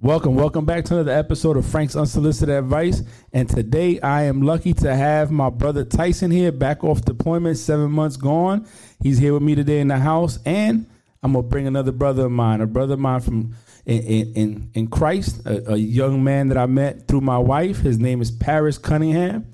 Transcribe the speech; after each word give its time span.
Welcome, 0.00 0.34
welcome 0.34 0.66
back 0.66 0.84
to 0.86 0.94
another 0.94 1.12
episode 1.12 1.56
of 1.56 1.64
Frank's 1.64 1.96
Unsolicited 1.96 2.54
Advice. 2.54 3.02
And 3.32 3.48
today 3.48 4.00
I 4.00 4.24
am 4.24 4.42
lucky 4.42 4.74
to 4.74 4.94
have 4.94 5.30
my 5.30 5.48
brother 5.50 5.84
Tyson 5.84 6.30
here, 6.30 6.52
back 6.52 6.84
off 6.84 7.02
deployment, 7.02 7.56
seven 7.56 7.90
months 7.92 8.16
gone. 8.16 8.66
He's 9.00 9.18
here 9.18 9.32
with 9.32 9.42
me 9.42 9.54
today 9.54 9.78
in 9.78 9.88
the 9.88 9.96
house, 9.96 10.40
and 10.44 10.86
I'm 11.22 11.32
gonna 11.32 11.44
bring 11.44 11.66
another 11.66 11.92
brother 11.92 12.26
of 12.26 12.32
mine, 12.32 12.60
a 12.60 12.66
brother 12.66 12.94
of 12.94 13.00
mine 13.00 13.20
from 13.20 13.54
in 13.86 14.32
in, 14.34 14.70
in 14.74 14.86
Christ, 14.88 15.46
a, 15.46 15.72
a 15.72 15.76
young 15.76 16.22
man 16.22 16.48
that 16.48 16.58
I 16.58 16.66
met 16.66 17.06
through 17.06 17.22
my 17.22 17.38
wife. 17.38 17.78
His 17.78 17.98
name 17.98 18.20
is 18.20 18.30
Paris 18.30 18.76
Cunningham, 18.76 19.46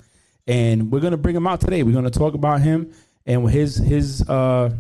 and 0.48 0.90
we're 0.90 1.00
gonna 1.00 1.16
bring 1.18 1.36
him 1.36 1.46
out 1.46 1.60
today. 1.60 1.82
We're 1.82 1.94
gonna 1.94 2.10
talk 2.10 2.34
about 2.34 2.62
him 2.62 2.92
and 3.26 3.48
his 3.48 3.76
his 3.76 4.28
uh, 4.28 4.74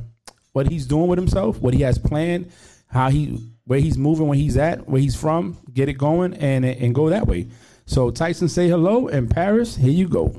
what 0.52 0.68
he's 0.68 0.86
doing 0.86 1.06
with 1.06 1.18
himself, 1.18 1.60
what 1.60 1.74
he 1.74 1.82
has 1.82 1.98
planned, 1.98 2.50
how 2.90 3.10
he 3.10 3.38
where 3.64 3.80
he's 3.80 3.96
moving, 3.96 4.26
where 4.26 4.38
he's 4.38 4.56
at, 4.56 4.88
where 4.88 5.00
he's 5.00 5.16
from, 5.16 5.56
get 5.72 5.88
it 5.88 5.94
going, 5.94 6.34
and 6.34 6.64
and 6.64 6.94
go 6.94 7.08
that 7.08 7.26
way. 7.26 7.48
So 7.86 8.10
Tyson, 8.10 8.48
say 8.48 8.68
hello, 8.68 9.08
and 9.08 9.30
Paris, 9.30 9.76
here 9.76 9.90
you 9.90 10.08
go. 10.08 10.34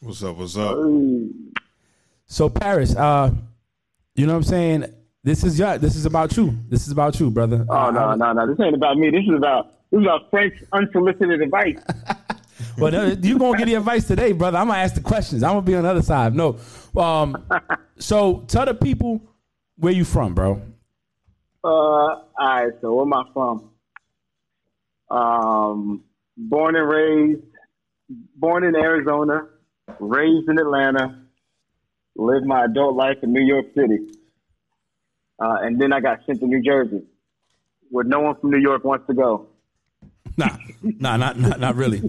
What's 0.00 0.22
up? 0.22 0.36
What's 0.36 0.56
up? 0.56 0.78
So 2.26 2.48
Paris, 2.48 2.94
uh, 2.96 3.30
you 4.14 4.26
know 4.26 4.32
what 4.32 4.38
I'm 4.38 4.44
saying? 4.44 4.84
This 5.22 5.44
is 5.44 5.58
your, 5.58 5.76
this 5.78 5.96
is 5.96 6.06
about 6.06 6.36
you. 6.36 6.56
This 6.68 6.86
is 6.86 6.92
about 6.92 7.20
you, 7.20 7.30
brother. 7.30 7.66
Oh 7.68 7.90
no, 7.90 8.14
no, 8.14 8.32
no! 8.32 8.46
This 8.46 8.58
ain't 8.60 8.74
about 8.74 8.96
me. 8.96 9.10
This 9.10 9.24
is 9.28 9.36
about 9.36 9.72
this 9.90 10.00
is 10.00 10.06
about 10.06 10.30
Frank's 10.30 10.62
unsolicited 10.72 11.40
advice. 11.42 11.78
Well, 12.76 12.92
no, 12.92 13.06
you 13.06 13.38
gonna 13.38 13.58
get 13.58 13.66
the 13.66 13.74
advice 13.74 14.06
today, 14.06 14.32
brother. 14.32 14.58
I'm 14.58 14.68
gonna 14.68 14.78
ask 14.78 14.94
the 14.94 15.00
questions. 15.00 15.42
I'm 15.42 15.52
gonna 15.52 15.62
be 15.62 15.74
on 15.74 15.82
the 15.82 15.90
other 15.90 16.02
side. 16.02 16.34
No. 16.34 16.58
Um, 16.96 17.42
so 17.98 18.44
tell 18.48 18.66
the 18.66 18.74
people 18.74 19.22
where 19.76 19.92
you 19.92 20.04
from, 20.04 20.34
bro. 20.34 20.60
Uh, 21.62 21.68
all 21.68 22.24
right. 22.38 22.72
So 22.80 22.94
where 22.94 23.04
am 23.04 23.12
I 23.12 23.24
from? 23.32 23.70
Um, 25.10 26.04
born 26.36 26.76
and 26.76 26.88
raised, 26.88 27.42
born 28.36 28.64
in 28.64 28.76
Arizona, 28.76 29.48
raised 29.98 30.48
in 30.48 30.58
Atlanta, 30.58 31.22
lived 32.16 32.46
my 32.46 32.64
adult 32.64 32.94
life 32.94 33.16
in 33.22 33.32
New 33.32 33.42
York 33.42 33.66
City, 33.74 34.12
uh, 35.40 35.58
and 35.62 35.80
then 35.80 35.92
I 35.92 36.00
got 36.00 36.20
sent 36.26 36.40
to 36.40 36.46
New 36.46 36.62
Jersey, 36.62 37.02
where 37.90 38.04
no 38.04 38.20
one 38.20 38.36
from 38.40 38.50
New 38.50 38.60
York 38.60 38.84
wants 38.84 39.06
to 39.08 39.14
go. 39.14 39.48
Nah, 40.36 40.56
nah, 40.80 41.16
not 41.16 41.38
not 41.38 41.58
not 41.58 41.74
really. 41.74 42.00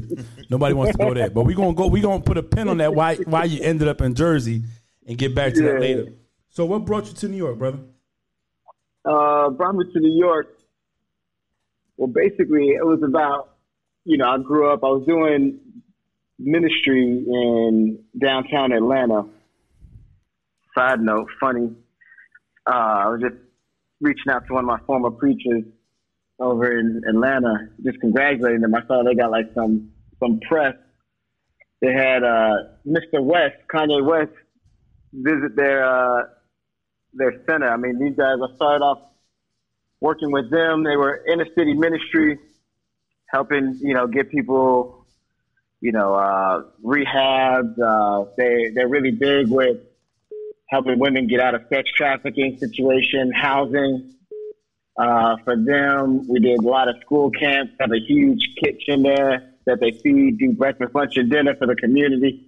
Nobody 0.50 0.74
wants 0.76 0.92
to 0.92 0.98
go 0.98 1.14
there. 1.14 1.30
But 1.30 1.44
we 1.44 1.56
gonna 1.56 1.74
go. 1.74 1.88
We 1.88 2.02
gonna 2.02 2.22
put 2.22 2.38
a 2.38 2.44
pin 2.44 2.70
on 2.70 2.78
that. 2.78 2.94
Why 2.94 3.16
why 3.16 3.46
you 3.46 3.62
ended 3.64 3.88
up 3.88 4.00
in 4.02 4.14
Jersey, 4.14 4.64
and 5.08 5.18
get 5.18 5.34
back 5.34 5.54
to 5.56 5.64
that 5.64 5.80
later. 5.80 6.14
So 6.50 6.66
what 6.66 6.86
brought 6.86 7.08
you 7.08 7.14
to 7.14 7.28
New 7.28 7.38
York, 7.38 7.58
brother? 7.58 7.80
Uh, 9.06 9.50
brought 9.50 9.76
me 9.76 9.86
to 9.94 10.00
New 10.00 10.18
York. 10.18 10.48
Well, 11.98 12.08
basically, 12.08 12.70
it 12.70 12.86
was 12.86 13.02
about, 13.04 13.56
you 14.06 14.18
know, 14.18 14.26
I 14.26 14.38
grew 14.38 14.72
up, 14.72 14.84
I 14.84 14.88
was 14.88 15.06
doing 15.06 15.60
ministry 16.40 17.24
in 17.28 18.00
downtown 18.20 18.72
Atlanta. 18.72 19.26
Side 20.78 21.02
note, 21.02 21.28
funny. 21.40 21.70
Uh, 22.66 22.72
I 22.72 23.08
was 23.10 23.22
just 23.22 23.36
reaching 24.00 24.32
out 24.32 24.48
to 24.48 24.54
one 24.54 24.64
of 24.64 24.68
my 24.68 24.80
former 24.86 25.12
preachers 25.12 25.64
over 26.40 26.80
in 26.80 27.02
Atlanta, 27.08 27.70
just 27.84 28.00
congratulating 28.00 28.62
them. 28.62 28.74
I 28.74 28.86
saw 28.88 29.04
they 29.04 29.16
got 29.16 29.32
like 29.32 29.52
some 29.54 29.92
some 30.20 30.40
press. 30.48 30.76
They 31.82 31.94
had 31.94 32.24
uh, 32.24 32.56
Mr. 32.88 33.24
West, 33.24 33.56
Kanye 33.74 34.06
West, 34.06 34.32
visit 35.14 35.56
their 35.56 35.84
uh, 35.84 36.24
their 37.14 37.34
center. 37.46 37.70
I 37.70 37.78
mean, 37.78 38.00
these 38.00 38.16
guys, 38.16 38.38
I 38.42 38.56
started 38.56 38.84
off 38.84 39.00
working 40.00 40.32
with 40.32 40.50
them. 40.50 40.84
They 40.84 40.98
were 40.98 41.24
inner 41.32 41.46
city 41.56 41.74
ministry, 41.74 42.40
helping, 43.28 43.78
you 43.82 43.94
know, 43.94 44.08
get 44.08 44.30
people, 44.30 45.06
you 45.80 45.92
know, 45.92 46.16
uh, 46.16 46.64
rehabs. 46.84 47.78
Uh, 47.80 48.30
they, 48.38 48.72
they're 48.74 48.88
really 48.88 49.12
big 49.12 49.50
with 49.50 49.78
helping 50.68 51.00
women 51.00 51.28
get 51.28 51.40
out 51.40 51.54
of 51.54 51.64
sex 51.70 51.90
trafficking 51.96 52.58
situation, 52.58 53.32
housing. 53.32 54.14
Uh, 54.98 55.36
for 55.44 55.56
them, 55.56 56.28
we 56.28 56.40
did 56.40 56.60
a 56.60 56.68
lot 56.68 56.88
of 56.88 56.96
school 57.02 57.30
camps, 57.32 57.74
have 57.80 57.92
a 57.92 58.00
huge 58.00 58.56
kitchen 58.62 59.04
there 59.04 59.54
that 59.66 59.80
they 59.80 59.92
feed, 59.92 60.38
do 60.38 60.54
breakfast, 60.54 60.94
lunch, 60.96 61.18
and 61.18 61.30
dinner 61.30 61.56
for 61.56 61.68
the 61.68 61.76
community. 61.76 62.48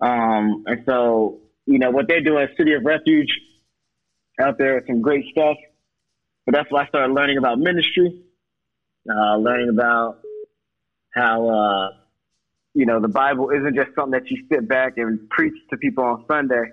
Um, 0.00 0.64
and 0.66 0.82
so, 0.86 1.40
you 1.66 1.78
know, 1.78 1.90
what 1.90 2.08
they 2.08 2.18
do 2.18 2.30
doing, 2.30 2.48
City 2.56 2.74
of 2.74 2.84
Refuge, 2.84 3.28
out 4.40 4.58
there 4.58 4.76
with 4.76 4.86
some 4.86 5.00
great 5.00 5.24
stuff. 5.30 5.56
But 6.46 6.54
that's 6.54 6.70
why 6.70 6.84
I 6.84 6.86
started 6.88 7.14
learning 7.14 7.38
about 7.38 7.58
ministry, 7.58 8.22
uh, 9.08 9.36
learning 9.36 9.68
about 9.68 10.20
how, 11.14 11.48
uh, 11.48 11.88
you 12.74 12.86
know, 12.86 13.00
the 13.00 13.08
Bible 13.08 13.50
isn't 13.50 13.74
just 13.74 13.94
something 13.94 14.12
that 14.12 14.30
you 14.30 14.44
sit 14.50 14.68
back 14.68 14.94
and 14.96 15.28
preach 15.30 15.54
to 15.70 15.76
people 15.76 16.04
on 16.04 16.24
Sunday, 16.28 16.64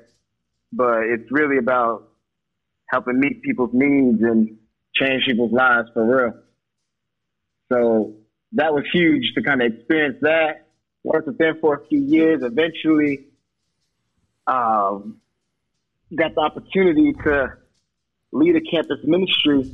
but 0.72 1.04
it's 1.04 1.32
really 1.32 1.58
about 1.58 2.10
helping 2.88 3.20
meet 3.20 3.44
people's 3.44 3.72
needs 3.74 4.22
and 4.22 4.58
change 4.96 5.26
people's 5.26 5.52
lives 5.52 5.90
for 5.94 6.06
real. 6.06 6.34
So 7.72 8.16
that 8.54 8.74
was 8.74 8.84
huge 8.92 9.34
to 9.36 9.44
kind 9.44 9.62
of 9.62 9.72
experience 9.74 10.18
that. 10.22 10.66
Worked 11.04 11.28
with 11.28 11.38
them 11.38 11.58
for 11.62 11.76
a 11.76 11.88
few 11.88 12.02
years. 12.02 12.42
Eventually, 12.44 13.28
um, 14.48 15.22
got 16.16 16.36
the 16.36 16.42
opportunity 16.42 17.14
to 17.24 17.54
lead 18.32 18.56
a 18.56 18.62
campus 18.62 19.00
ministry 19.04 19.72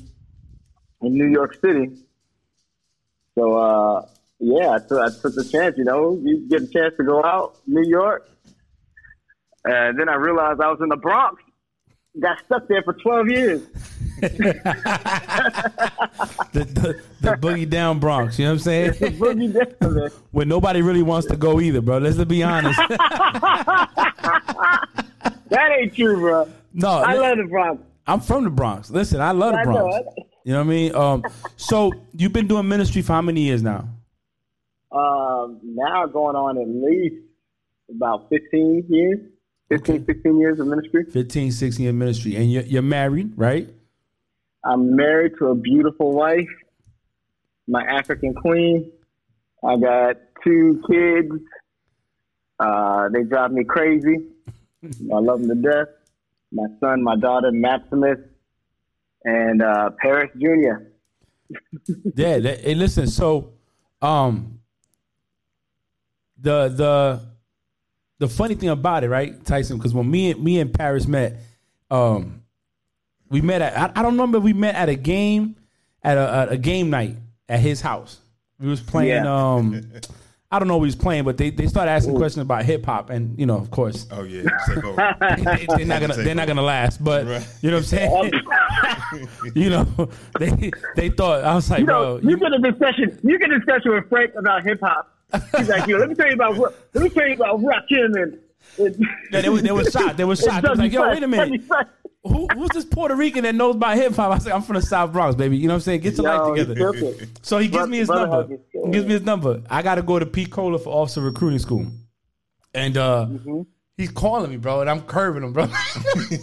in 1.01 1.18
New 1.18 1.28
York 1.28 1.56
City. 1.62 1.97
So, 3.35 3.57
uh, 3.57 4.07
yeah, 4.40 4.72
I 4.72 4.79
took, 4.79 5.00
I 5.00 5.09
took 5.09 5.35
the 5.35 5.47
chance, 5.50 5.78
you 5.78 5.84
know, 5.84 6.19
you 6.23 6.47
get 6.47 6.63
a 6.63 6.68
chance 6.68 6.96
to 6.97 7.03
go 7.03 7.23
out, 7.23 7.57
New 7.68 7.88
York. 7.88 8.28
And 9.66 10.00
then 10.00 10.09
I 10.09 10.16
realized 10.16 10.62
I 10.62 10.69
was 10.69 10.79
in 10.81 10.90
the 10.90 10.97
Bronx, 10.97 11.41
got 12.19 12.44
stuck 12.46 12.67
there 12.67 12.84
for 12.84 12.94
12 12.94 13.29
years. 13.29 13.62
The, 16.53 16.63
the, 16.63 17.02
the 17.19 17.31
boogie 17.31 17.69
down 17.69 18.00
Bronx. 18.00 18.40
You 18.40 18.46
know 18.46 18.52
what 18.52 18.59
I'm 18.59 18.63
saying? 18.63 18.91
Boogie 18.91 19.52
down 19.52 19.94
there. 19.94 20.09
Where 20.31 20.46
nobody 20.46 20.81
really 20.81 21.03
wants 21.03 21.28
to 21.28 21.35
go 21.35 21.59
either, 21.59 21.81
bro. 21.81 21.97
Let's 21.97 22.23
be 22.23 22.44
honest. 22.44 22.79
That 25.50 25.72
ain't 25.72 25.96
true, 25.96 26.18
bro. 26.20 26.50
no, 26.74 26.88
I 26.90 27.14
love 27.14 27.38
the 27.38 27.44
Bronx. 27.46 27.84
I'm 28.08 28.20
from 28.20 28.44
the 28.44 28.50
Bronx. 28.50 28.90
Listen, 28.90 29.22
I 29.22 29.32
love 29.32 29.54
the 29.54 29.64
know. 29.64 29.88
Bronx. 29.90 30.08
You 30.44 30.54
know 30.54 30.60
what 30.60 30.66
I 30.66 30.70
mean? 30.70 30.96
Um, 30.96 31.24
so 31.58 31.92
you've 32.14 32.34
been 32.34 32.48
doing 32.48 32.68
ministry 32.68 33.02
for 33.02 33.14
how 33.14 33.22
many 33.22 33.42
years 33.42 33.64
now? 33.64 33.90
Um, 34.92 35.60
now 35.64 36.06
going 36.06 36.36
on 36.36 36.58
at 36.58 36.68
least 36.68 37.16
about 37.90 38.30
15 38.30 38.86
years, 38.90 39.20
15, 39.70 39.96
Okay. 39.96 40.06
16 40.06 40.40
years 40.40 40.60
of 40.60 40.68
ministry. 40.68 41.06
15, 41.12 41.52
16 41.52 41.84
year 41.84 41.94
ministry. 41.94 42.36
And 42.36 42.52
you're, 42.52 42.64
you're 42.64 42.82
married, 42.84 43.34
right? 43.36 43.68
I'm 44.64 44.96
married 44.96 45.34
to 45.40 45.48
a 45.48 45.56
beautiful 45.56 46.12
wife, 46.14 46.48
my 47.68 47.84
African 47.84 48.34
queen. 48.36 48.92
I 49.64 49.78
got 49.78 50.16
two 50.44 50.82
kids. 50.90 51.32
Uh, 52.60 53.10
they 53.10 53.24
drive 53.24 53.52
me 53.52 53.64
crazy. 53.64 54.28
I 55.13 55.19
love 55.19 55.41
them 55.41 55.50
to 55.50 55.69
death. 55.69 55.88
My 56.51 56.68
son, 56.79 57.03
my 57.03 57.16
daughter, 57.16 57.51
Maximus, 57.51 58.19
and 59.23 59.62
uh, 59.62 59.91
Paris 60.01 60.31
Jr. 60.38 60.88
Yeah. 62.16 62.40
That, 62.40 62.62
hey, 62.62 62.73
listen. 62.73 63.06
So, 63.06 63.53
um, 64.01 64.59
the 66.40 66.69
the 66.69 67.22
the 68.18 68.28
funny 68.28 68.56
thing 68.56 68.69
about 68.69 69.03
it, 69.03 69.09
right, 69.09 69.44
Tyson? 69.46 69.78
Because 69.78 69.94
when 69.94 70.09
me 70.09 70.31
and 70.31 70.44
me 70.44 70.59
and 70.59 70.73
Paris 70.73 71.07
met, 71.07 71.38
um, 71.91 72.41
we 73.29 73.41
met 73.41 73.62
at 73.62 73.78
I, 73.78 74.00
I 74.00 74.02
don't 74.02 74.13
remember 74.13 74.40
if 74.40 74.44
we 74.44 74.53
met 74.53 74.73
at 74.75 74.90
a 74.90 74.96
game 74.96 75.56
at 76.03 76.17
a, 76.17 76.50
a 76.52 76.57
game 76.57 76.90
night 76.90 77.17
at 77.47 77.59
his 77.59 77.81
house. 77.81 78.20
We 78.59 78.67
was 78.67 78.81
playing. 78.81 79.23
Yeah. 79.23 79.53
Um, 79.53 79.91
I 80.52 80.59
don't 80.59 80.68
know 80.68 80.78
what 80.78 80.84
he 80.84 80.88
was 80.88 80.96
playing, 80.96 81.24
but 81.24 81.38
they, 81.38 81.50
they 81.50 81.68
started 81.68 81.92
asking 81.92 82.16
questions 82.16 82.44
about 82.44 82.64
hip 82.66 82.86
hop, 82.86 83.09
and 83.09 83.38
you 83.38 83.46
know, 83.46 83.58
of 83.58 83.72
course, 83.72 84.06
Oh 84.12 84.24
yeah, 84.24 84.44
take 84.68 84.84
over. 84.84 85.16
they, 85.38 85.66
they're 85.78 85.86
not 85.86 86.02
gonna 86.02 86.14
they're 86.16 86.36
not 86.36 86.47
gonna 86.47 86.62
last. 86.62 87.03
But 87.03 87.26
Right. 87.26 87.47
you 87.62 87.72
know 87.72 87.78
what 87.78 87.94
I'm 87.94 88.30
saying? 88.32 89.28
you 89.56 89.70
know, 89.72 89.84
they 90.40 90.72
they 90.96 91.09
thought 91.09 91.44
I 91.44 91.56
was 91.56 91.70
like, 91.70 91.80
You 91.82 91.86
know, 91.88 92.20
bro, 92.20 92.30
you 92.30 92.38
get 92.38 92.53
a 92.53 92.59
discussion. 92.59 93.20
You 93.24 93.40
get 93.40 93.52
a 93.52 93.58
discussion 93.59 93.92
with 93.94 94.08
Frank 94.08 94.34
about 94.36 94.64
hip 94.64 94.80
hop. 94.82 95.12
He's 95.58 95.68
like, 95.68 95.88
yo, 95.88 95.97
let 95.97 96.08
me 96.09 96.16
tell 96.16 96.28
you 96.28 96.36
about 96.36 96.58
let 96.94 97.03
me 97.03 97.09
tell 97.09 97.28
you 97.28 97.34
about 97.36 97.59
Rakim 97.62 98.22
and. 98.22 98.40
and 98.78 99.06
Yeah, 99.32 99.41
they 99.41 99.50
were 99.50 99.62
they 99.62 99.72
were 99.72 99.84
shocked. 99.90 100.18
They 100.18 100.26
were 100.26 100.36
shocked. 100.36 100.64
They 100.64 100.70
was 100.70 100.80
like, 100.80 100.91
yo, 100.91 101.09
wait 101.09 101.24
a 101.24 101.28
minute. 101.28 101.62
Who, 102.28 102.48
who's 102.56 102.70
this 102.70 102.86
Puerto 102.86 103.16
Rican 103.16 103.44
that 103.44 103.54
knows 103.56 103.76
about 103.76 103.98
hip 103.98 104.16
hop? 104.16 104.32
I 104.32 104.38
said, 104.40 104.52
I'm 104.54 104.64
from 104.64 104.76
the 104.78 104.82
South 104.82 105.12
Bronx, 105.12 105.36
baby. 105.36 105.58
You 105.58 105.68
know 105.68 105.74
what 105.74 105.78
I'm 105.78 105.82
saying? 105.82 106.02
Get 106.02 106.18
your 106.18 106.28
Yo, 106.28 106.54
life 106.54 106.68
together. 106.68 107.28
So 107.44 107.60
he 107.60 107.68
gives 107.68 107.88
me 107.88 108.00
his 108.00 108.08
brother 108.08 108.28
number. 108.50 108.58
He 108.72 108.92
gives 108.92 109.06
me 109.06 109.14
his 109.14 109.22
number. 109.22 109.62
I 109.70 109.82
got 109.82 109.96
to 109.96 110.02
go 110.02 110.18
to 110.18 110.26
P 110.26 110.46
Cola 110.46 110.80
for 110.80 110.90
officer 110.90 111.22
recruiting 111.22 111.60
school, 111.60 111.86
and 112.74 112.98
uh, 112.98 113.28
Mm-hmm. 113.30 113.62
he's 113.98 114.10
calling 114.12 114.50
me, 114.50 114.58
bro, 114.58 114.82
and 114.82 114.90
I'm 114.90 115.02
curving 115.04 115.44
him, 115.44 115.54
bro. 115.54 115.68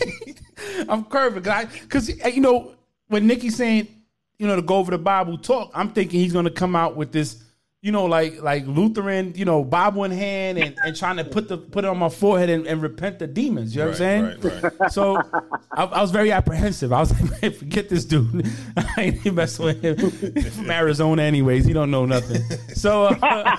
I'm 0.88 1.04
curving, 1.04 1.42
because 1.42 2.08
you 2.08 2.40
know 2.40 2.74
when 3.08 3.26
Nikki's 3.26 3.56
saying 3.56 3.88
you 4.38 4.48
know, 4.48 4.56
to 4.56 4.62
go 4.62 4.76
over 4.76 4.90
the 4.90 4.98
Bible 4.98 5.38
talk, 5.38 5.70
I'm 5.72 5.90
thinking 5.90 6.18
he's 6.18 6.32
gonna 6.32 6.50
come 6.50 6.74
out 6.74 6.96
with 6.96 7.12
this, 7.12 7.44
you 7.82 7.90
know, 7.90 8.04
like 8.04 8.40
like 8.40 8.64
Lutheran, 8.68 9.34
you 9.34 9.44
know, 9.44 9.64
Bible 9.64 10.04
in 10.04 10.12
hand 10.12 10.56
and, 10.56 10.76
and 10.84 10.94
trying 10.94 11.16
to 11.16 11.24
put 11.24 11.48
the 11.48 11.58
put 11.58 11.84
it 11.84 11.88
on 11.88 11.98
my 11.98 12.08
forehead 12.08 12.48
and, 12.48 12.64
and 12.64 12.80
repent 12.80 13.18
the 13.18 13.26
demons. 13.26 13.74
You 13.74 13.80
know 13.80 13.86
what 13.86 14.00
I'm 14.00 14.38
saying? 14.38 14.40
right, 14.40 14.62
right. 14.80 14.92
So 14.92 15.16
I, 15.72 15.84
I 15.84 16.00
was 16.00 16.12
very 16.12 16.30
apprehensive. 16.30 16.92
I 16.92 17.00
was 17.00 17.10
like, 17.20 17.42
man, 17.42 17.52
forget 17.52 17.88
this 17.88 18.04
dude. 18.04 18.46
I 18.76 18.94
ain't 18.98 19.16
even 19.16 19.34
messing 19.34 19.64
with 19.64 19.82
him. 19.82 19.98
He's 20.34 20.56
from 20.56 20.70
Arizona, 20.70 21.22
anyways. 21.22 21.64
He 21.64 21.72
don't 21.72 21.90
know 21.90 22.06
nothing. 22.06 22.40
So, 22.68 23.06
uh, 23.06 23.56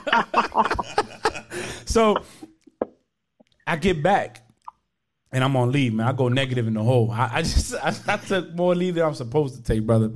so 1.86 2.16
I 3.68 3.76
get 3.76 4.02
back 4.02 4.48
and 5.34 5.44
I'm 5.44 5.58
on 5.58 5.74
leave, 5.74 5.94
man. 5.94 6.08
I 6.08 6.14
go 6.14 6.30
negative 6.30 6.66
in 6.68 6.76
the 6.76 6.84
hole. 6.84 7.12
I, 7.12 7.30
I 7.34 7.42
just 7.42 7.76
I, 7.76 7.94
I 8.08 8.16
took 8.16 8.56
more 8.56 8.74
leave 8.74 8.96
than 8.96 9.04
I'm 9.04 9.16
supposed 9.16 9.58
to 9.58 9.64
take, 9.64 9.86
brother. 9.86 10.12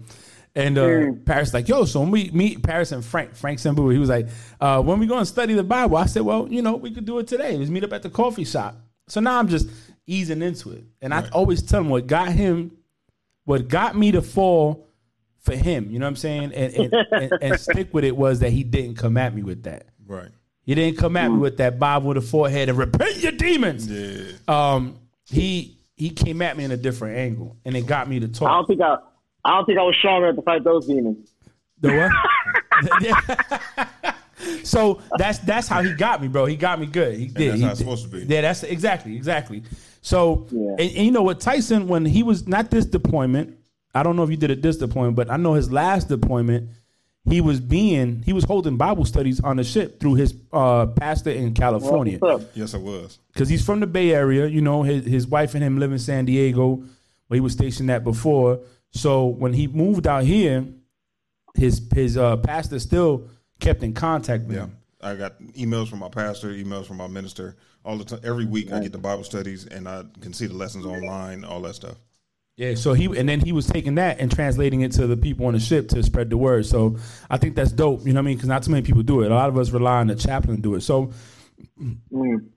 And 0.57 0.75
uh, 0.75 1.11
Paris 1.23 1.53
like, 1.53 1.67
yo, 1.67 1.85
so 1.85 1.99
when 1.99 2.09
we 2.09 2.31
meet 2.31 2.63
Paris 2.63 2.91
and 2.91 3.05
Frank, 3.05 3.35
Frank 3.35 3.59
Sembu, 3.59 3.93
he 3.93 3.99
was 3.99 4.09
like, 4.09 4.27
uh, 4.59 4.81
when 4.81 4.97
we 4.97 5.05
go 5.05 5.15
and 5.15 5.27
study 5.27 5.53
the 5.53 5.63
Bible? 5.63 5.97
I 5.97 6.07
said, 6.07 6.23
well, 6.23 6.47
you 6.49 6.63
know, 6.63 6.75
we 6.75 6.89
could 6.89 7.05
do 7.05 7.19
it 7.19 7.27
today. 7.27 7.55
Let's 7.55 7.69
meet 7.69 7.83
up 7.83 7.93
at 7.93 8.01
the 8.01 8.09
coffee 8.09 8.43
shop. 8.43 8.75
So 9.07 9.21
now 9.21 9.37
I'm 9.37 9.49
just 9.49 9.69
easing 10.07 10.41
into 10.41 10.71
it. 10.71 10.83
And 10.99 11.13
I 11.13 11.29
always 11.29 11.61
tell 11.61 11.81
him 11.81 11.89
what 11.89 12.07
got 12.07 12.29
him, 12.29 12.71
what 13.45 13.67
got 13.67 13.95
me 13.95 14.11
to 14.13 14.23
fall 14.23 14.87
for 15.41 15.55
him, 15.55 15.91
you 15.91 15.99
know 15.99 16.07
what 16.07 16.09
I'm 16.09 16.15
saying? 16.15 16.51
And, 16.55 16.73
and, 16.73 16.93
and, 17.11 17.33
and 17.39 17.59
stick 17.59 17.93
with 17.93 18.03
it 18.03 18.17
was 18.17 18.39
that 18.39 18.49
he 18.49 18.63
didn't 18.63 18.95
come 18.95 19.15
at 19.15 19.35
me 19.35 19.43
with 19.43 19.61
that. 19.63 19.85
Right. 20.07 20.29
He 20.63 20.73
didn't 20.73 20.97
come 20.97 21.17
at 21.17 21.29
me 21.31 21.37
with 21.37 21.57
that 21.57 21.77
Bible 21.77 22.07
with 22.07 22.15
the 22.15 22.21
forehead 22.21 22.67
and 22.67 22.79
repent 22.79 23.17
your 23.17 23.31
demons. 23.31 23.87
Yeah. 23.87 24.23
Um, 24.47 24.97
he 25.25 25.77
he 25.95 26.09
came 26.09 26.41
at 26.41 26.57
me 26.57 26.63
in 26.63 26.71
a 26.71 26.77
different 26.77 27.17
angle, 27.17 27.57
and 27.63 27.77
it 27.77 27.85
got 27.85 28.09
me 28.09 28.19
to 28.19 28.27
talk. 28.27 28.49
I 28.49 28.53
don't 28.53 28.65
think 28.65 28.81
I, 28.81 28.97
I 29.45 29.51
don't 29.55 29.65
think 29.65 29.79
I 29.79 29.83
was 29.83 29.95
strong 29.97 30.23
enough 30.23 30.35
to 30.35 30.41
fight 30.41 30.63
those 30.63 30.87
demons. 30.87 31.29
The 31.79 32.09
what? 32.89 34.13
so 34.63 35.01
that's 35.17 35.39
that's 35.39 35.67
how 35.67 35.81
he 35.81 35.93
got 35.93 36.21
me, 36.21 36.27
bro. 36.27 36.45
He 36.45 36.55
got 36.55 36.79
me 36.79 36.85
good. 36.85 37.17
He 37.17 37.27
did. 37.27 37.49
that's 37.51 37.57
He 37.59 37.63
how 37.63 37.69
it's 37.71 37.79
did. 37.79 37.83
supposed 37.85 38.03
to 38.05 38.09
be. 38.09 38.33
Yeah, 38.33 38.41
that's 38.41 38.63
exactly 38.63 39.15
exactly. 39.15 39.63
So 40.01 40.47
Yeah. 40.51 40.71
and, 40.71 40.79
and 40.81 41.05
you 41.05 41.11
know 41.11 41.21
what, 41.23 41.39
Tyson, 41.39 41.87
when 41.87 42.05
he 42.05 42.23
was 42.23 42.47
not 42.47 42.71
this 42.71 42.85
deployment, 42.85 43.57
I 43.93 44.03
don't 44.03 44.15
know 44.15 44.23
if 44.23 44.29
you 44.29 44.37
did 44.37 44.51
it 44.51 44.61
this 44.61 44.77
deployment, 44.77 45.15
but 45.15 45.29
I 45.29 45.37
know 45.37 45.53
his 45.53 45.71
last 45.71 46.07
deployment, 46.07 46.69
he 47.29 47.41
was 47.41 47.59
being 47.59 48.21
he 48.25 48.31
was 48.33 48.43
holding 48.43 48.77
Bible 48.77 49.05
studies 49.05 49.39
on 49.41 49.57
the 49.57 49.63
ship 49.63 49.99
through 49.99 50.15
his 50.15 50.35
uh, 50.53 50.85
pastor 50.87 51.31
in 51.31 51.53
California. 51.53 52.17
What's 52.19 52.43
up? 52.43 52.49
Yes, 52.55 52.73
I 52.73 52.77
was. 52.77 53.19
because 53.33 53.49
he's 53.49 53.65
from 53.65 53.79
the 53.81 53.87
Bay 53.87 54.13
Area. 54.13 54.47
You 54.47 54.61
know, 54.61 54.83
his 54.83 55.05
his 55.05 55.27
wife 55.27 55.53
and 55.55 55.63
him 55.63 55.79
live 55.79 55.91
in 55.91 55.99
San 55.99 56.25
Diego, 56.25 56.83
where 57.27 57.35
he 57.35 57.41
was 57.41 57.53
stationed 57.53 57.89
at 57.91 58.03
before. 58.03 58.59
So 58.91 59.25
when 59.27 59.53
he 59.53 59.67
moved 59.67 60.07
out 60.07 60.23
here, 60.23 60.65
his 61.55 61.81
his 61.93 62.17
uh, 62.17 62.37
pastor 62.37 62.79
still 62.79 63.29
kept 63.59 63.83
in 63.83 63.93
contact 63.93 64.45
with 64.45 64.55
Yeah. 64.57 64.63
him. 64.63 64.77
I 65.01 65.15
got 65.15 65.39
emails 65.53 65.87
from 65.89 65.99
my 65.99 66.09
pastor, 66.09 66.49
emails 66.49 66.85
from 66.85 66.97
my 66.97 67.07
minister 67.07 67.55
all 67.85 67.97
the 67.97 68.03
time. 68.03 68.19
Every 68.23 68.45
week 68.45 68.71
I 68.71 68.79
get 68.79 68.91
the 68.91 68.97
Bible 68.97 69.23
studies 69.23 69.65
and 69.65 69.87
I 69.87 70.03
can 70.21 70.33
see 70.33 70.47
the 70.47 70.55
lessons 70.55 70.85
online, 70.85 71.43
all 71.43 71.61
that 71.61 71.75
stuff. 71.75 71.95
Yeah, 72.55 72.73
so 72.73 72.93
he 72.93 73.05
and 73.05 73.29
then 73.29 73.39
he 73.39 73.51
was 73.51 73.67
taking 73.67 73.95
that 73.95 74.19
and 74.19 74.31
translating 74.31 74.81
it 74.81 74.91
to 74.93 75.05
the 75.05 75.15
people 75.15 75.45
on 75.45 75.53
the 75.53 75.59
ship 75.59 75.89
to 75.89 76.01
spread 76.01 76.31
the 76.31 76.37
word. 76.37 76.65
So 76.65 76.97
I 77.29 77.37
think 77.37 77.55
that's 77.55 77.71
dope. 77.71 78.07
You 78.07 78.13
know 78.13 78.17
what 78.19 78.23
I 78.23 78.25
mean? 78.25 78.37
Because 78.37 78.49
not 78.49 78.63
too 78.63 78.71
many 78.71 78.83
people 78.83 79.03
do 79.03 79.21
it. 79.21 79.29
A 79.31 79.35
lot 79.35 79.49
of 79.49 79.57
us 79.59 79.69
rely 79.69 79.99
on 79.99 80.07
the 80.07 80.15
chaplain 80.15 80.55
to 80.55 80.61
do 80.61 80.73
it. 80.73 80.81
So 80.81 81.11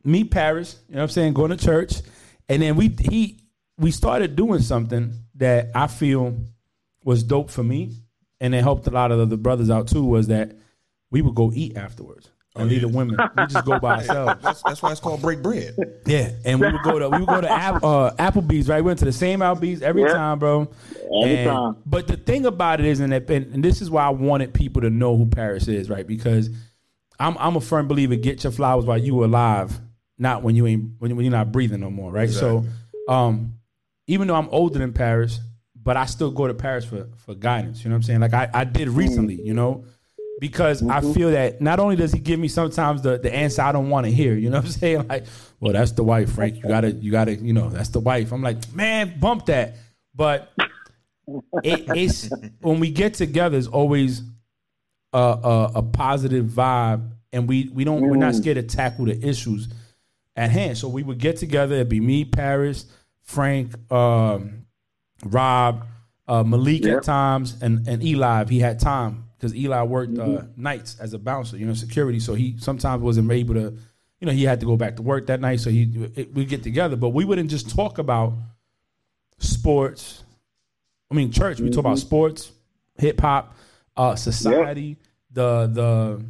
meet 0.05 0.31
Paris. 0.31 0.81
You 0.89 0.95
know 0.95 1.01
what 1.01 1.03
I'm 1.05 1.09
saying? 1.11 1.35
Going 1.35 1.51
to 1.51 1.57
church, 1.59 2.01
and 2.49 2.63
then 2.63 2.77
we 2.77 2.89
he 2.89 3.41
we 3.77 3.91
started 3.91 4.37
doing 4.37 4.61
something 4.61 5.13
that 5.41 5.71
I 5.75 5.89
feel 5.89 6.39
was 7.05 7.23
dope 7.25 7.51
for 7.51 7.63
me, 7.65 7.93
and 8.41 8.55
it 8.55 8.63
helped 8.63 8.87
a 8.87 8.91
lot 8.91 9.11
of 9.11 9.29
the 9.29 9.37
brothers 9.37 9.69
out 9.71 9.89
too. 9.89 10.05
Was 10.05 10.29
that 10.29 10.57
we 11.11 11.21
would 11.23 11.35
go 11.35 11.51
eat 11.55 11.77
afterwards. 11.77 12.31
And 12.57 12.69
leave 12.69 12.81
the 12.81 12.89
women. 12.89 13.17
We 13.39 13.47
just 13.47 13.65
go 13.65 13.79
by 13.79 13.95
ourselves. 13.99 14.43
That's, 14.43 14.63
that's 14.65 14.83
why 14.83 14.91
it's 14.91 14.99
called 15.01 15.23
break 15.23 15.41
bread. 15.41 15.77
Yeah, 16.05 16.33
and 16.45 16.61
we 16.61 16.67
would 16.71 16.83
go 16.83 16.99
to 16.99 17.09
we 17.09 17.19
would 17.19 17.29
go 17.29 17.41
to 17.41 17.49
App, 17.51 17.77
uh, 17.85 18.11
Applebee's. 18.19 18.69
Right, 18.69 18.79
we 18.83 18.87
went 18.89 18.99
to 18.99 19.05
the 19.05 19.13
same 19.13 19.39
Applebee's 19.39 19.83
every 19.83 20.03
Yeah. 20.03 20.13
time, 20.15 20.39
bro. 20.41 20.69
Every 21.23 21.37
And- 21.39 21.49
time. 21.49 21.77
But 21.87 22.09
the 22.09 22.17
thing 22.17 22.47
about 22.47 22.81
it 22.81 22.87
is, 22.87 22.99
and, 23.01 23.13
that, 23.13 23.31
and 23.31 23.63
this 23.65 23.81
is 23.81 23.89
why 23.89 24.05
I 24.05 24.11
wanted 24.11 24.53
people 24.53 24.83
to 24.83 24.91
know 24.91 25.17
who 25.17 25.27
Paris 25.27 25.69
is, 25.69 25.89
right? 25.89 26.05
Because 26.07 26.51
I'm 27.21 27.39
I'm 27.39 27.55
a 27.55 27.61
firm 27.61 27.87
believer. 27.87 28.17
Get 28.17 28.43
your 28.43 28.53
flowers 28.53 28.85
while 28.85 28.99
you 28.99 29.19
are 29.23 29.27
alive, 29.27 29.79
not 30.19 30.43
when 30.43 30.57
you 30.57 30.67
ain't 30.67 30.91
when, 30.99 31.15
when 31.15 31.25
you're 31.25 31.31
not 31.33 31.53
breathing 31.53 31.81
no 31.81 31.91
more, 31.91 32.11
right? 32.11 32.29
So, 32.31 32.65
um, 33.09 33.55
even 34.11 34.27
though 34.27 34.35
I'm 34.35 34.49
older 34.51 34.79
than 34.81 34.93
Paris, 34.93 35.39
but 35.75 35.97
I 35.97 36.05
still 36.05 36.33
go 36.33 36.49
to 36.49 36.55
Paris 36.55 36.85
for 36.85 37.09
for 37.25 37.35
guidance. 37.35 37.85
You 37.85 37.91
know 37.91 37.95
what 37.95 37.99
I'm 37.99 38.03
saying? 38.03 38.21
Like 38.21 38.35
I 38.35 38.51
I 38.53 38.65
did 38.65 38.89
recently, 38.89 39.41
you 39.41 39.55
know. 39.55 39.85
Because 40.41 40.83
I 40.83 41.01
mm-hmm. 41.01 41.13
feel 41.13 41.31
that 41.33 41.61
not 41.61 41.81
only 41.81 41.97
does 41.97 42.13
he 42.13 42.19
give 42.19 42.41
me 42.41 42.49
sometimes 42.49 43.03
the, 43.03 43.19
the 43.19 43.33
answer 43.33 43.61
I 43.61 43.73
don't 43.73 43.91
want 43.91 44.07
to 44.07 44.11
hear, 44.13 44.35
you 44.35 44.49
know 44.49 44.57
what 44.57 44.65
I'm 44.65 44.71
saying? 44.83 45.07
Like, 45.07 45.27
well, 45.61 45.75
that's 45.75 45.93
the 45.93 46.03
wife, 46.03 46.33
Frank. 46.33 46.57
You 46.57 46.63
gotta, 46.63 46.93
you 46.93 47.13
gotta, 47.13 47.35
you 47.35 47.53
know, 47.53 47.69
that's 47.69 47.91
the 47.91 48.01
wife. 48.01 48.33
I'm 48.33 48.41
like, 48.41 48.73
man, 48.73 49.21
bump 49.21 49.47
that. 49.47 49.77
But 50.15 50.51
it, 51.63 51.85
it's 51.95 52.31
when 52.61 52.81
we 52.81 52.91
get 52.91 53.13
together, 53.15 53.59
it's 53.59 53.67
always 53.67 54.23
a, 55.13 55.19
a, 55.19 55.73
a 55.77 55.83
positive 55.83 56.47
vibe, 56.47 57.11
and 57.35 57.47
we 57.47 57.69
we 57.75 57.85
don't 57.85 58.01
we're 58.01 58.17
not 58.17 58.33
mm. 58.33 58.39
scared 58.39 58.57
to 58.57 58.63
tackle 58.63 59.05
the 59.05 59.23
issues 59.23 59.69
at 60.37 60.51
hand. 60.51 60.79
So 60.79 60.89
we 60.89 61.03
would 61.03 61.19
get 61.19 61.37
together. 61.37 61.75
It'd 61.75 61.91
be 61.91 62.01
me, 62.01 62.25
Paris, 62.25 62.87
Frank, 63.31 63.93
um, 63.93 64.67
Rob, 65.25 65.87
uh, 66.27 66.43
Malik 66.43 66.85
Yep. 66.85 66.97
at 66.99 67.03
times, 67.05 67.57
and 67.63 67.87
and 67.87 68.03
Eli 68.03 68.43
if 68.43 68.49
he 68.49 68.59
had 68.59 68.81
time 68.81 69.25
because 69.37 69.55
Eli 69.55 69.83
worked 69.85 70.19
uh, 70.19 70.43
nights 70.57 70.97
as 71.01 71.15
a 71.15 71.19
bouncer, 71.19 71.57
you 71.57 71.65
know, 71.65 71.75
security. 71.75 72.19
So 72.19 72.35
he 72.35 72.57
sometimes 72.59 73.03
wasn't 73.03 73.31
able 73.31 73.55
to, 73.55 73.73
you 74.21 74.27
know, 74.27 74.33
he 74.33 74.45
had 74.45 74.59
to 74.61 74.67
go 74.67 74.77
back 74.77 74.97
to 74.97 75.03
work 75.03 75.29
that 75.29 75.41
night. 75.41 75.61
So 75.61 75.71
he 75.71 75.87
we 76.35 76.45
get 76.45 76.65
together, 76.65 76.97
but 76.97 77.11
we 77.11 77.25
wouldn't 77.25 77.51
just 77.51 77.71
talk 77.71 77.99
about 77.99 78.33
sports. 79.39 80.25
I 81.11 81.15
mean, 81.15 81.31
church. 81.31 81.61
We 81.61 81.71
talk 81.71 81.85
about 81.85 81.99
sports, 81.99 82.51
hip 82.99 83.21
hop, 83.21 83.55
uh, 83.97 84.17
society, 84.17 84.99
the 85.31 85.69
the 85.73 86.25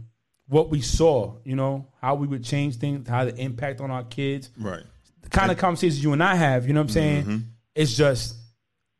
what 0.48 0.68
we 0.68 0.82
saw. 0.82 1.36
You 1.44 1.56
know, 1.56 1.86
how 2.00 2.14
we 2.14 2.26
would 2.26 2.44
change 2.44 2.76
things, 2.76 3.08
how 3.08 3.24
the 3.24 3.36
impact 3.36 3.80
on 3.80 3.90
our 3.90 4.04
kids 4.04 4.50
Right. 4.58 4.84
The 5.30 5.36
kind 5.38 5.50
of 5.50 5.58
conversations 5.58 6.02
you 6.02 6.12
and 6.12 6.22
I 6.22 6.34
have, 6.34 6.66
you 6.66 6.72
know 6.72 6.80
what 6.80 6.84
I'm 6.90 6.92
saying? 6.92 7.22
Mm-hmm. 7.22 7.38
It's 7.74 7.96
just 7.96 8.36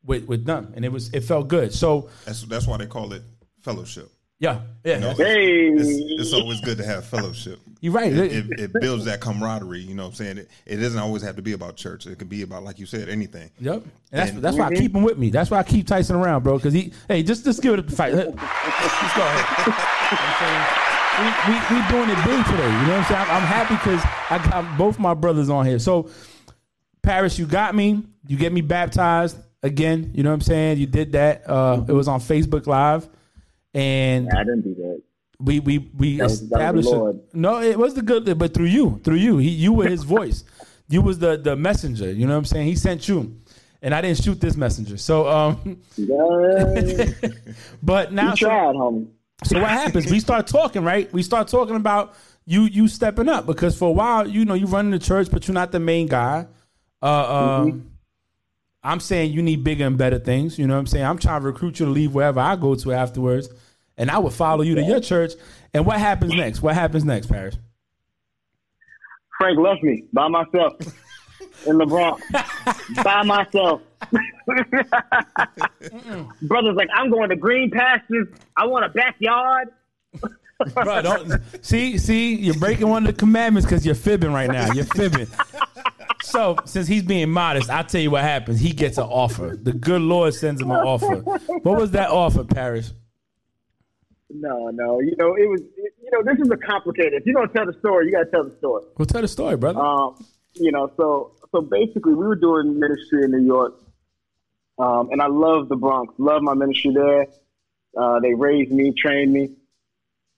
with 0.05 0.25
with 0.27 0.45
them, 0.45 0.73
and 0.75 0.83
it 0.85 0.91
was 0.91 1.13
it 1.13 1.21
felt 1.21 1.47
good. 1.47 1.73
So 1.73 2.09
That's 2.25 2.43
that's 2.43 2.67
why 2.67 2.77
they 2.77 2.87
call 2.87 3.13
it 3.13 3.21
fellowship. 3.61 4.09
yeah, 4.39 4.61
yeah, 4.83 4.95
You 4.95 4.99
know, 5.01 5.13
Hey. 5.13 5.67
it's, 5.67 6.21
it's 6.21 6.33
always 6.33 6.59
good 6.61 6.77
to 6.79 6.83
have 6.85 7.05
fellowship. 7.05 7.59
you're 7.79 7.93
right. 7.93 8.11
It, 8.11 8.31
it, 8.31 8.59
it 8.59 8.71
builds 8.81 9.05
that 9.05 9.21
camaraderie. 9.21 9.81
You 9.81 9.93
know 9.93 10.03
what 10.03 10.09
I'm 10.09 10.15
saying? 10.15 10.37
It, 10.39 10.49
it 10.65 10.77
doesn't 10.77 10.97
always 10.99 11.21
have 11.21 11.35
to 11.35 11.43
be 11.43 11.51
about 11.53 11.75
church. 11.75 12.07
It 12.07 12.17
can 12.17 12.27
be 12.27 12.41
about, 12.41 12.63
like 12.63 12.79
you 12.79 12.87
said, 12.87 13.07
anything. 13.09 13.51
Yep, 13.59 13.73
and 13.83 13.91
that's 14.11 14.31
And- 14.31 14.41
that's 14.41 14.57
why 14.57 14.65
I 14.65 14.69
mm-hmm. 14.71 14.81
keep 14.81 14.95
him 14.95 15.03
with 15.03 15.19
me. 15.19 15.29
That's 15.29 15.51
why 15.51 15.59
I 15.59 15.63
keep 15.63 15.85
Tyson 15.85 16.15
around, 16.15 16.43
bro. 16.43 16.57
Because 16.57 16.73
he, 16.73 16.91
hey, 17.07 17.21
just 17.21 17.43
just 17.43 17.61
give 17.61 17.73
it 17.75 17.79
a 17.79 17.83
fight. 17.95 18.13
Let's 18.15 18.25
go 18.33 19.21
ahead. 19.21 20.87
You 21.17 21.23
know 21.25 21.29
what 21.29 21.37
I'm 21.39 21.51
saying? 21.51 21.61
we, 21.69 21.75
we, 21.75 21.81
we 21.81 21.87
doing 21.89 22.09
it 22.09 22.25
big 22.25 22.45
today. 22.45 22.63
You 22.65 22.87
know 22.87 22.97
what 22.97 22.99
I'm 22.99 23.05
saying? 23.05 23.21
I'm, 23.21 23.29
I'm 23.31 23.43
happy 23.47 23.75
because 23.75 24.01
I 24.29 24.49
got 24.49 24.77
both 24.77 24.97
my 24.99 25.13
brothers 25.13 25.49
on 25.49 25.65
here. 25.65 25.79
So, 25.79 26.09
Paris, 27.01 27.37
you 27.37 27.45
got 27.45 27.75
me. 27.75 28.03
You 28.27 28.37
get 28.37 28.53
me 28.53 28.61
baptized 28.61 29.37
again. 29.63 30.11
You 30.13 30.23
know 30.23 30.29
what 30.29 30.35
I'm 30.35 30.41
saying? 30.41 30.77
You 30.77 30.85
did 30.87 31.11
that. 31.13 31.47
Uh, 31.49 31.83
it 31.87 31.91
was 31.93 32.07
on 32.07 32.19
Facebook 32.19 32.65
Live, 32.67 33.09
and 33.73 34.29
I 34.35 34.43
didn't 34.43 34.61
do 34.61 34.75
that. 34.75 35.01
we 35.39 35.59
we 35.59 35.77
we 35.97 36.17
That 36.17 36.23
was- 36.23 36.49
that 36.49 36.75
was 36.75 36.85
the 36.85 36.91
established. 36.91 37.25
a- 37.33 37.37
no, 37.37 37.61
it 37.61 37.77
was 37.77 37.93
the 37.95 38.01
good, 38.03 38.37
but 38.37 38.53
through 38.53 38.65
you, 38.67 39.01
through 39.03 39.15
you, 39.17 39.37
he, 39.37 39.49
you 39.49 39.73
were 39.73 39.87
his 39.87 40.03
voice. 40.17 40.43
You 40.87 41.01
was 41.01 41.19
the 41.19 41.37
the 41.37 41.55
messenger. 41.55 42.11
You 42.11 42.25
know 42.27 42.33
what 42.33 42.39
I'm 42.39 42.45
saying? 42.45 42.67
He 42.67 42.75
sent 42.75 43.07
you, 43.07 43.35
and 43.81 43.93
I 43.95 44.01
didn't 44.01 44.21
shoot 44.23 44.39
this 44.39 44.55
messenger. 44.55 44.97
So, 44.97 45.27
um, 45.27 45.81
Yeah, 45.97 47.05
but 47.83 48.13
now, 48.13 48.31
you 48.31 48.35
tried, 48.37 48.75
homie. 48.75 49.07
So 49.43 49.59
what 49.59 49.69
happens? 49.69 50.09
We 50.09 50.19
start 50.19 50.47
talking, 50.47 50.83
right? 50.83 51.11
We 51.11 51.23
start 51.23 51.47
talking 51.47 51.75
about 51.75 52.13
you 52.45 52.63
you 52.63 52.87
stepping 52.87 53.29
up 53.29 53.45
because 53.45 53.77
for 53.77 53.89
a 53.89 53.91
while, 53.91 54.27
you 54.27 54.45
know, 54.45 54.53
you 54.53 54.67
running 54.67 54.91
the 54.91 54.99
church, 54.99 55.29
but 55.31 55.47
you're 55.47 55.55
not 55.55 55.71
the 55.71 55.79
main 55.79 56.07
guy. 56.07 56.47
Uh, 57.01 57.61
um, 57.61 57.91
I'm 58.83 58.99
saying 58.99 59.31
you 59.31 59.41
need 59.41 59.63
bigger 59.63 59.85
and 59.85 59.97
better 59.97 60.19
things. 60.19 60.59
You 60.59 60.67
know 60.67 60.75
what 60.75 60.81
I'm 60.81 60.87
saying? 60.87 61.05
I'm 61.05 61.17
trying 61.17 61.41
to 61.41 61.47
recruit 61.47 61.79
you 61.79 61.85
to 61.87 61.91
leave 61.91 62.13
wherever 62.13 62.39
I 62.39 62.55
go 62.55 62.75
to 62.75 62.93
afterwards, 62.93 63.49
and 63.97 64.11
I 64.11 64.19
would 64.19 64.33
follow 64.33 64.61
you 64.61 64.75
to 64.75 64.83
your 64.83 64.99
church. 64.99 65.33
And 65.73 65.85
what 65.85 65.99
happens 65.99 66.33
next? 66.33 66.61
What 66.61 66.75
happens 66.75 67.03
next, 67.03 67.27
Paris? 67.27 67.57
Frank 69.37 69.57
left 69.57 69.81
me 69.81 70.05
by 70.13 70.27
myself 70.27 70.73
in 71.65 71.77
the 71.77 71.85
Bronx. 71.85 72.23
by 73.03 73.23
myself. 73.23 73.81
Brother's 76.41 76.75
like, 76.75 76.89
I'm 76.93 77.09
going 77.11 77.29
to 77.29 77.35
green 77.35 77.71
pastures. 77.71 78.27
I 78.57 78.65
want 78.65 78.85
a 78.85 78.89
backyard. 78.89 79.69
Bro, 80.73 81.01
don't 81.01 81.41
see, 81.61 81.97
see, 81.97 82.35
you're 82.35 82.53
breaking 82.55 82.87
one 82.87 83.03
of 83.07 83.13
the 83.13 83.19
commandments 83.19 83.65
because 83.67 83.85
you're 83.85 83.95
fibbing 83.95 84.31
right 84.31 84.49
now. 84.49 84.71
You're 84.73 84.85
fibbing. 84.85 85.27
So 86.23 86.57
since 86.65 86.87
he's 86.87 87.03
being 87.03 87.29
modest, 87.31 87.69
I'll 87.69 87.83
tell 87.83 88.01
you 88.01 88.11
what 88.11 88.21
happens. 88.21 88.59
He 88.59 88.71
gets 88.71 88.97
an 88.97 89.05
offer. 89.05 89.57
The 89.61 89.73
good 89.73 90.01
Lord 90.01 90.33
sends 90.33 90.61
him 90.61 90.71
an 90.71 90.77
offer. 90.77 91.15
What 91.17 91.79
was 91.79 91.91
that 91.91 92.09
offer, 92.09 92.43
Paris? 92.43 92.93
No, 94.29 94.69
no. 94.69 94.99
You 94.99 95.15
know, 95.17 95.35
it 95.35 95.49
was. 95.49 95.61
It, 95.61 95.93
you 96.01 96.09
know, 96.11 96.23
this 96.23 96.39
is 96.39 96.49
a 96.51 96.57
complicated. 96.57 97.13
If 97.13 97.25
you 97.25 97.33
don't 97.33 97.53
tell 97.53 97.65
the 97.65 97.77
story, 97.79 98.05
you 98.05 98.11
got 98.11 98.23
to 98.23 98.31
tell 98.31 98.43
the 98.43 98.55
story. 98.57 98.83
Well, 98.97 99.05
tell 99.05 99.21
the 99.21 99.27
story, 99.27 99.57
brother. 99.57 99.79
Um, 99.79 100.25
you 100.53 100.71
know, 100.71 100.91
so 100.97 101.33
so 101.51 101.61
basically, 101.61 102.13
we 102.13 102.25
were 102.25 102.35
doing 102.35 102.79
ministry 102.79 103.23
in 103.23 103.31
New 103.31 103.45
York, 103.45 103.73
um, 104.79 105.09
and 105.11 105.21
I 105.21 105.27
love 105.27 105.69
the 105.69 105.75
Bronx. 105.75 106.13
Love 106.17 106.41
my 106.41 106.53
ministry 106.53 106.93
there. 106.93 107.27
Uh, 107.97 108.19
they 108.19 108.33
raised 108.33 108.71
me, 108.71 108.93
trained 108.97 109.33
me, 109.33 109.49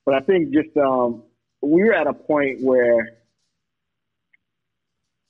but 0.05 0.15
I 0.15 0.21
think 0.21 0.53
just 0.53 0.75
um, 0.77 1.23
we 1.61 1.83
were 1.83 1.93
at 1.93 2.07
a 2.07 2.13
point 2.13 2.61
where, 2.61 3.17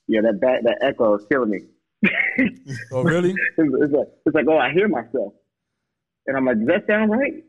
yeah, 0.06 0.22
that 0.22 0.40
back, 0.40 0.62
that 0.62 0.78
echo 0.80 1.18
is 1.18 1.26
killing 1.30 1.50
me. 1.50 1.60
oh, 2.92 3.02
really? 3.02 3.30
it's, 3.58 3.74
it's, 3.82 3.92
like, 3.92 4.08
it's 4.24 4.34
like, 4.34 4.46
oh, 4.48 4.58
I 4.58 4.72
hear 4.72 4.88
myself, 4.88 5.34
and 6.26 6.36
I'm 6.36 6.46
like, 6.46 6.58
does 6.58 6.66
that 6.68 6.86
sound 6.86 7.10
right? 7.10 7.44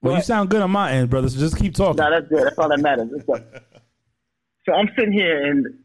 Well, 0.00 0.16
you 0.16 0.22
sound 0.22 0.50
good 0.50 0.62
on 0.62 0.70
my 0.70 0.92
end, 0.92 1.10
brother. 1.10 1.28
So 1.28 1.38
just 1.38 1.56
keep 1.56 1.74
talking. 1.74 1.96
No, 1.96 2.10
that's 2.10 2.28
good. 2.28 2.44
That's 2.44 2.58
all 2.58 2.68
that 2.68 2.80
matters. 2.80 3.10
so 3.26 4.72
I'm 4.72 4.88
sitting 4.96 5.12
here, 5.12 5.50
and 5.50 5.81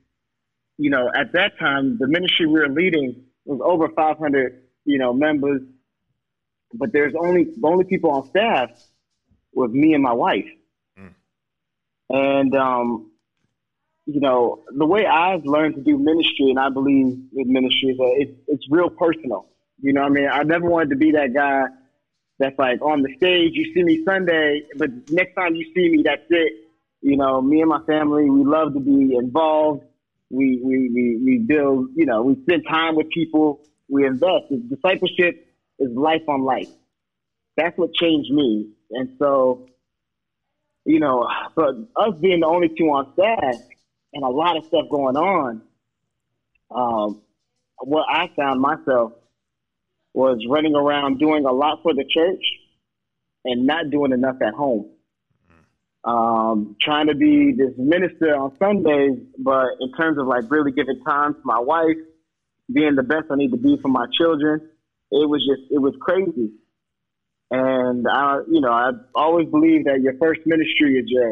you 0.77 0.89
know, 0.89 1.09
at 1.13 1.33
that 1.33 1.57
time, 1.59 1.97
the 1.99 2.07
ministry 2.07 2.45
we 2.45 2.59
were 2.59 2.69
leading 2.69 3.23
was 3.45 3.59
over 3.63 3.89
500, 3.89 4.63
you 4.85 4.99
know, 4.99 5.13
members, 5.13 5.61
but 6.73 6.91
there's 6.93 7.13
only 7.19 7.45
the 7.45 7.67
only 7.67 7.85
people 7.85 8.11
on 8.11 8.29
staff 8.29 8.69
was 9.53 9.71
me 9.71 9.93
and 9.93 10.03
my 10.03 10.13
wife, 10.13 10.45
mm. 10.99 11.13
and 12.09 12.55
um, 12.55 13.11
you 14.05 14.21
know, 14.21 14.63
the 14.75 14.85
way 14.85 15.05
I've 15.05 15.45
learned 15.45 15.75
to 15.75 15.81
do 15.81 15.97
ministry, 15.97 16.49
and 16.49 16.59
I 16.59 16.69
believe 16.69 17.05
in 17.35 17.51
ministry, 17.51 17.89
is 17.89 17.97
that 17.97 18.13
it's 18.17 18.39
it's 18.47 18.65
real 18.69 18.89
personal. 18.89 19.49
You 19.81 19.93
know, 19.93 20.01
I 20.01 20.09
mean, 20.09 20.27
I 20.31 20.43
never 20.43 20.69
wanted 20.69 20.91
to 20.91 20.95
be 20.95 21.11
that 21.11 21.33
guy 21.33 21.63
that's 22.39 22.57
like 22.59 22.81
on 22.81 23.01
the 23.01 23.13
stage. 23.17 23.51
You 23.53 23.73
see 23.73 23.83
me 23.83 24.03
Sunday, 24.05 24.63
but 24.77 24.89
next 25.09 25.35
time 25.35 25.55
you 25.55 25.65
see 25.75 25.89
me, 25.89 26.03
that's 26.03 26.25
it. 26.29 26.53
You 27.01 27.17
know, 27.17 27.41
me 27.41 27.61
and 27.61 27.69
my 27.69 27.81
family, 27.85 28.29
we 28.29 28.43
love 28.43 28.73
to 28.73 28.79
be 28.79 29.15
involved. 29.15 29.83
We 30.29 30.61
we 30.63 30.89
we, 30.93 31.21
we 31.23 31.37
build. 31.39 31.89
You 31.95 32.05
know, 32.05 32.23
we 32.23 32.41
spend 32.43 32.65
time 32.69 32.95
with 32.95 33.09
people. 33.09 33.61
We 33.89 34.05
invest. 34.05 34.45
Discipleship 34.69 35.47
is 35.79 35.89
life 35.95 36.23
on 36.27 36.43
life. 36.43 36.69
That's 37.55 37.77
what 37.77 37.93
changed 37.93 38.31
me. 38.31 38.69
And 38.91 39.15
so, 39.19 39.67
you 40.85 40.99
know, 40.99 41.27
but 41.55 41.75
us 41.95 42.13
being 42.21 42.41
the 42.41 42.47
only 42.47 42.69
two 42.69 42.85
on 42.85 43.13
staff 43.13 43.55
and 44.13 44.23
a 44.23 44.29
lot 44.29 44.57
of 44.57 44.65
stuff 44.65 44.85
going 44.91 45.15
on, 45.15 45.61
um, 46.73 47.21
what 47.79 48.05
I 48.09 48.29
found 48.35 48.61
myself 48.61 49.13
was 50.13 50.39
running 50.49 50.75
around 50.75 51.19
doing 51.19 51.45
a 51.45 51.51
lot 51.51 51.81
for 51.83 51.93
the 51.93 52.03
church 52.03 52.43
and 53.45 53.65
not 53.65 53.89
doing 53.91 54.11
enough 54.11 54.37
at 54.41 54.53
home. 54.53 54.89
Um, 56.03 56.75
trying 56.81 57.07
to 57.07 57.15
be 57.15 57.53
this 57.57 57.73
minister 57.77 58.33
on 58.35 58.55
Sundays, 58.59 59.19
but 59.39 59.65
in 59.81 59.91
terms 59.93 60.17
of 60.17 60.27
like 60.27 60.49
really 60.49 60.71
giving 60.71 61.01
time 61.03 61.33
to 61.33 61.41
my 61.43 61.59
wife, 61.59 61.97
being 62.71 62.95
the 62.95 63.03
best 63.03 63.25
I 63.29 63.35
need 63.35 63.51
to 63.51 63.57
be 63.57 63.77
for 63.81 63.89
my 63.89 64.05
children, 64.17 64.61
it 65.11 65.29
was 65.29 65.41
just 65.45 65.71
it 65.71 65.79
was 65.79 65.95
crazy. 65.99 66.51
And 67.49 68.05
I, 68.07 68.39
you 68.49 68.61
know, 68.61 68.71
I 68.71 68.91
always 69.15 69.47
believe 69.49 69.85
that 69.85 70.01
your 70.01 70.17
first 70.17 70.41
ministry 70.45 70.97
is 70.97 71.05
your 71.07 71.31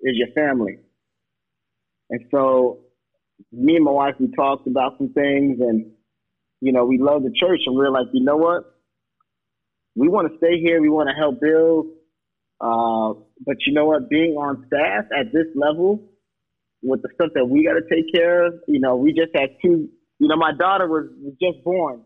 is 0.00 0.16
your 0.16 0.28
family. 0.34 0.78
And 2.10 2.20
so, 2.30 2.80
me 3.52 3.76
and 3.76 3.84
my 3.84 3.90
wife 3.90 4.14
we 4.18 4.28
talked 4.34 4.66
about 4.66 4.98
some 4.98 5.12
things, 5.12 5.58
and 5.60 5.92
you 6.60 6.72
know, 6.72 6.84
we 6.84 6.98
love 6.98 7.22
the 7.22 7.32
church 7.38 7.60
and 7.66 7.76
we're 7.76 7.90
like, 7.90 8.06
you 8.12 8.24
know 8.24 8.36
what? 8.36 8.64
We 9.94 10.08
want 10.08 10.30
to 10.30 10.38
stay 10.38 10.58
here. 10.60 10.80
We 10.80 10.88
want 10.88 11.08
to 11.08 11.14
help 11.14 11.40
build. 11.40 11.86
Uh, 12.60 13.14
but 13.44 13.56
you 13.66 13.72
know 13.72 13.86
what? 13.86 14.08
Being 14.08 14.32
on 14.32 14.64
staff 14.66 15.04
at 15.18 15.32
this 15.32 15.46
level 15.54 16.02
with 16.82 17.02
the 17.02 17.08
stuff 17.14 17.30
that 17.34 17.44
we 17.44 17.64
got 17.64 17.74
to 17.74 17.82
take 17.94 18.12
care 18.12 18.46
of, 18.46 18.54
you 18.66 18.80
know, 18.80 18.96
we 18.96 19.12
just 19.12 19.34
had 19.34 19.50
two, 19.62 19.88
you 20.18 20.28
know, 20.28 20.36
my 20.36 20.52
daughter 20.52 20.86
was, 20.86 21.06
was 21.20 21.34
just 21.40 21.62
born 21.64 22.02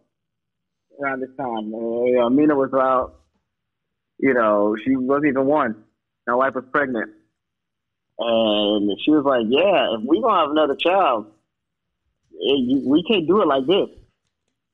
around 1.00 1.20
this 1.20 1.30
time. 1.36 1.74
Uh, 1.74 2.04
you 2.04 2.16
know, 2.16 2.30
Mina 2.30 2.54
was 2.54 2.70
about, 2.72 3.20
you 4.18 4.34
know, 4.34 4.76
she 4.84 4.96
wasn't 4.96 5.26
even 5.28 5.46
one. 5.46 5.84
My 6.26 6.34
wife 6.34 6.54
was 6.54 6.64
pregnant. 6.72 7.10
And 8.18 8.98
she 9.02 9.10
was 9.10 9.24
like, 9.24 9.46
yeah, 9.48 9.96
if 9.96 10.06
we 10.06 10.20
don't 10.20 10.34
have 10.34 10.50
another 10.50 10.76
child, 10.76 11.26
it, 12.32 12.86
we 12.86 13.02
can't 13.04 13.26
do 13.26 13.40
it 13.40 13.46
like 13.46 13.66
this. 13.66 13.88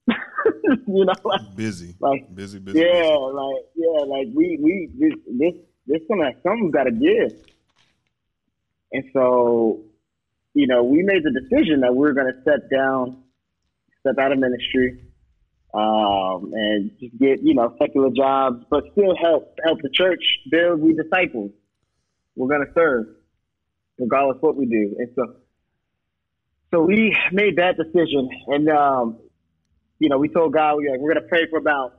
you 0.87 1.04
know, 1.04 1.12
like, 1.25 1.56
busy, 1.56 1.95
like 2.00 2.35
busy, 2.35 2.59
busy. 2.59 2.78
Yeah, 2.78 2.85
busy. 2.92 3.12
like 3.12 3.64
yeah, 3.75 4.04
like 4.06 4.26
we 4.35 4.59
we 4.61 4.90
this 4.99 5.14
this 5.26 5.54
this 5.87 6.00
gonna 6.09 6.31
something's 6.43 6.73
got 6.73 6.85
to 6.85 6.93
give, 6.93 7.33
and 8.93 9.05
so 9.12 9.83
you 10.55 10.66
know 10.66 10.85
we 10.85 11.02
made 11.02 11.23
the 11.23 11.31
decision 11.40 11.81
that 11.81 11.95
we 11.95 12.09
are 12.09 12.12
gonna 12.12 12.40
step 12.43 12.71
down, 12.71 13.23
step 14.00 14.19
out 14.19 14.33
of 14.33 14.38
ministry, 14.38 15.00
um, 15.75 16.52
and 16.52 16.90
just 17.00 17.16
get 17.19 17.43
you 17.43 17.55
know 17.55 17.75
secular 17.78 18.11
jobs, 18.16 18.64
but 18.71 18.85
still 18.93 19.14
help 19.21 19.59
help 19.64 19.81
the 19.83 19.90
church 19.93 20.23
build. 20.50 20.81
We 20.81 20.95
disciples. 20.95 21.50
We're 22.35 22.49
gonna 22.49 22.73
serve, 22.75 23.07
regardless 23.99 24.38
what 24.40 24.57
we 24.57 24.66
do, 24.66 24.97
and 24.99 25.09
so 25.14 25.37
so 26.73 26.83
we 26.83 27.16
made 27.33 27.57
that 27.57 27.76
decision, 27.76 28.28
and 28.49 28.69
um, 28.69 29.19
you 29.99 30.09
know, 30.09 30.19
we 30.19 30.28
told 30.28 30.52
God 30.52 30.76
we 30.76 30.88
like, 30.90 31.00
we're 31.00 31.14
going 31.14 31.23
to 31.23 31.28
pray 31.28 31.47
for 31.49 31.59
about, 31.59 31.96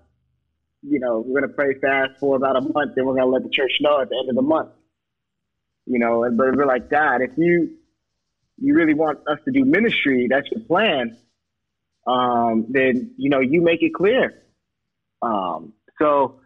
you 0.84 1.00
know, 1.00 1.24
we're 1.26 1.42
going 1.42 1.50
to 1.50 1.56
pray 1.56 1.74
fast 1.80 2.20
for 2.20 2.36
about 2.36 2.56
a 2.56 2.62
month, 2.62 2.96
then 2.96 3.06
we're 3.06 3.16
going 3.16 3.26
to 3.26 3.32
let 3.32 3.44
the 3.44 3.50
church 3.50 3.72
know 3.82 4.02
at 4.02 4.10
the 4.10 4.18
end 4.18 4.30
of 4.30 4.36
the 4.36 4.42
month. 4.42 4.70
You 5.86 6.00
know, 6.00 6.24
and 6.24 6.38
but 6.38 6.56
we're 6.56 6.66
like, 6.66 6.90
God, 6.90 7.22
if 7.22 7.32
you 7.38 7.78
you 8.60 8.74
really 8.76 8.94
want 8.94 9.20
us 9.28 9.40
to 9.46 9.52
do 9.52 9.64
ministry, 9.64 10.28
that's 10.30 10.48
your 10.52 10.62
plan. 10.66 11.18
Um, 12.06 12.66
then 12.70 13.14
you 13.18 13.30
know, 13.30 13.40
you 13.40 13.62
make 13.62 13.82
it 13.82 13.94
clear. 13.94 14.44
Um, 15.22 15.74
so, 16.00 16.40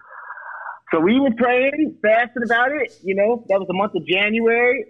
so 0.91 0.99
we 0.99 1.19
were 1.19 1.31
praying, 1.35 1.97
fasting 2.01 2.43
about 2.43 2.71
it. 2.71 2.97
You 3.03 3.15
know, 3.15 3.43
that 3.49 3.59
was 3.59 3.67
the 3.67 3.73
month 3.73 3.95
of 3.95 4.05
January, 4.05 4.85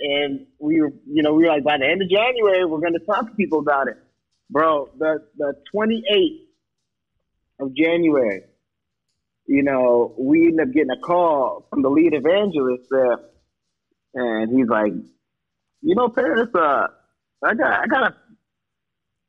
and 0.00 0.46
we 0.58 0.80
were, 0.80 0.92
you 1.06 1.22
know, 1.22 1.34
we 1.34 1.44
were 1.44 1.50
like, 1.50 1.64
by 1.64 1.78
the 1.78 1.86
end 1.86 2.02
of 2.02 2.10
January, 2.10 2.64
we're 2.64 2.80
going 2.80 2.94
to 2.94 3.06
talk 3.06 3.28
to 3.28 3.34
people 3.36 3.60
about 3.60 3.88
it 3.88 3.96
bro, 4.50 4.88
the 4.98 5.24
the 5.36 5.54
28th 5.74 6.40
of 7.60 7.74
January, 7.74 8.42
you 9.48 9.62
know, 9.62 10.14
we 10.18 10.48
end 10.48 10.60
up 10.60 10.72
getting 10.72 10.90
a 10.90 11.00
call 11.00 11.66
from 11.70 11.82
the 11.82 11.88
lead 11.88 12.14
evangelist 12.14 12.84
there, 12.90 13.18
and 14.14 14.56
he's 14.56 14.68
like, 14.68 14.92
you 15.82 15.94
know, 15.94 16.08
Paris, 16.08 16.48
uh, 16.54 16.86
I 17.44 17.54
got, 17.54 17.80
I 17.80 17.86
got 17.86 18.12
a, 18.12 18.14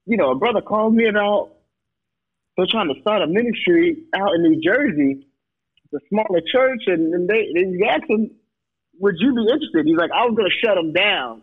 you 0.06 0.18
know, 0.18 0.32
a 0.32 0.36
brother 0.36 0.62
called 0.62 0.94
me 0.94 1.08
about 1.08 1.54
they're 2.58 2.68
trying 2.70 2.94
to 2.94 3.00
start 3.02 3.22
a 3.22 3.28
ministry 3.28 4.04
out 4.14 4.34
in 4.36 4.44
New 4.44 4.62
Jersey, 4.62 5.26
a 5.94 5.98
smaller 6.10 6.42
church, 6.52 6.84
and, 6.88 7.14
and 7.14 7.28
they, 7.28 7.48
they 7.56 7.88
asked 7.88 8.10
him, 8.10 8.32
would 9.00 9.16
you 9.18 9.34
be 9.34 9.42
interested? 9.42 9.86
He's 9.86 9.98
like, 9.98 10.12
I 10.12 10.26
was 10.26 10.36
gonna 10.36 10.50
shut 10.50 10.76
them 10.76 10.94
down 10.94 11.42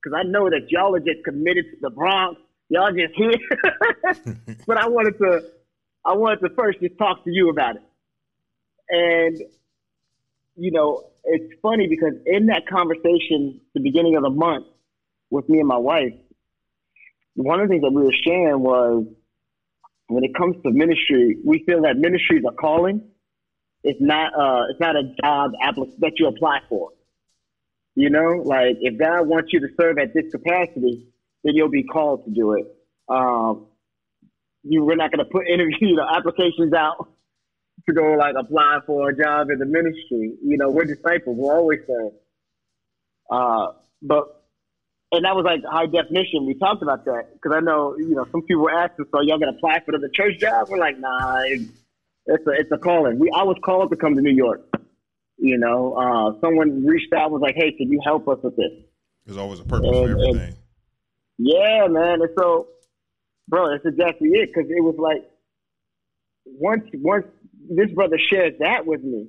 because 0.00 0.16
I 0.16 0.22
know 0.22 0.48
that 0.48 0.70
y'all 0.70 0.94
are 0.94 1.00
just 1.00 1.24
committed 1.24 1.64
to 1.72 1.76
the 1.80 1.90
Bronx 1.90 2.40
y'all 2.68 2.92
just 2.92 3.14
here. 3.14 4.56
but 4.66 4.78
I 4.78 4.88
wanted 4.88 5.18
to, 5.18 5.42
I 6.04 6.14
wanted 6.14 6.40
to 6.40 6.54
first 6.54 6.80
just 6.80 6.98
talk 6.98 7.24
to 7.24 7.30
you 7.30 7.50
about 7.50 7.76
it. 7.76 7.82
And, 8.94 9.38
you 10.56 10.70
know, 10.70 11.10
it's 11.24 11.54
funny 11.60 11.88
because 11.88 12.14
in 12.26 12.46
that 12.46 12.66
conversation, 12.68 13.60
the 13.74 13.80
beginning 13.80 14.16
of 14.16 14.22
the 14.22 14.30
month 14.30 14.66
with 15.30 15.48
me 15.48 15.58
and 15.58 15.66
my 15.66 15.78
wife, 15.78 16.12
one 17.34 17.60
of 17.60 17.68
the 17.68 17.72
things 17.72 17.82
that 17.82 17.92
we 17.92 18.02
were 18.02 18.14
sharing 18.24 18.60
was 18.60 19.06
when 20.08 20.22
it 20.22 20.34
comes 20.36 20.56
to 20.62 20.70
ministry, 20.70 21.38
we 21.44 21.64
feel 21.66 21.82
that 21.82 21.96
ministry 21.96 22.38
is 22.38 22.44
a 22.48 22.54
calling. 22.54 23.02
It's 23.82 24.00
not, 24.00 24.32
uh, 24.32 24.66
it's 24.70 24.80
not 24.80 24.96
a 24.96 25.02
job 25.20 25.52
applic- 25.64 25.98
that 25.98 26.12
you 26.18 26.28
apply 26.28 26.60
for. 26.68 26.90
You 27.96 28.10
know, 28.10 28.42
like 28.44 28.76
if 28.80 28.98
God 28.98 29.26
wants 29.26 29.52
you 29.52 29.60
to 29.60 29.68
serve 29.80 29.98
at 29.98 30.14
this 30.14 30.30
capacity, 30.30 31.08
then 31.42 31.54
you'll 31.56 31.70
be 31.70 31.84
called 31.84 32.24
to 32.26 32.30
do 32.30 32.52
it. 32.52 32.66
Um, 33.08 33.66
you 34.62 34.84
we're 34.84 34.96
not 34.96 35.10
going 35.10 35.24
to 35.24 35.30
put 35.30 35.46
interview 35.52 35.88
you 35.88 35.96
know, 35.96 36.06
applications 36.08 36.72
out 36.72 37.08
to 37.88 37.94
go 37.94 38.14
like 38.14 38.34
apply 38.38 38.78
for 38.86 39.10
a 39.10 39.16
job 39.16 39.50
in 39.50 39.58
the 39.58 39.66
ministry. 39.66 40.34
You 40.42 40.56
know, 40.56 40.70
we're 40.70 40.84
disciples. 40.84 41.36
We're 41.38 41.54
always 41.54 41.80
saying. 41.86 42.12
Uh, 43.30 43.72
but 44.02 44.44
and 45.12 45.24
that 45.24 45.34
was 45.36 45.44
like 45.44 45.60
high 45.64 45.86
definition. 45.86 46.46
We 46.46 46.54
talked 46.54 46.82
about 46.82 47.04
that 47.04 47.34
because 47.34 47.56
I 47.56 47.60
know 47.60 47.96
you 47.98 48.14
know 48.14 48.26
some 48.32 48.42
people 48.42 48.64
were 48.64 48.74
asking, 48.74 49.06
so 49.12 49.20
y'all 49.22 49.38
gonna 49.38 49.52
apply 49.56 49.80
for 49.84 49.92
the 49.92 50.10
church 50.14 50.38
job? 50.38 50.68
We're 50.68 50.78
like, 50.78 50.98
nah, 50.98 51.42
it's 52.26 52.46
a 52.46 52.50
it's 52.50 52.72
a 52.72 52.78
calling. 52.78 53.18
We 53.18 53.30
I 53.34 53.44
was 53.44 53.56
called 53.64 53.90
to 53.90 53.96
come 53.96 54.14
to 54.14 54.22
New 54.22 54.34
York. 54.34 54.62
You 55.36 55.58
know, 55.58 55.94
uh, 55.94 56.40
someone 56.40 56.86
reached 56.86 57.12
out 57.12 57.30
was 57.30 57.42
like, 57.42 57.56
hey, 57.56 57.72
can 57.72 57.90
you 57.90 58.00
help 58.04 58.28
us 58.28 58.38
with 58.42 58.56
this? 58.56 58.70
There's 59.26 59.38
always 59.38 59.60
a 59.60 59.64
purpose 59.64 59.88
and, 59.88 59.96
for 59.96 60.10
everything. 60.10 60.54
Yeah, 61.38 61.86
man. 61.88 62.22
And 62.22 62.30
so, 62.38 62.68
bro, 63.48 63.70
that's 63.70 63.84
exactly 63.84 64.28
it. 64.30 64.50
Because 64.54 64.70
it 64.70 64.82
was 64.82 64.94
like 64.98 65.28
once 66.44 66.84
once 66.94 67.26
this 67.68 67.90
brother 67.92 68.18
shared 68.32 68.58
that 68.60 68.86
with 68.86 69.02
me, 69.02 69.28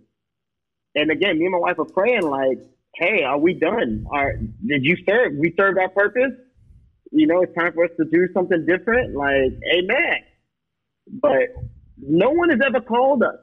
and 0.95 1.11
again, 1.11 1.37
me 1.39 1.45
and 1.45 1.53
my 1.53 1.59
wife 1.59 1.79
are 1.79 1.85
praying 1.85 2.23
like, 2.23 2.59
"Hey, 2.95 3.23
are 3.23 3.37
we 3.39 3.53
done? 3.53 4.05
Are 4.11 4.33
did 4.35 4.83
you 4.83 4.97
serve? 5.07 5.33
We 5.37 5.53
served 5.57 5.77
our 5.77 5.89
purpose. 5.89 6.33
You 7.11 7.27
know, 7.27 7.41
it's 7.41 7.55
time 7.55 7.73
for 7.73 7.85
us 7.85 7.91
to 7.97 8.05
do 8.05 8.27
something 8.33 8.65
different. 8.65 9.15
Like, 9.15 9.53
amen." 9.73 10.17
But 11.07 11.49
no 11.97 12.31
one 12.31 12.49
has 12.49 12.59
ever 12.65 12.81
called 12.81 13.23
us 13.23 13.39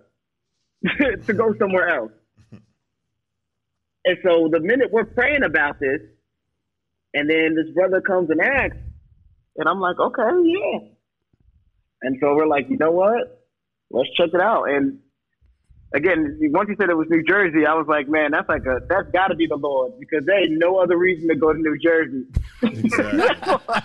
to 1.27 1.33
go 1.33 1.55
somewhere 1.59 1.89
else. 1.89 2.13
And 4.05 4.19
so 4.25 4.49
the 4.51 4.59
minute 4.59 4.89
we're 4.91 5.05
praying 5.05 5.45
about 5.45 5.79
this, 5.79 6.01
and 7.15 7.31
then 7.31 7.55
this 7.55 7.73
brother 7.73 8.01
comes 8.01 8.31
and 8.31 8.41
asks, 8.41 8.77
and 9.57 9.69
I'm 9.69 9.81
like, 9.81 9.99
okay, 9.99 10.23
yeah. 10.45 10.79
And 12.03 12.17
so 12.21 12.35
we're 12.35 12.49
like, 12.49 12.69
you 12.69 12.79
know 12.79 12.91
what? 12.91 13.42
Let's 13.93 14.11
check 14.17 14.31
it 14.33 14.41
out. 14.41 14.65
And 14.65 14.99
again, 15.95 16.39
once 16.41 16.69
you 16.69 16.77
said 16.79 16.89
it 16.91 16.97
was 16.97 17.09
New 17.11 17.23
Jersey, 17.23 17.67
I 17.67 17.75
was 17.75 17.87
like, 17.89 18.09
man, 18.09 18.31
that's 18.33 18.49
like 18.49 18.65
a 18.67 18.81
that's 18.89 19.11
got 19.13 19.29
to 19.29 19.35
be 19.35 19.47
the 19.47 19.57
Lord 19.57 19.93
because 20.01 20.25
there 20.25 20.41
ain't 20.41 20.59
no 20.59 20.79
other 20.79 20.97
reason 20.97 21.29
to 21.29 21.35
go 21.35 21.53
to 21.53 21.59
New 21.59 21.79
Jersey. 21.79 22.25
Exactly. 22.63 23.77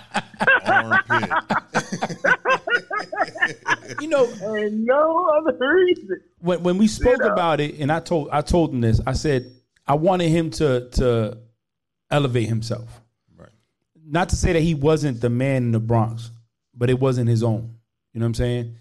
you 4.01 4.07
know, 4.07 4.25
and 4.41 4.85
no 4.85 5.29
other 5.37 5.57
reason. 5.59 6.21
When 6.39 6.63
when 6.63 6.77
we 6.77 6.87
spoke 6.87 7.17
you 7.19 7.25
know? 7.25 7.33
about 7.33 7.59
it, 7.59 7.79
and 7.79 7.91
I 7.91 7.99
told 7.99 8.29
I 8.31 8.41
told 8.41 8.73
him 8.73 8.81
this, 8.81 9.01
I 9.05 9.13
said 9.13 9.51
I 9.85 9.95
wanted 9.95 10.29
him 10.29 10.49
to 10.51 10.89
to 10.91 11.37
elevate 12.09 12.47
himself. 12.47 13.01
Right. 13.35 13.49
Not 14.05 14.29
to 14.29 14.35
say 14.35 14.53
that 14.53 14.61
he 14.61 14.73
wasn't 14.73 15.21
the 15.21 15.29
man 15.29 15.63
in 15.63 15.71
the 15.71 15.79
Bronx, 15.79 16.31
but 16.73 16.89
it 16.89 16.99
wasn't 16.99 17.29
his 17.29 17.43
own. 17.43 17.75
You 18.13 18.19
know 18.19 18.25
what 18.25 18.29
I'm 18.29 18.33
saying? 18.35 18.75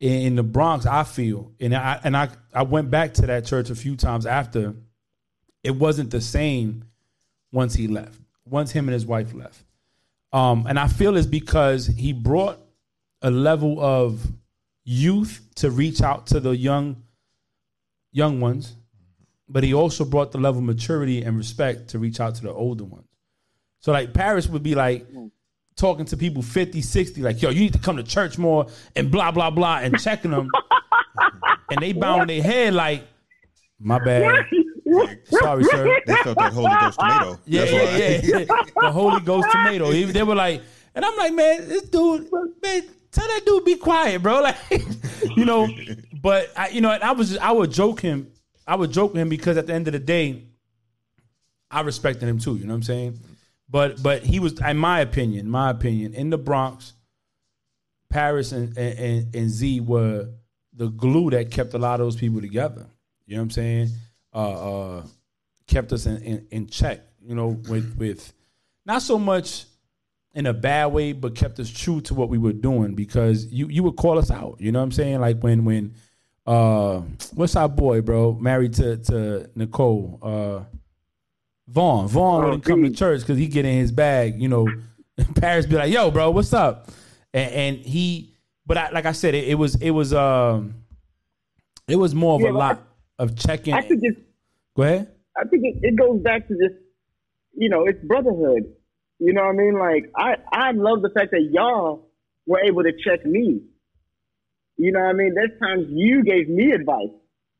In, 0.00 0.12
in 0.12 0.36
the 0.36 0.42
Bronx, 0.42 0.86
I 0.86 1.04
feel, 1.04 1.52
and 1.60 1.74
I 1.74 2.00
and 2.04 2.16
I 2.16 2.28
I 2.52 2.62
went 2.62 2.90
back 2.90 3.14
to 3.14 3.26
that 3.26 3.46
church 3.46 3.70
a 3.70 3.74
few 3.74 3.96
times 3.96 4.26
after. 4.26 4.74
It 5.64 5.72
wasn't 5.72 6.10
the 6.10 6.20
same 6.20 6.84
once 7.52 7.74
he 7.74 7.88
left. 7.88 8.18
Once 8.44 8.70
him 8.70 8.86
and 8.86 8.94
his 8.94 9.04
wife 9.04 9.34
left. 9.34 9.62
Um, 10.32 10.66
and 10.68 10.78
I 10.78 10.86
feel 10.86 11.16
it's 11.16 11.26
because 11.26 11.86
he 11.86 12.12
brought 12.12 12.58
a 13.22 13.30
level 13.30 13.80
of 13.80 14.24
youth 14.84 15.44
to 15.56 15.70
reach 15.70 16.00
out 16.00 16.28
to 16.28 16.40
the 16.40 16.56
young 16.56 17.02
young 18.12 18.40
ones 18.40 18.76
but 19.48 19.64
he 19.64 19.72
also 19.72 20.04
brought 20.04 20.32
the 20.32 20.38
level 20.38 20.60
of 20.60 20.66
maturity 20.66 21.22
and 21.22 21.36
respect 21.36 21.88
to 21.88 21.98
reach 21.98 22.20
out 22.20 22.34
to 22.36 22.42
the 22.42 22.52
older 22.52 22.84
ones. 22.84 23.06
So 23.80 23.92
like 23.92 24.12
Paris 24.12 24.48
would 24.48 24.62
be 24.62 24.74
like 24.74 25.06
talking 25.78 26.04
to 26.06 26.16
people 26.16 26.42
50, 26.42 26.82
60, 26.82 27.22
like, 27.22 27.40
yo, 27.40 27.50
you 27.50 27.60
need 27.60 27.72
to 27.72 27.78
come 27.78 27.96
to 27.96 28.02
church 28.02 28.36
more 28.36 28.66
and 28.96 29.10
blah, 29.10 29.30
blah, 29.30 29.50
blah, 29.50 29.78
and 29.78 29.98
checking 29.98 30.30
them. 30.30 30.50
and 31.70 31.80
they 31.80 31.92
bound 31.92 32.28
their 32.28 32.42
head 32.42 32.74
like, 32.74 33.06
my 33.80 33.98
bad. 34.04 34.44
Sorry, 35.26 35.64
sir. 35.64 36.00
They 36.06 36.16
felt 36.16 36.38
that 36.38 36.52
Holy 36.52 36.74
Ghost 36.80 36.98
tomato. 36.98 37.38
Yeah, 37.46 37.64
yeah, 37.64 38.20
yeah. 38.22 38.44
The 38.80 38.90
Holy 38.90 39.20
Ghost 39.20 39.48
tomato. 39.52 39.90
They 39.92 40.22
were 40.22 40.34
like, 40.34 40.62
and 40.94 41.04
I'm 41.04 41.16
like, 41.16 41.32
man, 41.32 41.68
this 41.68 41.82
dude, 41.84 42.28
man, 42.62 42.82
tell 43.12 43.26
that 43.26 43.42
dude 43.46 43.64
be 43.64 43.76
quiet, 43.76 44.22
bro. 44.22 44.42
Like, 44.42 44.56
you 45.36 45.44
know, 45.44 45.68
but 46.20 46.52
I, 46.56 46.68
you 46.68 46.80
know, 46.80 46.90
I 46.90 47.12
was, 47.12 47.38
I 47.38 47.52
would 47.52 47.70
joke 47.70 48.00
him 48.00 48.32
I 48.68 48.76
would 48.76 48.92
joke 48.92 49.14
him 49.16 49.30
because 49.30 49.56
at 49.56 49.66
the 49.66 49.72
end 49.72 49.88
of 49.88 49.92
the 49.92 49.98
day, 49.98 50.42
I 51.70 51.80
respected 51.80 52.28
him 52.28 52.38
too. 52.38 52.56
You 52.56 52.66
know 52.66 52.74
what 52.74 52.76
I'm 52.76 52.82
saying? 52.82 53.18
But 53.68 54.02
but 54.02 54.22
he 54.22 54.40
was, 54.40 54.58
in 54.60 54.78
my 54.78 55.00
opinion, 55.00 55.48
my 55.50 55.70
opinion, 55.70 56.14
in 56.14 56.30
the 56.30 56.38
Bronx, 56.38 56.94
Paris 58.08 58.52
and 58.52 58.76
and, 58.78 59.34
and 59.34 59.50
Z 59.50 59.80
were 59.80 60.28
the 60.72 60.88
glue 60.88 61.30
that 61.30 61.50
kept 61.50 61.74
a 61.74 61.78
lot 61.78 62.00
of 62.00 62.06
those 62.06 62.16
people 62.16 62.40
together. 62.40 62.86
You 63.26 63.36
know 63.36 63.42
what 63.42 63.44
I'm 63.44 63.50
saying? 63.50 63.88
Uh, 64.32 64.98
uh, 64.98 65.06
kept 65.66 65.92
us 65.92 66.06
in, 66.06 66.22
in, 66.22 66.46
in 66.50 66.66
check. 66.66 67.00
You 67.22 67.34
know, 67.34 67.48
with 67.68 67.96
with 67.98 68.32
not 68.86 69.02
so 69.02 69.18
much 69.18 69.66
in 70.34 70.46
a 70.46 70.54
bad 70.54 70.86
way, 70.86 71.12
but 71.12 71.34
kept 71.34 71.58
us 71.60 71.68
true 71.68 72.00
to 72.02 72.14
what 72.14 72.28
we 72.30 72.38
were 72.38 72.52
doing 72.52 72.94
because 72.94 73.46
you 73.46 73.68
you 73.68 73.82
would 73.82 73.96
call 73.96 74.18
us 74.18 74.30
out. 74.30 74.56
You 74.60 74.72
know 74.72 74.78
what 74.78 74.84
I'm 74.84 74.92
saying? 74.92 75.20
Like 75.20 75.40
when 75.40 75.64
when 75.66 75.94
uh, 76.46 77.02
what's 77.34 77.54
our 77.56 77.68
boy, 77.68 78.00
bro? 78.00 78.32
Married 78.32 78.72
to 78.74 78.96
to 78.96 79.50
Nicole. 79.54 80.18
Uh, 80.22 80.77
Vaughn. 81.68 82.08
Vaughn 82.08 82.44
wouldn't 82.44 82.64
come 82.64 82.82
to 82.82 82.90
church 82.90 83.20
because 83.20 83.36
he 83.36 83.46
get 83.46 83.64
in 83.64 83.78
his 83.78 83.92
bag. 83.92 84.40
You 84.40 84.48
know, 84.48 84.68
Paris 85.36 85.66
be 85.66 85.76
like, 85.76 85.92
"Yo, 85.92 86.10
bro, 86.10 86.30
what's 86.30 86.52
up?" 86.52 86.90
And, 87.34 87.52
and 87.52 87.76
he, 87.76 88.34
but 88.66 88.78
I, 88.78 88.90
like 88.90 89.04
I 89.04 89.12
said, 89.12 89.34
it, 89.34 89.48
it, 89.48 89.54
was 89.54 89.74
it 89.76 89.90
was 89.90 90.14
um, 90.14 90.74
it 91.86 91.96
was 91.96 92.14
more 92.14 92.36
of 92.36 92.40
yeah, 92.40 92.50
a 92.50 92.52
lot 92.52 92.82
I, 93.18 93.22
of 93.24 93.36
checking. 93.36 93.74
I 93.74 93.82
think 93.82 94.00
it's. 94.02 94.18
Go 94.74 94.82
ahead. 94.82 95.12
I 95.36 95.44
think 95.44 95.64
it, 95.64 95.78
it 95.82 95.96
goes 95.96 96.20
back 96.22 96.48
to 96.48 96.54
just 96.54 96.80
You 97.54 97.68
know, 97.68 97.84
it's 97.84 98.02
brotherhood. 98.04 98.74
You 99.18 99.32
know 99.32 99.42
what 99.42 99.50
I 99.50 99.52
mean? 99.52 99.78
Like 99.78 100.10
I, 100.16 100.36
I 100.52 100.70
love 100.72 101.02
the 101.02 101.10
fact 101.10 101.32
that 101.32 101.48
y'all 101.52 102.08
were 102.46 102.60
able 102.60 102.82
to 102.82 102.92
check 103.04 103.26
me. 103.26 103.60
You 104.78 104.92
know 104.92 105.00
what 105.00 105.10
I 105.10 105.12
mean? 105.12 105.34
There's 105.34 105.58
times 105.60 105.86
you 105.90 106.22
gave 106.22 106.48
me 106.48 106.70
advice 106.70 107.10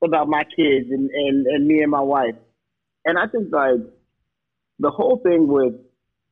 about 0.03 0.29
my 0.29 0.45
kids 0.45 0.87
and, 0.91 1.11
and, 1.11 1.47
and 1.47 1.67
me 1.67 1.83
and 1.83 1.91
my 1.91 2.01
wife. 2.01 2.37
And 3.05 3.19
I 3.19 3.27
think 3.27 3.53
like 3.53 3.81
the 4.79 4.91
whole 4.91 5.21
thing 5.23 5.49
with 5.49 5.75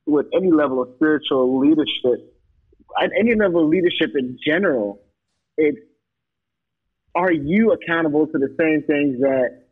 with 0.07 0.27
any 0.35 0.53
level 0.53 0.83
of 0.83 0.91
spiritual 0.97 1.59
leadership, 1.59 2.33
at 3.01 3.11
any 3.19 3.35
level 3.35 3.65
of 3.65 3.69
leadership 3.69 4.11
in 4.17 4.39
general, 4.47 5.03
it's 5.57 5.79
are 7.15 7.33
you 7.33 7.73
accountable 7.73 8.27
to 8.27 8.39
the 8.39 8.55
same 8.59 8.83
things 8.87 9.21
that 9.21 9.67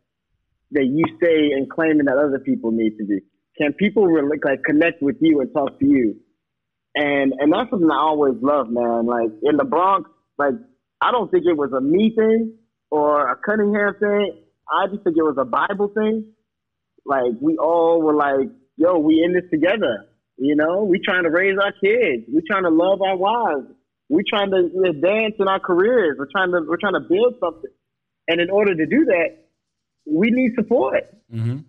that 0.71 0.85
you 0.85 1.03
say 1.23 1.51
and 1.55 1.69
claiming 1.69 2.05
that 2.05 2.17
other 2.17 2.39
people 2.39 2.71
need 2.71 2.97
to 2.97 3.05
be? 3.05 3.19
Can 3.57 3.73
people 3.73 4.07
really 4.07 4.37
like 4.43 4.63
connect 4.63 5.01
with 5.01 5.17
you 5.21 5.39
and 5.41 5.53
talk 5.53 5.79
to 5.79 5.85
you? 5.85 6.17
And 6.95 7.33
and 7.39 7.53
that's 7.53 7.69
something 7.69 7.89
I 7.89 7.97
always 7.97 8.35
love, 8.41 8.67
man. 8.69 9.05
Like 9.05 9.29
in 9.43 9.57
the 9.57 9.63
Bronx, 9.63 10.09
like 10.37 10.55
I 11.01 11.11
don't 11.11 11.29
think 11.29 11.45
it 11.45 11.55
was 11.55 11.71
a 11.71 11.81
me 11.81 12.13
thing 12.15 12.55
or 12.89 13.29
a 13.29 13.35
Cunningham 13.35 13.93
thing. 13.99 14.43
I 14.71 14.87
just 14.87 15.03
think 15.03 15.15
it 15.17 15.23
was 15.23 15.37
a 15.39 15.45
Bible 15.45 15.91
thing. 15.95 16.31
Like 17.05 17.33
we 17.39 17.57
all 17.57 18.01
were 18.01 18.15
like, 18.15 18.49
yo, 18.77 18.99
we 18.99 19.23
in 19.23 19.33
this 19.33 19.49
together. 19.51 20.05
You 20.37 20.55
know, 20.55 20.83
we 20.83 20.99
trying 20.99 21.23
to 21.23 21.29
raise 21.29 21.57
our 21.57 21.71
kids. 21.71 22.25
We 22.33 22.41
trying 22.49 22.63
to 22.63 22.69
love 22.69 23.01
our 23.01 23.15
wives. 23.15 23.67
We 24.09 24.23
trying 24.29 24.51
to 24.51 24.89
advance 24.89 25.35
in 25.39 25.47
our 25.47 25.59
careers. 25.59 26.17
We're 26.19 26.31
trying 26.31 26.51
to 26.51 26.61
we're 26.67 26.77
trying 26.77 26.93
to 26.93 27.07
build 27.07 27.35
something. 27.39 27.71
And 28.27 28.41
in 28.41 28.49
order 28.49 28.75
to 28.75 28.85
do 28.85 29.05
that, 29.05 29.37
we 30.05 30.29
need 30.31 30.51
support. 30.55 31.03
Mm-hmm. 31.33 31.59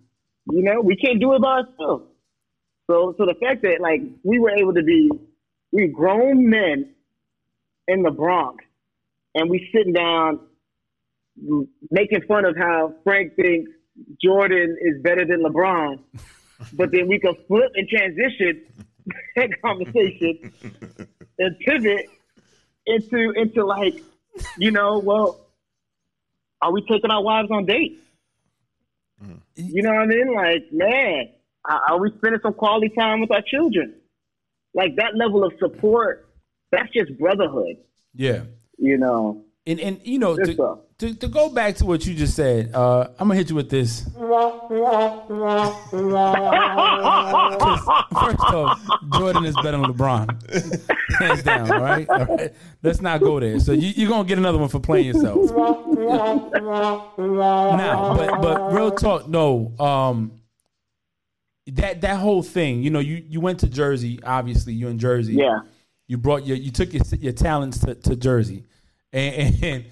You 0.51 0.63
know, 0.63 0.81
we 0.81 0.95
can't 0.95 1.19
do 1.19 1.33
it 1.33 1.41
by 1.41 1.61
ourselves. 1.61 2.05
So 2.87 3.15
so 3.17 3.25
the 3.25 3.35
fact 3.41 3.63
that 3.63 3.77
like 3.81 4.01
we 4.23 4.39
were 4.39 4.51
able 4.51 4.73
to 4.73 4.83
be 4.83 5.09
we 5.71 5.87
grown 5.87 6.49
men 6.49 6.93
in 7.87 8.03
the 8.03 8.11
Bronx 8.11 8.63
and 9.33 9.49
we 9.49 9.69
sitting 9.73 9.93
down 9.93 10.41
making 11.91 12.21
fun 12.27 12.45
of 12.45 12.55
how 12.57 12.93
Frank 13.03 13.35
thinks 13.35 13.71
Jordan 14.21 14.77
is 14.81 15.01
better 15.01 15.25
than 15.25 15.43
LeBron, 15.43 15.99
but 16.73 16.91
then 16.91 17.07
we 17.07 17.19
can 17.19 17.35
flip 17.47 17.71
and 17.75 17.87
transition 17.87 18.63
that 19.35 19.49
conversation 19.61 20.53
and 21.39 21.59
pivot 21.59 22.05
into 22.85 23.31
into 23.31 23.65
like, 23.65 24.03
you 24.57 24.71
know, 24.71 24.99
well, 24.99 25.39
are 26.61 26.71
we 26.71 26.81
taking 26.81 27.11
our 27.11 27.23
wives 27.23 27.49
on 27.51 27.65
dates? 27.65 28.01
Mm. 29.23 29.39
You 29.55 29.81
know 29.81 29.91
what 29.91 30.01
I 30.01 30.05
mean? 30.05 30.35
Like, 30.35 30.71
man, 30.71 31.29
are 31.65 31.99
we 31.99 32.11
spending 32.17 32.41
some 32.41 32.53
quality 32.53 32.89
time 32.89 33.21
with 33.21 33.31
our 33.31 33.41
children? 33.41 33.95
Like 34.73 34.95
that 34.97 35.15
level 35.15 35.43
of 35.43 35.53
support, 35.59 36.27
that's 36.71 36.91
just 36.93 37.17
brotherhood. 37.17 37.77
Yeah 38.13 38.41
you 38.77 38.97
know. 38.97 39.43
And 39.67 39.79
and 39.81 39.99
you 40.05 40.17
know 40.17 40.37
to, 40.37 40.79
to, 40.99 41.13
to 41.13 41.27
go 41.27 41.49
back 41.49 41.75
to 41.75 41.85
what 41.85 42.05
you 42.05 42.13
just 42.13 42.37
said, 42.37 42.73
uh, 42.73 43.09
I'm 43.19 43.27
gonna 43.27 43.35
hit 43.35 43.49
you 43.49 43.55
with 43.57 43.69
this. 43.69 44.03
First 44.13 44.23
off, 48.53 48.81
Jordan 49.13 49.43
is 49.43 49.55
better 49.55 49.77
than 49.77 49.93
LeBron, 49.93 50.89
hands 51.19 51.43
down. 51.43 51.69
All 51.69 51.81
right, 51.81 52.07
all 52.09 52.25
right. 52.25 52.53
Let's 52.81 53.01
not 53.01 53.19
go 53.19 53.41
there. 53.41 53.59
So 53.59 53.73
you, 53.73 53.89
you're 53.89 54.09
gonna 54.09 54.25
get 54.25 54.37
another 54.37 54.57
one 54.57 54.69
for 54.69 54.79
playing 54.79 55.07
yourself. 55.07 55.51
now, 57.17 58.15
but 58.15 58.41
but 58.41 58.71
real 58.71 58.91
talk, 58.91 59.27
no. 59.27 59.73
Um, 59.79 60.31
that 61.73 61.99
that 61.99 62.19
whole 62.19 62.41
thing, 62.41 62.83
you 62.83 62.89
know, 62.89 62.99
you 62.99 63.21
you 63.27 63.41
went 63.41 63.59
to 63.59 63.67
Jersey. 63.67 64.21
Obviously, 64.23 64.71
you're 64.71 64.91
in 64.91 64.97
Jersey. 64.97 65.33
Yeah 65.33 65.59
you 66.07 66.17
brought 66.17 66.45
your 66.45 66.57
you 66.57 66.71
took 66.71 66.93
your 66.93 67.03
your 67.19 67.33
talents 67.33 67.79
to, 67.79 67.93
to 67.93 68.15
Jersey, 68.15 68.63
and, 69.17 69.63
and 69.63 69.85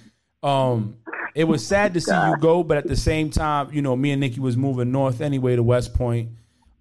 um, 0.43 0.97
it 1.33 1.45
was 1.45 1.65
sad 1.65 1.93
to 1.95 2.01
see 2.01 2.11
you 2.13 2.37
go, 2.39 2.63
but 2.63 2.77
at 2.77 2.87
the 2.87 2.95
same 2.95 3.29
time, 3.29 3.69
you 3.73 3.81
know, 3.81 3.95
me 3.95 4.11
and 4.11 4.21
Nikki 4.21 4.39
was 4.39 4.55
moving 4.55 4.91
north 4.91 5.21
anyway 5.21 5.55
to 5.55 5.63
West 5.63 5.93
Point. 5.93 6.29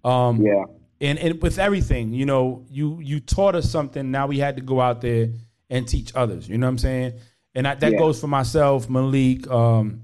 Um, 0.03 0.41
yeah. 0.41 0.65
and 1.01 1.17
and 1.19 1.41
with 1.41 1.57
everything, 1.59 2.13
you 2.13 2.25
know, 2.25 2.63
you 2.69 2.99
you 3.01 3.19
taught 3.19 3.55
us 3.55 3.69
something. 3.69 4.11
Now 4.11 4.27
we 4.27 4.37
had 4.39 4.55
to 4.57 4.61
go 4.61 4.79
out 4.79 5.01
there 5.01 5.29
and 5.69 5.87
teach 5.87 6.13
others. 6.15 6.47
You 6.47 6.57
know 6.59 6.67
what 6.67 6.71
I'm 6.71 6.77
saying? 6.77 7.13
And 7.55 7.67
I, 7.67 7.73
that 7.75 7.93
Yeah. 7.93 7.97
goes 7.97 8.19
for 8.21 8.27
myself, 8.27 8.87
Malik. 8.89 9.49
Um, 9.49 10.01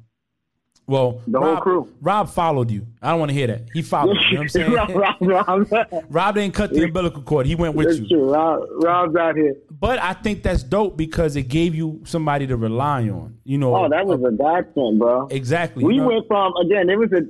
well, 0.87 1.21
The 1.27 1.39
whole 1.39 1.53
Rob, 1.53 1.63
crew. 1.63 1.93
Rob 2.01 2.29
followed 2.29 2.71
you. 2.71 2.85
I 3.01 3.11
don't 3.11 3.19
want 3.19 3.29
to 3.29 3.33
hear 3.35 3.47
that. 3.47 3.61
He 3.73 3.81
followed 3.81 4.15
you. 4.17 4.21
You 4.29 4.33
know 4.33 4.39
what 4.39 4.41
I'm 4.43 4.49
saying? 4.49 4.71
Rob, 5.21 5.67
Rob, 5.71 6.03
Rob 6.09 6.35
didn't 6.35 6.53
cut 6.55 6.73
the 6.73 6.83
umbilical 6.83 7.21
cord. 7.21 7.45
He 7.45 7.55
went 7.55 7.75
with 7.75 7.87
That's 7.87 7.99
you. 7.99 8.07
true. 8.09 8.33
Rob, 8.33 8.63
Rob's 8.83 9.15
out 9.15 9.35
here. 9.37 9.55
But 9.81 9.99
I 9.99 10.13
think 10.13 10.43
that's 10.43 10.61
dope 10.61 10.95
because 10.95 11.35
it 11.35 11.47
gave 11.49 11.73
you 11.73 12.01
somebody 12.05 12.45
to 12.45 12.55
rely 12.55 13.09
on. 13.09 13.39
You 13.43 13.57
know, 13.57 13.75
Oh, 13.75 13.89
that 13.89 14.05
was 14.05 14.21
a 14.23 14.31
godsend, 14.31 14.99
bro. 14.99 15.27
exactly. 15.31 15.83
We 15.83 15.95
you 15.95 16.01
know? 16.01 16.07
went 16.07 16.27
from 16.27 16.53
again. 16.63 16.87
It 16.87 16.99
was 16.99 17.11
a 17.11 17.23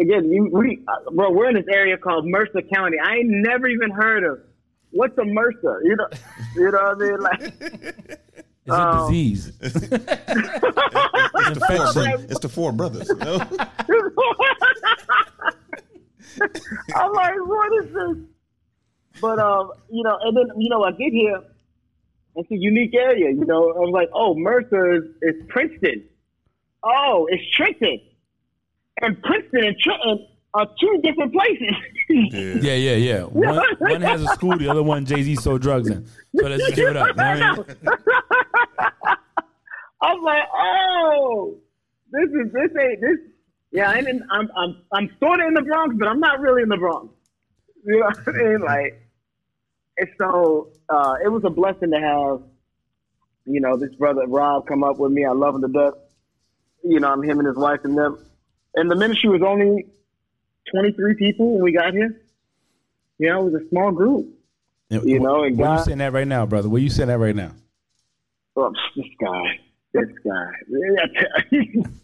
again. 0.00 0.30
You, 0.32 0.48
we, 0.50 0.82
uh, 0.88 1.10
bro, 1.12 1.30
we're 1.30 1.50
in 1.50 1.54
this 1.56 1.66
area 1.70 1.98
called 1.98 2.24
Mercer 2.26 2.62
County. 2.74 2.96
I 2.98 3.16
ain't 3.16 3.28
never 3.28 3.68
even 3.68 3.90
heard 3.90 4.24
of. 4.24 4.40
What's 4.90 5.18
a 5.18 5.24
Mercer? 5.26 5.82
You 5.84 5.96
know, 5.96 6.08
you 6.56 6.70
know 6.70 6.78
what 6.78 6.96
I 6.96 6.98
mean? 6.98 7.20
Like, 7.20 8.20
It's 8.66 8.74
a 8.74 8.80
um, 8.80 9.12
disease. 9.12 9.52
It's 11.46 11.58
the 11.58 11.66
four, 11.68 11.92
bro- 11.92 12.24
it's 12.30 12.40
the 12.40 12.48
four 12.48 12.72
brothers. 12.72 13.06
you 13.10 13.16
know? 13.16 13.38
I'm 16.96 17.12
like, 17.12 17.34
what 17.46 17.84
is 17.84 17.92
this? 17.92 18.16
But 19.20 19.38
um, 19.38 19.72
you 19.90 20.02
know, 20.02 20.18
and 20.22 20.36
then 20.36 20.46
you 20.58 20.68
know, 20.68 20.82
I 20.84 20.92
get 20.92 21.12
here. 21.12 21.42
It's 22.36 22.50
a 22.50 22.56
unique 22.56 22.94
area. 22.94 23.30
You 23.30 23.44
know, 23.44 23.70
I 23.70 23.78
was 23.78 23.92
like, 23.92 24.08
oh, 24.12 24.34
Mercer 24.34 24.92
is, 24.94 25.04
is 25.22 25.42
Princeton. 25.48 26.04
Oh, 26.82 27.28
it's 27.30 27.48
Trenton. 27.52 28.00
And 29.00 29.22
Princeton 29.22 29.64
and 29.64 29.78
Trenton 29.78 30.26
are 30.54 30.66
two 30.80 31.00
different 31.02 31.32
places. 31.32 31.74
Yeah. 32.08 32.54
Yeah, 32.60 32.74
yeah, 32.74 32.96
yeah. 32.96 33.22
One, 33.22 33.60
one 33.78 34.00
has 34.02 34.22
a 34.22 34.26
school, 34.28 34.56
the 34.58 34.68
other 34.68 34.82
one 34.82 35.06
Jay 35.06 35.22
Z 35.22 35.36
sold 35.36 35.62
drugs 35.62 35.88
in. 35.88 36.06
So 36.36 36.46
let's 36.46 36.74
give 36.74 36.88
it 36.88 36.96
up. 36.96 37.08
You 37.08 37.14
know 37.14 37.54
what 37.56 37.70
I 37.70 37.94
mean? 37.94 39.16
I'm 40.02 40.22
like, 40.22 40.42
oh, 40.54 41.56
this 42.12 42.28
is 42.28 42.52
this 42.52 42.70
ain't 42.78 43.00
this. 43.00 43.18
Yeah, 43.72 43.90
I'm 43.90 44.06
in, 44.06 44.22
I'm 44.30 44.50
I'm 44.56 44.82
I'm 44.92 45.10
sort 45.18 45.40
of 45.40 45.48
in 45.48 45.54
the 45.54 45.62
Bronx, 45.62 45.96
but 45.98 46.08
I'm 46.08 46.20
not 46.20 46.40
really 46.40 46.62
in 46.62 46.68
the 46.68 46.76
Bronx. 46.76 47.08
You 47.84 48.00
know 48.00 48.06
what 48.06 48.28
I 48.28 48.32
mean? 48.32 48.60
Like, 48.60 49.03
and 49.98 50.08
so 50.18 50.72
uh, 50.88 51.14
it 51.24 51.28
was 51.28 51.42
a 51.44 51.50
blessing 51.50 51.90
to 51.90 52.00
have, 52.00 52.42
you 53.46 53.60
know, 53.60 53.76
this 53.76 53.94
brother 53.94 54.22
Rob 54.26 54.66
come 54.66 54.82
up 54.82 54.98
with 54.98 55.12
me. 55.12 55.24
I 55.24 55.32
love 55.32 55.54
him 55.54 55.62
to 55.62 55.68
death. 55.68 55.94
You 56.82 57.00
know, 57.00 57.12
I'm 57.12 57.22
him 57.22 57.38
and 57.38 57.46
his 57.46 57.56
wife 57.56 57.80
and 57.84 57.96
them. 57.96 58.18
And 58.74 58.90
the 58.90 58.96
ministry 58.96 59.30
was 59.30 59.42
only 59.42 59.86
23 60.72 61.14
people 61.14 61.54
when 61.54 61.62
we 61.62 61.72
got 61.72 61.92
here. 61.92 62.20
You 63.18 63.28
know, 63.28 63.46
it 63.46 63.52
was 63.52 63.62
a 63.62 63.68
small 63.68 63.92
group. 63.92 64.28
You 64.90 65.18
know, 65.18 65.44
and 65.44 65.56
where 65.56 65.76
you 65.76 65.84
saying 65.84 65.98
that 65.98 66.12
right 66.12 66.26
now, 66.26 66.46
brother? 66.46 66.68
Where 66.68 66.80
you 66.80 66.90
saying 66.90 67.08
that 67.08 67.18
right 67.18 67.34
now? 67.34 67.52
Oh, 68.56 68.72
this 68.96 69.06
guy. 69.20 69.60
This 69.92 70.10
guy. 70.24 71.90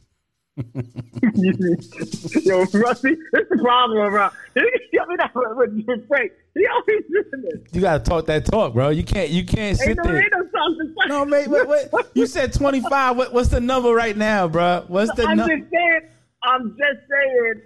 Yo, 2.42 2.64
Rusty, 2.74 3.14
this 3.32 3.42
is 3.42 3.48
the 3.50 3.58
problem. 3.62 4.14
I 4.14 4.30
mean, 4.54 5.16
that 5.16 5.30
with 5.34 6.08
Frank. 6.08 6.32
He 6.54 6.66
always 6.66 7.04
doing 7.10 7.44
this. 7.44 7.60
You 7.72 7.80
gotta 7.80 8.02
talk 8.02 8.26
that 8.26 8.44
talk, 8.44 8.74
bro. 8.74 8.90
You 8.90 9.04
can't 9.04 9.30
you 9.30 9.44
can't 9.44 9.78
sit 9.78 9.88
Ain't 9.90 9.98
no, 9.98 10.04
there. 10.04 10.22
ain't 10.22 10.32
no 10.32 10.44
something. 10.52 10.94
No, 11.06 11.24
mate. 11.24 11.48
What, 11.48 11.90
what? 11.92 12.10
You 12.14 12.26
said 12.26 12.52
twenty 12.52 12.80
five. 12.80 13.16
What, 13.16 13.32
what's 13.32 13.48
the 13.48 13.60
number 13.60 13.90
right 13.94 14.16
now, 14.16 14.48
bro? 14.48 14.84
What's 14.88 15.14
the 15.14 15.24
number? 15.34 15.44
I'm 15.44 15.48
just 15.60 15.70
saying. 15.70 16.00
I'm 16.42 16.68
just 16.70 17.00
saying 17.08 17.62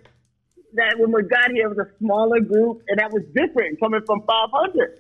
that 0.75 0.99
when 0.99 1.13
we 1.13 1.23
got 1.23 1.51
here, 1.53 1.67
it 1.67 1.77
was 1.77 1.79
a 1.79 1.91
smaller 1.99 2.41
group, 2.41 2.83
and 2.89 2.99
that 2.99 3.13
was 3.13 3.23
different 3.35 3.79
coming 3.81 4.01
from 4.05 4.23
500. 4.27 4.99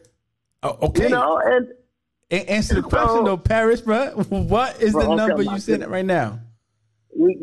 Oh, 0.62 0.78
okay. 0.82 1.04
You 1.04 1.08
know, 1.10 1.38
and 1.38 2.48
answer 2.48 2.74
the 2.74 2.82
So- 2.82 2.88
question 2.88 3.24
though, 3.24 3.36
Paris, 3.36 3.80
bro. 3.80 4.10
What 4.28 4.80
is 4.80 4.92
the 4.92 5.00
Bro, 5.00 5.16
number 5.16 5.42
you 5.42 5.58
said 5.58 5.82
it 5.82 5.88
right 5.88 6.04
now? 6.04 6.40
we, 7.16 7.36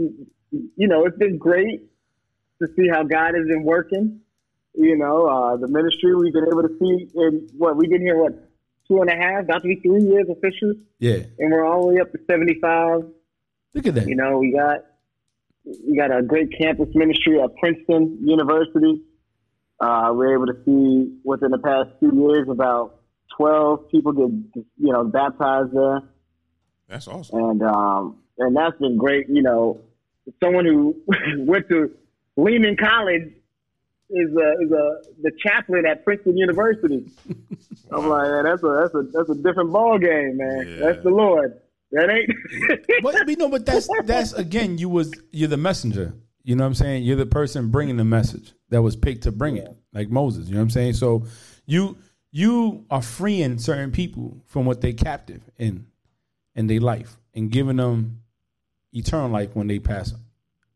you 0.52 0.88
know, 0.88 1.06
it's 1.06 1.18
been 1.18 1.38
great 1.38 1.82
to 2.62 2.68
see 2.76 2.88
how 2.92 3.04
God 3.04 3.34
has 3.36 3.48
been 3.48 3.64
working. 3.64 4.22
You 4.74 4.98
know, 4.98 5.26
uh, 5.28 5.58
the 5.58 5.68
ministry 5.68 6.16
we've 6.16 6.34
been 6.34 6.48
able 6.48 6.64
to 6.64 6.78
see 6.80 7.10
in 7.16 7.50
what 7.58 7.76
we've 7.76 7.90
been 7.90 8.02
here, 8.02 8.22
what 8.22 8.34
two 8.88 9.02
and 9.02 9.10
a 9.10 9.16
half, 9.16 9.44
about 9.44 9.62
to 9.64 9.68
be 9.68 9.76
three 9.76 10.02
years 10.04 10.28
officially. 10.30 10.80
Yeah. 11.00 11.24
and 11.40 11.52
we're 11.52 11.66
all 11.66 11.82
the 11.82 11.88
way 11.96 12.02
up 12.02 12.12
to 12.12 12.20
seventy 12.30 12.60
five. 12.62 13.02
Look 13.74 13.88
at 13.88 13.96
that. 13.96 14.08
You 14.08 14.16
know, 14.16 14.38
we 14.38 14.54
got 14.54 14.86
we 15.66 15.96
got 15.98 16.16
a 16.16 16.22
great 16.22 16.58
campus 16.58 16.90
ministry 16.94 17.42
at 17.42 17.56
Princeton 17.58 18.20
University. 18.24 19.02
Uh, 19.80 20.12
we're 20.14 20.36
able 20.36 20.46
to 20.48 20.64
see 20.64 21.18
within 21.24 21.52
the 21.52 21.58
past 21.58 21.90
two 22.00 22.12
years 22.16 22.48
about 22.50 23.02
twelve 23.36 23.90
people 23.90 24.12
get 24.14 24.64
you 24.78 24.94
know 24.94 25.04
baptized 25.04 25.74
there 25.74 26.02
That's 26.88 27.08
awesome. 27.08 27.40
and 27.40 27.64
um, 27.64 28.18
and 28.38 28.56
that's 28.56 28.78
been 28.80 28.98
great. 28.98 29.28
You 29.30 29.42
know, 29.42 29.82
someone 30.44 30.66
who 30.66 30.96
went 31.38 31.68
to 31.70 31.92
Lehman 32.38 32.78
College 32.78 33.34
is 34.10 34.30
a, 34.36 34.52
is 34.62 34.72
a 34.72 35.02
the 35.22 35.32
chaplain 35.40 35.86
at 35.86 36.04
Princeton 36.04 36.38
University. 36.38 37.10
I'm 37.92 38.08
like, 38.08 38.30
man, 38.30 38.44
that's 38.44 38.64
a 38.64 38.68
that's 38.68 38.96
a 38.96 39.04
that's 39.12 39.30
a 39.30 39.36
different 39.36 39.72
ball 39.72 39.98
game, 39.98 40.38
man. 40.38 40.68
Yeah. 40.68 40.86
That's 40.86 41.04
the 41.04 41.10
Lord. 41.10 41.60
That 41.92 42.10
ain't. 42.10 42.84
but 43.04 43.28
you 43.28 43.36
know, 43.36 43.50
but 43.50 43.66
that's 43.66 43.88
that's 44.06 44.34
again, 44.34 44.78
you 44.78 44.90
was 44.90 45.12
you're 45.32 45.50
the 45.50 45.58
messenger. 45.58 46.14
You 46.44 46.56
know 46.56 46.64
what 46.64 46.70
I'm 46.70 46.76
saying? 46.76 47.04
You're 47.04 47.18
the 47.18 47.26
person 47.26 47.70
bringing 47.70 47.98
the 47.98 48.06
message 48.06 48.54
that 48.70 48.82
was 48.82 48.96
picked 48.96 49.24
to 49.24 49.32
bring 49.32 49.58
it, 49.58 49.70
like 49.94 50.10
Moses. 50.10 50.48
You 50.48 50.56
know 50.56 50.60
what 50.60 50.64
I'm 50.64 50.70
saying? 50.72 50.94
So 50.94 51.26
you 51.66 51.98
you 52.32 52.86
are 52.90 53.02
freeing 53.02 53.60
certain 53.60 53.92
people 53.92 54.42
from 54.48 54.66
what 54.66 54.82
they 54.82 54.94
captive 54.94 55.42
in 55.58 55.88
in 56.56 56.68
their 56.68 56.80
life 56.80 57.18
and 57.34 57.52
giving 57.52 57.78
them 57.78 58.21
eternal 58.94 59.30
life 59.30 59.50
when 59.54 59.68
they 59.68 59.80
pass. 59.80 60.14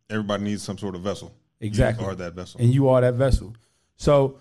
Everybody 0.09 0.43
needs 0.43 0.63
some 0.63 0.77
sort 0.77 0.95
of 0.95 1.01
vessel. 1.01 1.33
Exactly. 1.59 2.03
You 2.03 2.11
are 2.11 2.15
that 2.15 2.33
vessel. 2.33 2.61
and 2.61 2.73
you 2.73 2.89
are 2.89 3.01
that 3.01 3.15
vessel. 3.15 3.55
So, 3.95 4.39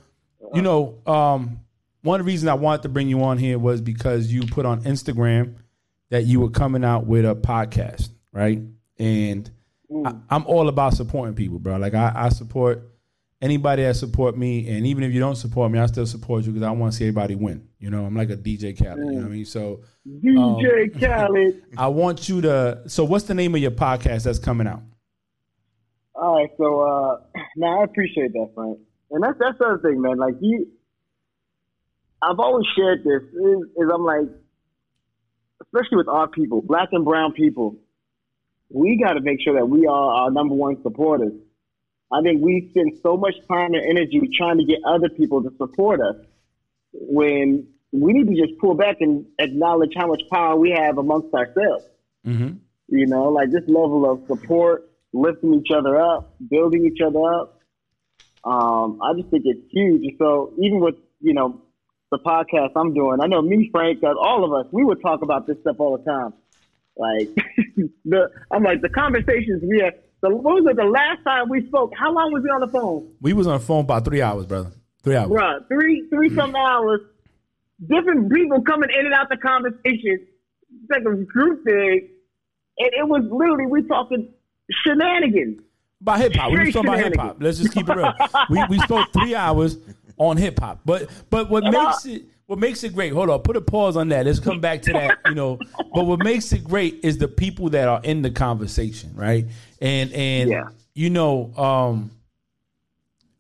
you 0.53 0.63
know, 0.63 0.99
um, 1.07 1.61
one 2.03 2.23
reason 2.23 2.49
I 2.49 2.55
wanted 2.55 2.83
to 2.83 2.89
bring 2.89 3.09
you 3.09 3.23
on 3.23 3.39
here 3.39 3.59
was 3.59 3.81
because 3.81 4.33
you 4.33 4.43
put 4.43 4.67
on 4.67 4.83
Instagram 4.83 5.55
that 6.11 6.25
you 6.27 6.41
were 6.41 6.51
coming 6.51 6.85
out 6.85 7.07
with 7.07 7.25
a 7.25 7.35
podcast, 7.35 8.11
right? 8.33 8.61
And 8.99 9.51
I, 10.05 10.15
I'm 10.29 10.45
all 10.47 10.69
about 10.69 10.95
supporting 10.95 11.35
people, 11.35 11.59
bro. 11.59 11.77
Like 11.77 11.95
I, 11.95 12.13
I 12.15 12.29
support 12.29 12.94
anybody 13.45 13.83
that 13.83 13.95
support 13.95 14.37
me, 14.37 14.69
and 14.69 14.87
even 14.87 15.05
if 15.05 15.13
you 15.13 15.21
don't 15.21 15.37
support 15.37 15.71
me, 15.71 15.79
I 15.79 15.87
still 15.87 16.07
support 16.07 16.45
you 16.45 16.53
because 16.53 16.67
I 16.67 16.71
want 16.71 16.93
to 16.93 16.99
see 16.99 17.05
everybody 17.05 17.35
win. 17.35 17.69
You 17.79 17.91
know, 17.91 18.07
I'm 18.07 18.17
like 18.17 18.31
a 18.31 18.37
DJ 18.37 18.77
Khaled. 18.77 18.99
You 18.99 19.05
know 19.05 19.21
what 19.21 19.27
I 19.27 19.29
mean? 19.29 19.45
So 19.45 19.83
DJ 20.09 20.99
Khaled. 20.99 21.63
I 21.79 21.89
want 21.89 22.29
you 22.29 22.41
to. 22.41 22.83
So, 22.87 23.05
what's 23.05 23.27
the 23.27 23.35
name 23.35 23.55
of 23.55 23.61
your 23.61 23.71
podcast 23.71 24.25
that's 24.25 24.39
coming 24.39 24.67
out? 24.67 24.83
All 26.15 26.37
right, 26.37 26.51
so 26.57 26.81
uh 26.81 27.41
now 27.57 27.83
I 27.83 27.85
appreciate 27.85 28.33
that, 28.33 28.51
Frank. 28.55 28.79
And 29.11 29.23
that's 29.23 29.39
that's 29.39 29.59
the 29.59 29.67
other 29.67 29.79
thing, 29.79 30.01
man. 30.01 30.17
Like 30.17 30.35
you 30.41 30.69
I've 32.23 32.39
always 32.39 32.67
shared 32.75 33.05
this 33.05 33.23
is, 33.23 33.59
is 33.77 33.91
I'm 33.93 34.05
like 34.05 34.29
especially 35.63 35.99
with 35.99 36.09
our 36.09 36.29
people, 36.29 36.63
black 36.63 36.89
and 36.93 37.05
brown 37.05 37.33
people, 37.33 37.77
we 38.71 38.99
gotta 39.03 39.21
make 39.21 39.41
sure 39.43 39.55
that 39.55 39.67
we 39.67 39.87
are 39.87 40.13
our 40.23 40.31
number 40.31 40.55
one 40.55 40.83
supporters. 40.83 41.33
I 42.15 42.23
think 42.23 42.43
we 42.43 42.69
spend 42.71 42.93
so 43.03 43.17
much 43.17 43.35
time 43.49 43.75
and 43.75 43.83
energy 43.85 44.21
trying 44.37 44.59
to 44.59 44.65
get 44.65 44.79
other 44.87 45.09
people 45.09 45.43
to 45.43 45.51
support 45.57 46.01
us 46.01 46.17
when 46.93 47.67
we 47.91 48.13
need 48.13 48.29
to 48.29 48.47
just 48.47 48.59
pull 48.61 48.75
back 48.75 48.97
and 49.01 49.27
acknowledge 49.39 49.93
how 49.97 50.07
much 50.07 50.23
power 50.31 50.57
we 50.57 50.71
have 50.71 50.99
amongst 50.99 51.35
ourselves. 51.35 51.85
Mm-hmm. 52.25 52.57
You 52.89 53.07
know, 53.07 53.25
like 53.25 53.51
this 53.51 53.65
level 53.67 54.09
of 54.09 54.27
support, 54.29 54.91
lifting 55.13 55.55
each 55.55 55.73
other 55.75 56.01
up, 56.01 56.37
building 56.51 56.85
each 56.87 57.01
other 57.05 57.21
up. 57.21 57.61
Um, 58.45 59.01
I 59.03 59.15
just 59.17 59.31
think 59.31 59.43
it's 59.47 59.67
huge. 59.73 60.17
So 60.19 60.53
even 60.59 60.81
with, 60.81 60.97
you 61.21 61.35
know, 61.35 61.63
the 62.13 62.19
podcast 62.19 62.71
I'm 62.77 62.95
doing, 62.95 63.19
I 63.21 63.27
know 63.27 63.43
me, 63.43 63.71
Frank, 63.73 64.05
uh, 64.05 64.15
all 64.21 64.45
of 64.45 64.53
us, 64.53 64.71
we 64.73 64.85
would 64.85 65.01
talk 65.03 65.23
about 65.23 65.47
this 65.47 65.57
stuff 65.63 65.77
all 65.81 65.99
the 65.99 66.05
time. 66.05 66.33
Like 66.97 67.29
the, 68.05 68.31
I'm 68.53 68.63
like 68.63 68.83
the 68.83 68.89
conversations 68.89 69.63
we 69.69 69.81
had. 69.81 69.95
The, 70.25 70.35
what 70.35 70.55
was 70.55 70.67
it? 70.71 70.77
The 70.77 70.85
last 70.85 71.23
time 71.23 71.51
we 71.51 71.67
spoke, 71.67 71.93
how 71.95 72.11
long 72.11 72.33
was 72.33 72.43
we 72.43 72.49
on 72.49 72.61
the 72.61 72.69
phone? 72.69 73.13
We 73.21 73.35
was 73.35 73.47
on 73.47 73.59
the 73.59 73.65
phone 73.65 73.81
about 73.81 74.07
three 74.07 74.23
hours, 74.23 74.47
brother. 74.47 74.73
Three 75.03 75.17
hours. 75.17 75.29
Bruh, 75.29 75.69
three, 75.69 76.09
three 76.09 76.29
mm-hmm. 76.29 76.39
some 76.39 76.57
hours. 76.57 77.01
Different 77.87 78.33
people 78.33 78.63
coming 78.63 78.89
in 78.99 79.05
and 79.05 79.15
out 79.15 79.29
the 79.29 79.37
conversation. 79.37 80.27
It's 80.27 80.91
like 80.91 81.03
a 81.03 81.17
group 81.25 81.63
thing. 81.65 82.09
And 82.79 82.91
it 82.95 83.07
was 83.07 83.23
literally, 83.31 83.67
we 83.67 83.83
talking 83.83 84.33
shenanigans. 84.83 85.61
About 86.01 86.21
hip 86.21 86.35
hop. 86.35 86.53
We 86.53 86.61
was 86.61 86.73
talking 86.73 86.89
about 86.89 87.05
hip 87.05 87.17
hop. 87.17 87.37
Let's 87.41 87.59
just 87.59 87.75
keep 87.75 87.87
it 87.87 87.95
real. 87.95 88.15
we 88.49 88.65
we 88.71 88.79
spoke 88.79 89.13
three 89.13 89.35
hours 89.35 89.77
on 90.17 90.39
hip 90.39 90.59
hop. 90.59 90.81
But 90.87 91.11
but 91.29 91.51
what 91.51 91.65
And 91.65 91.77
I- 91.77 91.85
makes 91.85 92.07
it 92.07 92.23
what 92.47 92.59
makes 92.59 92.85
it 92.85 92.95
great, 92.95 93.13
hold 93.13 93.31
on, 93.31 93.41
put 93.41 93.57
a 93.57 93.61
pause 93.61 93.97
on 93.97 94.09
that. 94.11 94.27
Let's 94.27 94.39
come 94.39 94.61
back 94.61 94.83
to 94.83 94.93
that, 94.93 95.19
you 95.27 95.35
know. 95.35 95.59
But 95.95 96.05
what 96.05 96.23
makes 96.23 96.53
it 96.53 96.63
great 96.63 97.01
is 97.03 97.17
the 97.17 97.29
people 97.29 97.71
that 97.71 97.89
are 97.89 98.03
in 98.03 98.21
the 98.21 98.31
conversation, 98.31 99.13
right? 99.15 99.47
And 99.85 100.13
and 100.13 100.51
Yeah. 100.51 100.69
you 100.95 101.11
know, 101.11 101.53
um 101.57 102.11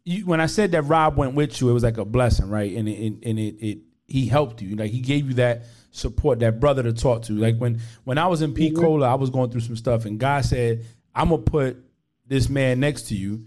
you, 0.04 0.26
when 0.26 0.40
I 0.40 0.46
said 0.46 0.72
that 0.72 0.82
Rob 0.82 1.16
went 1.16 1.34
with 1.34 1.60
you, 1.60 1.70
it 1.70 1.72
was 1.72 1.82
like 1.82 1.96
a 1.96 2.04
blessing, 2.04 2.50
right? 2.50 2.76
And 2.76 2.86
it, 2.86 3.14
and 3.22 3.38
it, 3.38 3.54
it 3.66 3.78
he 4.06 4.26
helped 4.26 4.60
you, 4.60 4.76
like 4.76 4.90
he 4.90 5.00
gave 5.00 5.26
you 5.28 5.34
that 5.34 5.62
support, 5.92 6.40
that 6.40 6.60
brother 6.60 6.82
to 6.82 6.92
talk 6.92 7.22
to. 7.22 7.32
Like 7.32 7.56
when 7.56 7.80
when 8.04 8.18
I 8.18 8.26
was 8.26 8.42
in 8.42 8.52
P 8.52 8.70
Cola, 8.70 9.10
I 9.10 9.14
was 9.14 9.30
going 9.30 9.50
through 9.50 9.62
some 9.62 9.76
stuff, 9.76 10.04
and 10.04 10.20
God 10.20 10.44
said, 10.44 10.84
"I'm 11.14 11.30
gonna 11.30 11.40
put 11.42 11.78
this 12.26 12.50
man 12.50 12.80
next 12.80 13.08
to 13.08 13.14
you, 13.16 13.46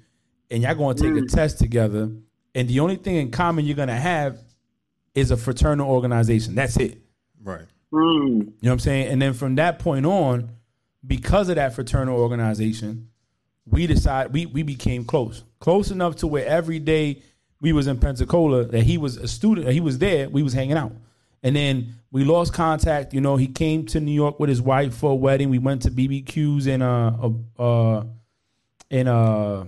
and 0.49 0.63
y'all 0.63 0.73
gonna 0.73 0.95
take 0.95 1.15
a 1.15 1.27
test 1.27 1.59
together, 1.59 2.09
and 2.55 2.67
the 2.67 2.79
only 2.79 2.95
thing 2.95 3.17
in 3.17 3.29
common 3.29 3.65
you're 3.65 3.75
gonna 3.75 3.95
have 3.95 4.39
is 5.13 5.29
a 5.29 5.37
fraternal 5.37 5.87
organization. 5.87 6.55
That's 6.55 6.77
it." 6.77 6.97
Right. 7.43 7.65
Mm. 7.93 8.01
You 8.01 8.37
know 8.39 8.51
what 8.61 8.71
I'm 8.71 8.79
saying? 8.79 9.07
And 9.09 9.21
then 9.21 9.33
from 9.33 9.55
that 9.55 9.77
point 9.77 10.07
on, 10.07 10.49
because 11.07 11.49
of 11.49 11.55
that 11.55 11.73
fraternal 11.73 12.19
organization, 12.19 13.09
we 13.65 13.87
decided 13.87 14.33
we 14.33 14.45
we 14.45 14.63
became 14.63 15.05
close, 15.05 15.43
close 15.59 15.89
enough 15.89 16.17
to 16.17 16.27
where 16.27 16.45
every 16.45 16.79
day 16.79 17.21
we 17.61 17.73
was 17.73 17.87
in 17.87 17.97
Pensacola 17.97 18.65
that 18.65 18.83
he 18.83 18.97
was 18.97 19.17
a 19.17 19.27
student, 19.27 19.67
he 19.69 19.79
was 19.79 19.97
there, 19.97 20.29
we 20.29 20.43
was 20.43 20.53
hanging 20.53 20.77
out, 20.77 20.91
and 21.43 21.55
then 21.55 21.95
we 22.11 22.23
lost 22.23 22.53
contact. 22.53 23.13
You 23.13 23.21
know, 23.21 23.35
he 23.35 23.47
came 23.47 23.85
to 23.87 23.99
New 23.99 24.11
York 24.11 24.39
with 24.39 24.49
his 24.49 24.61
wife 24.61 24.95
for 24.95 25.11
a 25.11 25.15
wedding. 25.15 25.49
We 25.49 25.59
went 25.59 25.83
to 25.83 25.91
BBQs 25.91 26.67
in 26.67 26.81
uh 26.81 27.29
uh 27.57 28.03
in 28.89 29.07
uh 29.07 29.65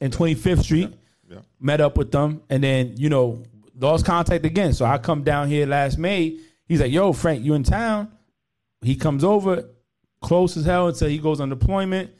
in 0.00 0.10
25th 0.10 0.62
Street. 0.62 0.92
Yeah. 1.28 1.38
Met 1.60 1.80
up 1.80 1.96
with 1.96 2.10
them, 2.10 2.42
and 2.50 2.62
then 2.62 2.94
you 2.96 3.08
know 3.08 3.42
lost 3.78 4.04
contact 4.04 4.44
again. 4.44 4.72
So 4.72 4.84
I 4.84 4.98
come 4.98 5.22
down 5.22 5.48
here 5.48 5.66
last 5.66 5.98
May. 5.98 6.38
He's 6.66 6.80
like, 6.80 6.92
"Yo, 6.92 7.12
Frank, 7.12 7.44
you 7.44 7.54
in 7.54 7.62
town?" 7.62 8.10
He 8.82 8.96
comes 8.96 9.24
over, 9.24 9.68
close 10.22 10.56
as 10.56 10.64
hell 10.64 10.88
until 10.88 11.08
he 11.08 11.18
goes 11.18 11.40
on 11.40 11.48
deployment. 11.48 12.10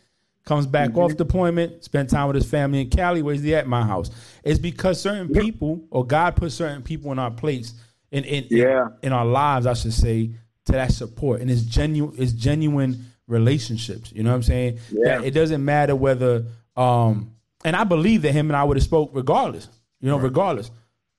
Comes 0.47 0.67
back 0.67 0.97
off 0.97 1.17
deployment, 1.17 1.85
spend 1.85 2.09
time 2.09 2.27
with 2.27 2.35
his 2.35 2.51
family 2.51 2.81
in 2.81 2.89
Cali. 2.89 3.21
Where's 3.21 3.43
he 3.43 3.55
at? 3.55 3.67
My 3.67 3.85
house. 3.85 4.11
It's 4.43 4.59
because 4.59 4.99
certain 5.01 5.29
people, 5.29 5.85
or 5.91 6.05
God 6.05 6.35
put 6.35 6.51
certain 6.51 6.83
people 6.83 7.13
in 7.13 7.19
our 7.19 7.31
place, 7.31 7.75
in 8.11 8.25
in, 8.25 8.45
in- 8.45 8.57
Yeah. 8.59 8.89
in 9.03 9.13
our 9.13 9.27
lives, 9.27 9.67
I 9.67 9.75
should 9.75 9.93
say, 9.93 10.31
to 10.65 10.73
that 10.73 10.93
support. 10.93 11.43
And 11.43 11.51
it's 11.51 11.63
genuine, 11.63 12.15
it's 12.19 12.33
genuine 12.33 13.05
relationships. 13.29 14.13
You 14.13 14.23
know 14.23 14.31
what 14.31 14.37
I'm 14.37 14.43
saying? 14.43 14.79
Yeah. 14.91 15.19
That 15.19 15.25
it 15.27 15.33
doesn't 15.33 15.63
matter 15.65 15.95
whether 15.95 16.47
um 16.77 17.33
and 17.63 17.77
I 17.77 17.85
believe 17.85 18.23
that 18.23 18.33
him 18.33 18.49
and 18.49 18.57
I 18.57 18.65
would 18.65 18.79
have 18.79 18.85
spoke 18.85 19.11
regardless. 19.13 19.69
You 20.01 20.09
know, 20.09 20.19
regardless. 20.19 20.71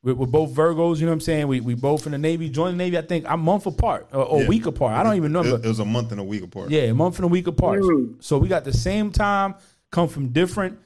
We're, 0.04 0.16
we're 0.16 0.26
both 0.26 0.52
Virgos, 0.52 0.98
you 0.98 1.06
know 1.06 1.12
what 1.12 1.16
I'm 1.16 1.20
saying? 1.22 1.48
We 1.48 1.60
we 1.60 1.76
both 1.76 2.06
in 2.06 2.12
the 2.12 2.18
Navy, 2.18 2.50
joined 2.50 2.74
the 2.74 2.84
Navy, 2.84 2.98
I 2.98 3.02
think 3.02 3.26
a 3.28 3.38
month 3.38 3.66
apart 3.68 4.08
or, 4.12 4.24
or 4.24 4.40
a 4.40 4.42
Yeah. 4.44 4.48
week 4.50 4.66
apart. 4.66 4.94
I 4.94 5.04
don't 5.04 5.16
even 5.16 5.36
It, 5.36 5.38
remember. 5.40 5.66
it 5.66 5.70
was 5.70 5.80
a 5.80 5.86
month 5.86 6.12
and 6.12 6.20
a 6.20 6.24
week 6.24 6.44
apart. 6.44 6.72
Yeah, 6.72 6.82
a 6.84 6.94
month 6.94 7.18
and 7.18 7.26
a 7.26 7.28
week 7.28 7.48
apart. 7.48 7.82
Mm. 7.82 8.16
So 8.24 8.38
we 8.40 8.48
got 8.48 8.64
the 8.64 8.74
same 8.74 9.12
time, 9.12 9.56
come 9.92 10.08
from 10.08 10.30
different 10.30 10.80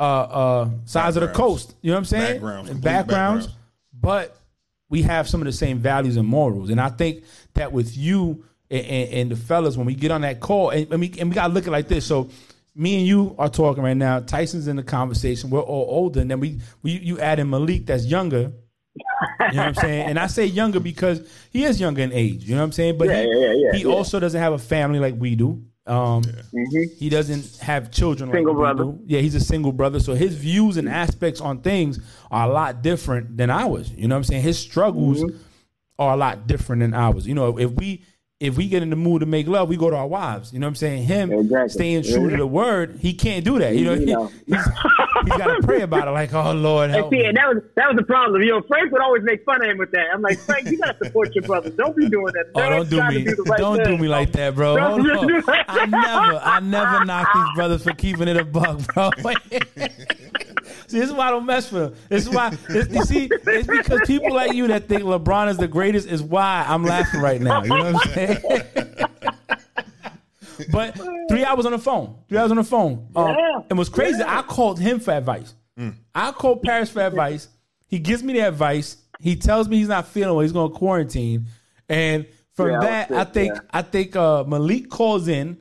uh 0.00 0.02
uh 0.02 0.70
sides 0.84 1.16
of 1.16 1.22
the 1.22 1.28
coast. 1.28 1.74
You 1.82 1.90
know 1.90 1.96
what 1.96 2.00
I'm 2.00 2.04
saying? 2.04 2.32
Backgrounds, 2.34 2.70
And 2.70 2.80
backgrounds. 2.82 3.46
backgrounds. 3.46 3.64
But 4.00 4.36
we 4.90 5.02
have 5.02 5.28
some 5.28 5.40
of 5.40 5.46
the 5.46 5.52
same 5.52 5.78
values 5.78 6.16
and 6.16 6.26
morals. 6.28 6.70
And 6.70 6.80
I 6.80 6.88
think 6.88 7.24
that 7.54 7.72
with 7.72 7.96
you 7.96 8.44
and, 8.70 8.84
and, 8.86 9.12
and 9.14 9.30
the 9.30 9.36
fellas, 9.36 9.76
when 9.76 9.86
we 9.86 9.94
get 9.94 10.10
on 10.10 10.20
that 10.20 10.40
call, 10.40 10.70
and, 10.70 10.90
and 10.92 11.00
we 11.00 11.12
and 11.18 11.30
we 11.30 11.34
gotta 11.34 11.52
look 11.52 11.64
at 11.64 11.68
it 11.68 11.72
like 11.72 11.88
this. 11.88 12.04
So 12.06 12.28
me 12.78 12.96
and 12.98 13.06
you 13.06 13.34
are 13.38 13.48
talking 13.50 13.82
right 13.82 13.96
now. 13.96 14.20
Tyson's 14.20 14.68
in 14.68 14.76
the 14.76 14.82
conversation. 14.82 15.50
We're 15.50 15.60
all 15.60 15.86
older, 15.88 16.20
and 16.20 16.30
then 16.30 16.40
we, 16.40 16.60
we 16.82 16.92
you 16.92 17.18
add 17.20 17.38
in 17.40 17.50
Malik 17.50 17.86
that's 17.86 18.06
younger. 18.06 18.52
You 19.50 19.56
know 19.56 19.56
what 19.56 19.58
I'm 19.58 19.74
saying? 19.86 20.06
And 20.08 20.18
I 20.18 20.26
say 20.28 20.46
younger 20.46 20.80
because 20.80 21.28
he 21.50 21.64
is 21.64 21.80
younger 21.80 22.02
in 22.02 22.12
age. 22.12 22.44
You 22.44 22.54
know 22.54 22.60
what 22.60 22.66
I'm 22.66 22.72
saying? 22.72 22.96
But 22.98 23.08
Yeah, 23.08 23.22
he, 23.22 23.28
yeah, 23.40 23.52
yeah, 23.72 23.78
he 23.78 23.84
also 23.86 24.18
doesn't 24.20 24.40
have 24.40 24.52
a 24.52 24.58
family 24.58 24.98
like 25.00 25.14
we 25.18 25.34
do. 25.34 25.62
Um, 25.86 26.22
He 26.98 27.08
doesn't 27.08 27.58
have 27.62 27.90
children 27.90 28.30
Single 28.30 28.52
like 28.54 28.76
brother. 28.76 28.84
do. 28.92 29.00
Yeah, 29.06 29.20
he's 29.20 29.34
a 29.34 29.40
single 29.40 29.72
brother. 29.72 30.00
So 30.00 30.14
his 30.14 30.34
views 30.34 30.76
and 30.76 30.86
aspects 30.88 31.40
on 31.40 31.62
things 31.62 31.98
are 32.30 32.48
a 32.48 32.52
lot 32.52 32.82
different 32.82 33.36
than 33.38 33.48
ours. 33.50 33.90
You 33.96 34.06
know 34.06 34.14
what 34.14 34.18
I'm 34.18 34.24
saying? 34.24 34.42
His 34.42 34.58
struggles 34.58 35.22
Mm-hmm. 35.22 35.36
are 35.98 36.12
a 36.12 36.16
lot 36.16 36.46
different 36.46 36.80
than 36.80 36.92
ours. 36.94 37.26
You 37.26 37.34
know, 37.34 37.58
if 37.58 37.70
we 37.72 38.04
if 38.40 38.56
we 38.56 38.68
get 38.68 38.84
in 38.84 38.90
the 38.90 38.94
mood 38.96 39.18
to 39.20 39.26
make 39.26 39.48
love, 39.48 39.68
we 39.68 39.76
go 39.76 39.90
to 39.90 39.96
our 39.96 40.06
wives. 40.06 40.52
You 40.52 40.60
know 40.60 40.66
what 40.66 40.70
I'm 40.70 40.74
saying? 40.76 41.02
Him 41.04 41.32
Exactly. 41.32 41.68
staying 41.70 42.02
true 42.04 42.30
to 42.30 42.36
the 42.36 42.46
word, 42.46 42.98
he 43.00 43.12
can't 43.12 43.44
do 43.44 43.58
that. 43.58 43.74
You 43.74 43.84
know, 43.86 43.94
You 43.94 44.06
He, 44.46 44.54
he's, 44.54 44.64
he's 44.64 45.36
got 45.38 45.56
to 45.56 45.60
pray 45.64 45.80
about 45.80 46.06
it. 46.06 46.12
Like, 46.12 46.32
oh 46.32 46.52
Lord, 46.52 46.90
And 46.90 47.04
see, 47.10 47.18
me. 47.18 47.24
and 47.24 47.36
that 47.36 47.48
was 47.52 47.64
that 47.74 47.88
was 47.88 47.96
the 47.96 48.04
problem. 48.04 48.40
You 48.42 48.50
know, 48.52 48.62
Frank 48.68 48.92
would 48.92 49.00
always 49.02 49.24
make 49.24 49.44
fun 49.44 49.64
of 49.64 49.68
him 49.68 49.78
with 49.78 49.90
that. 49.90 50.06
I'm 50.14 50.22
like, 50.22 50.38
Frank, 50.38 50.68
you 50.70 50.78
gotta 50.78 50.96
support 51.04 51.34
your 51.34 51.42
brother. 51.42 51.70
Don't 51.70 51.96
be 51.96 52.08
doing 52.08 52.32
that. 52.34 52.46
Oh, 52.54 52.60
don't 52.70 52.88
do 52.88 52.96
Trying 52.98 53.12
to 53.14 53.18
me. 53.18 53.24
the 53.34 53.42
right 53.42 53.58
don't 53.58 53.78
do 53.78 53.84
thing. 53.84 54.00
me 54.02 54.06
like 54.08 54.30
that, 54.32 54.54
bro. 54.54 54.76
Don't 54.76 55.04
Hold 55.04 55.28
do 55.28 55.34
on. 55.38 55.44
I 55.66 55.86
never, 55.86 56.40
I 56.44 56.60
never 56.60 57.04
knock 57.06 57.28
these 57.34 57.54
brothers 57.56 57.82
for 57.82 57.92
keeping 57.94 58.28
it 58.28 58.36
a 58.36 58.44
buck, 58.44 58.78
bro. 58.94 59.10
see, 60.88 60.98
this 60.98 61.08
is 61.08 61.14
why 61.14 61.28
I 61.28 61.30
don't 61.30 61.46
mess 61.46 61.70
with 61.70 61.82
them. 61.82 61.94
This 62.08 62.26
is 62.26 62.34
why, 62.34 62.56
it's, 62.68 62.92
you 62.92 63.04
see, 63.04 63.28
it's 63.30 63.66
because 63.66 64.00
people 64.06 64.34
like 64.34 64.52
you 64.52 64.66
that 64.68 64.88
think 64.88 65.02
LeBron 65.02 65.48
is 65.48 65.56
the 65.56 65.68
greatest 65.68 66.08
is 66.08 66.22
why 66.22 66.64
I'm 66.66 66.84
laughing 66.84 67.20
right 67.20 67.40
now. 67.40 67.62
You 67.62 67.68
know 67.68 67.92
what 67.92 68.06
I'm 68.06 68.12
saying? 68.14 68.38
but 70.72 70.98
three 71.28 71.44
hours 71.44 71.66
on 71.66 71.72
the 71.72 71.78
phone, 71.78 72.16
three 72.28 72.38
hours 72.38 72.50
on 72.50 72.56
the 72.56 72.64
phone. 72.64 73.08
Um, 73.14 73.28
Yeah. 73.36 73.60
And 73.70 73.78
what's 73.78 73.90
crazy, 73.90 74.22
I 74.22 74.42
called 74.42 74.78
him 74.78 75.00
for 75.00 75.12
advice. 75.12 75.54
I 76.12 76.32
called 76.32 76.62
Paris 76.62 76.90
for 76.90 77.02
advice. 77.02 77.46
He 77.86 78.00
gives 78.00 78.24
me 78.24 78.32
the 78.32 78.40
advice. 78.40 78.96
He 79.20 79.36
tells 79.36 79.68
me 79.68 79.78
he's 79.78 79.88
not 79.88 80.08
feeling 80.08 80.34
well. 80.34 80.42
He's 80.42 80.52
going 80.52 80.72
to 80.72 80.76
quarantine. 80.76 81.46
And 81.88 82.26
from 82.54 82.70
Yeah, 82.70 82.74
I 82.74 82.78
was 82.78 82.86
that, 82.86 83.12
I 83.12 83.24
think 83.24 83.54
yeah. 83.54 83.60
I 83.70 83.82
think 83.82 84.16
uh, 84.16 84.42
Malik 84.44 84.90
calls 84.90 85.28
in 85.28 85.56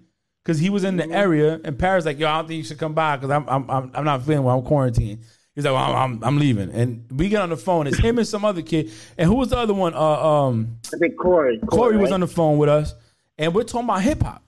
because 0.47 0.60
he 0.60 0.69
was 0.69 0.86
in 0.86 0.95
Mm-hmm. 0.95 1.12
the 1.12 1.15
area, 1.17 1.60
and 1.65 1.77
Paris 1.77 2.05
like, 2.05 2.17
"Yo, 2.17 2.27
I 2.27 2.38
don't 2.38 2.47
think 2.47 2.60
you 2.60 2.63
should 2.63 2.77
come 2.79 2.93
by 2.93 3.17
because 3.17 3.29
I'm, 3.31 3.45
I'm 3.49 3.69
I'm 3.69 3.91
I'm 3.93 4.05
not 4.05 4.23
feeling 4.23 4.43
well. 4.43 4.57
I'm 4.57 4.65
quarantined." 4.65 5.19
He's 5.53 5.65
like, 5.65 5.73
well, 5.73 5.83
I'm, 5.83 6.13
I'm 6.13 6.23
I'm 6.23 6.38
leaving, 6.38 6.71
and 6.71 7.05
we 7.12 7.29
get 7.29 7.41
on 7.41 7.49
the 7.49 7.57
phone. 7.57 7.88
It's 7.88 7.97
him 7.97 8.17
and 8.17 8.27
some 8.27 8.45
other 8.45 8.62
kid, 8.62 8.91
and 9.17 9.27
who 9.27 9.36
was 9.36 9.49
the 9.49 9.57
other 9.57 9.73
one? 9.73 9.93
Uh, 9.93 9.99
um, 9.99 10.77
I 10.93 10.97
think 10.97 11.17
Corey. 11.17 11.60
Corey 11.69 11.97
was 11.97 12.12
right? 12.12 12.13
on 12.13 12.19
the 12.21 12.27
phone 12.27 12.57
with 12.57 12.69
us, 12.69 12.93
and 13.38 13.53
we're 13.53 13.63
talking 13.63 13.86
about 13.89 14.01
hip 14.01 14.21
hop. 14.23 14.43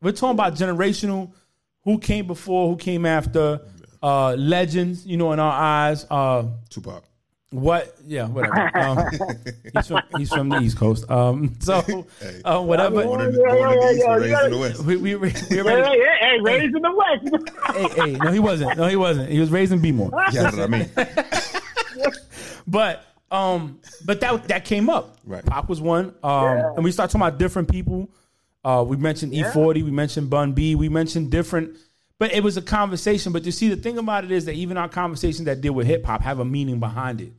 We're 0.00 0.12
talking 0.12 0.36
about 0.36 0.54
generational, 0.54 1.32
who 1.84 1.98
came 1.98 2.26
before, 2.26 2.68
who 2.70 2.76
came 2.76 3.04
after, 3.04 3.60
uh, 4.02 4.34
legends, 4.34 5.04
you 5.06 5.16
know, 5.16 5.32
in 5.32 5.40
our 5.40 5.52
eyes. 5.52 6.06
Uh, 6.10 6.44
Tupac. 6.70 7.04
What? 7.52 7.94
Yeah, 8.06 8.26
whatever. 8.28 8.70
Um, 8.82 9.10
he's 9.72 9.86
from 9.86 10.02
he's 10.16 10.32
from 10.32 10.48
the 10.48 10.56
East 10.56 10.76
Coast. 10.78 11.08
Um, 11.10 11.54
so 11.60 12.06
uh, 12.44 12.60
whatever. 12.60 13.04
Born 13.04 13.20
in, 13.20 13.34
born 13.36 13.72
in 13.72 13.78
the 13.78 13.90
East 13.92 13.98
yeah, 14.00 14.14
and 14.14 14.24
you 14.24 14.30
raised 14.32 14.44
in 14.44 14.50
the 14.50 14.58
West. 14.58 14.80
We 14.84 14.96
we 14.96 15.14
we, 15.16 15.28
we 15.28 15.56
Yeah, 15.56 15.62
already, 15.62 15.98
yeah, 15.98 16.16
hey, 16.20 16.40
raised 16.40 16.74
in 16.74 16.82
the 16.82 16.94
West. 16.96 17.94
hey, 17.94 18.12
hey, 18.12 18.18
no, 18.18 18.32
he 18.32 18.38
wasn't. 18.40 18.76
No, 18.76 18.86
he 18.88 18.96
wasn't. 18.96 19.28
He 19.28 19.38
was 19.38 19.50
raised 19.50 19.72
in 19.72 19.80
B-more. 19.80 20.10
Yeah, 20.32 20.42
that's 20.50 20.56
what 20.56 20.64
I 20.64 20.66
mean. 20.66 20.90
But 22.66 23.04
um, 23.30 23.80
but 24.04 24.20
that 24.20 24.48
that 24.48 24.64
came 24.64 24.88
up. 24.88 25.16
Right. 25.26 25.44
Pop 25.44 25.68
was 25.68 25.80
one. 25.80 26.14
Um, 26.22 26.58
and 26.76 26.84
we 26.84 26.92
start 26.92 27.10
talking 27.10 27.26
about 27.26 27.38
different 27.38 27.70
people. 27.70 28.08
Uh, 28.64 28.84
we 28.86 28.96
mentioned 28.96 29.32
E40. 29.32 29.82
We 29.82 29.90
mentioned 29.90 30.30
Bun 30.30 30.52
B. 30.52 30.74
We 30.74 30.88
mentioned 30.88 31.30
different. 31.30 31.76
But 32.18 32.32
it 32.32 32.42
was 32.44 32.56
a 32.56 32.62
conversation. 32.62 33.32
But 33.32 33.44
you 33.44 33.50
see, 33.52 33.68
the 33.68 33.76
thing 33.76 33.98
about 33.98 34.24
it 34.24 34.30
is 34.30 34.44
that 34.44 34.54
even 34.54 34.76
our 34.76 34.88
conversations 34.88 35.46
that 35.46 35.60
deal 35.60 35.72
with 35.72 35.86
hip 35.88 36.04
hop 36.04 36.20
have 36.22 36.38
a 36.38 36.44
meaning 36.44 36.78
behind 36.78 37.20
it. 37.20 37.32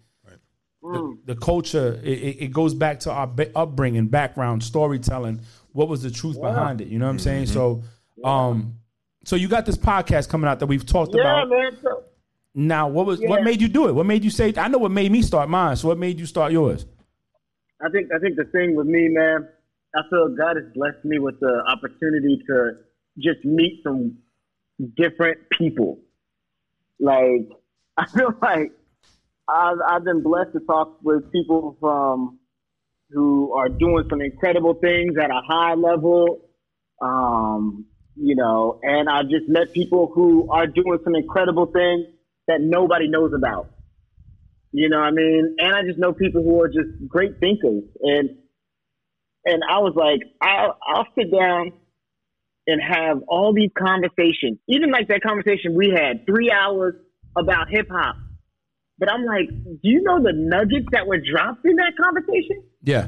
The, 0.83 1.17
the 1.33 1.35
culture 1.35 1.99
it, 2.03 2.41
it 2.41 2.51
goes 2.51 2.73
back 2.73 2.99
to 3.01 3.11
our 3.11 3.31
upbringing, 3.55 4.07
background, 4.07 4.63
storytelling. 4.63 5.41
What 5.71 5.87
was 5.87 6.03
the 6.03 6.11
truth 6.11 6.39
behind 6.41 6.81
it? 6.81 6.89
You 6.89 6.99
know 6.99 7.05
what 7.05 7.11
I'm 7.11 7.19
saying? 7.19 7.47
So, 7.47 7.83
um, 8.23 8.75
so 9.23 9.37
you 9.37 9.47
got 9.47 9.65
this 9.65 9.77
podcast 9.77 10.27
coming 10.27 10.49
out 10.49 10.59
that 10.59 10.67
we've 10.67 10.85
talked 10.85 11.13
about. 11.13 11.23
yeah, 11.23 11.43
about. 11.43 11.49
man. 11.49 11.77
So, 11.81 12.03
Now, 12.53 12.89
what 12.89 13.05
was 13.05 13.21
what 13.21 13.43
made 13.43 13.61
you 13.61 13.69
do 13.69 13.87
it? 13.87 13.93
What 13.93 14.05
made 14.05 14.23
you 14.23 14.29
say? 14.29 14.53
I 14.57 14.67
know 14.67 14.77
what 14.77 14.91
made 14.91 15.11
me 15.11 15.21
start 15.21 15.49
mine. 15.49 15.77
So, 15.77 15.87
what 15.87 15.97
made 15.97 16.19
you 16.19 16.25
start 16.25 16.51
yours? 16.51 16.85
I 17.81 17.89
think 17.89 18.09
I 18.13 18.19
think 18.19 18.35
the 18.35 18.45
thing 18.45 18.75
with 18.75 18.87
me, 18.87 19.07
man, 19.07 19.47
I 19.95 20.01
feel 20.09 20.35
God 20.35 20.57
has 20.57 20.65
blessed 20.73 21.05
me 21.05 21.19
with 21.19 21.39
the 21.39 21.63
opportunity 21.67 22.41
to 22.47 22.71
just 23.19 23.43
meet 23.45 23.81
some 23.83 24.17
different 24.97 25.37
people. 25.57 25.99
Like 26.99 27.49
I 27.97 28.05
feel 28.07 28.35
like 28.41 28.71
I've 29.47 29.77
I've 29.87 30.03
been 30.03 30.23
blessed 30.23 30.53
to 30.53 30.59
talk 30.61 30.99
with 31.03 31.31
people 31.31 31.77
from 31.79 32.39
who 33.11 33.53
are 33.53 33.69
doing 33.69 34.05
some 34.09 34.21
incredible 34.21 34.73
things 34.75 35.15
at 35.21 35.29
a 35.29 35.41
high 35.47 35.75
level. 35.75 36.49
Um, 37.01 37.85
you 38.15 38.35
know, 38.35 38.79
and 38.83 39.09
I 39.09 39.23
just 39.23 39.47
met 39.47 39.73
people 39.73 40.11
who 40.13 40.49
are 40.51 40.67
doing 40.67 40.99
some 41.03 41.15
incredible 41.15 41.65
things 41.65 42.05
that 42.47 42.61
nobody 42.61 43.07
knows 43.07 43.31
about. 43.35 43.69
You 44.71 44.89
know 44.89 44.99
I 44.99 45.11
mean? 45.11 45.55
And 45.59 45.75
I 45.75 45.83
just 45.83 45.99
know 45.99 46.13
people 46.13 46.43
who 46.43 46.61
are 46.61 46.67
just 46.67 47.07
great 47.07 47.39
thinkers. 47.39 47.83
And 48.01 48.29
and 49.45 49.61
I 49.69 49.79
was 49.79 49.93
like, 49.95 50.21
I'll 50.41 50.77
I'll 50.85 51.07
sit 51.17 51.31
down 51.31 51.73
and 52.65 52.81
have 52.81 53.21
all 53.27 53.53
these 53.53 53.71
conversations. 53.77 54.57
Even 54.67 54.91
like 54.91 55.09
that 55.09 55.21
conversation 55.21 55.75
we 55.75 55.89
had, 55.95 56.25
three 56.25 56.51
hours 56.51 56.95
about 57.37 57.69
hip 57.69 57.87
hop. 57.91 58.15
But 59.03 59.11
I'm 59.11 59.25
like, 59.25 59.49
do 59.51 59.89
you 59.89 60.01
know 60.01 60.23
the 60.23 60.31
nuggets 60.31 60.87
that 60.93 61.05
were 61.05 61.19
dropped 61.19 61.65
in 61.65 61.75
that 61.75 61.91
conversation? 62.01 62.63
Yeah, 62.83 63.07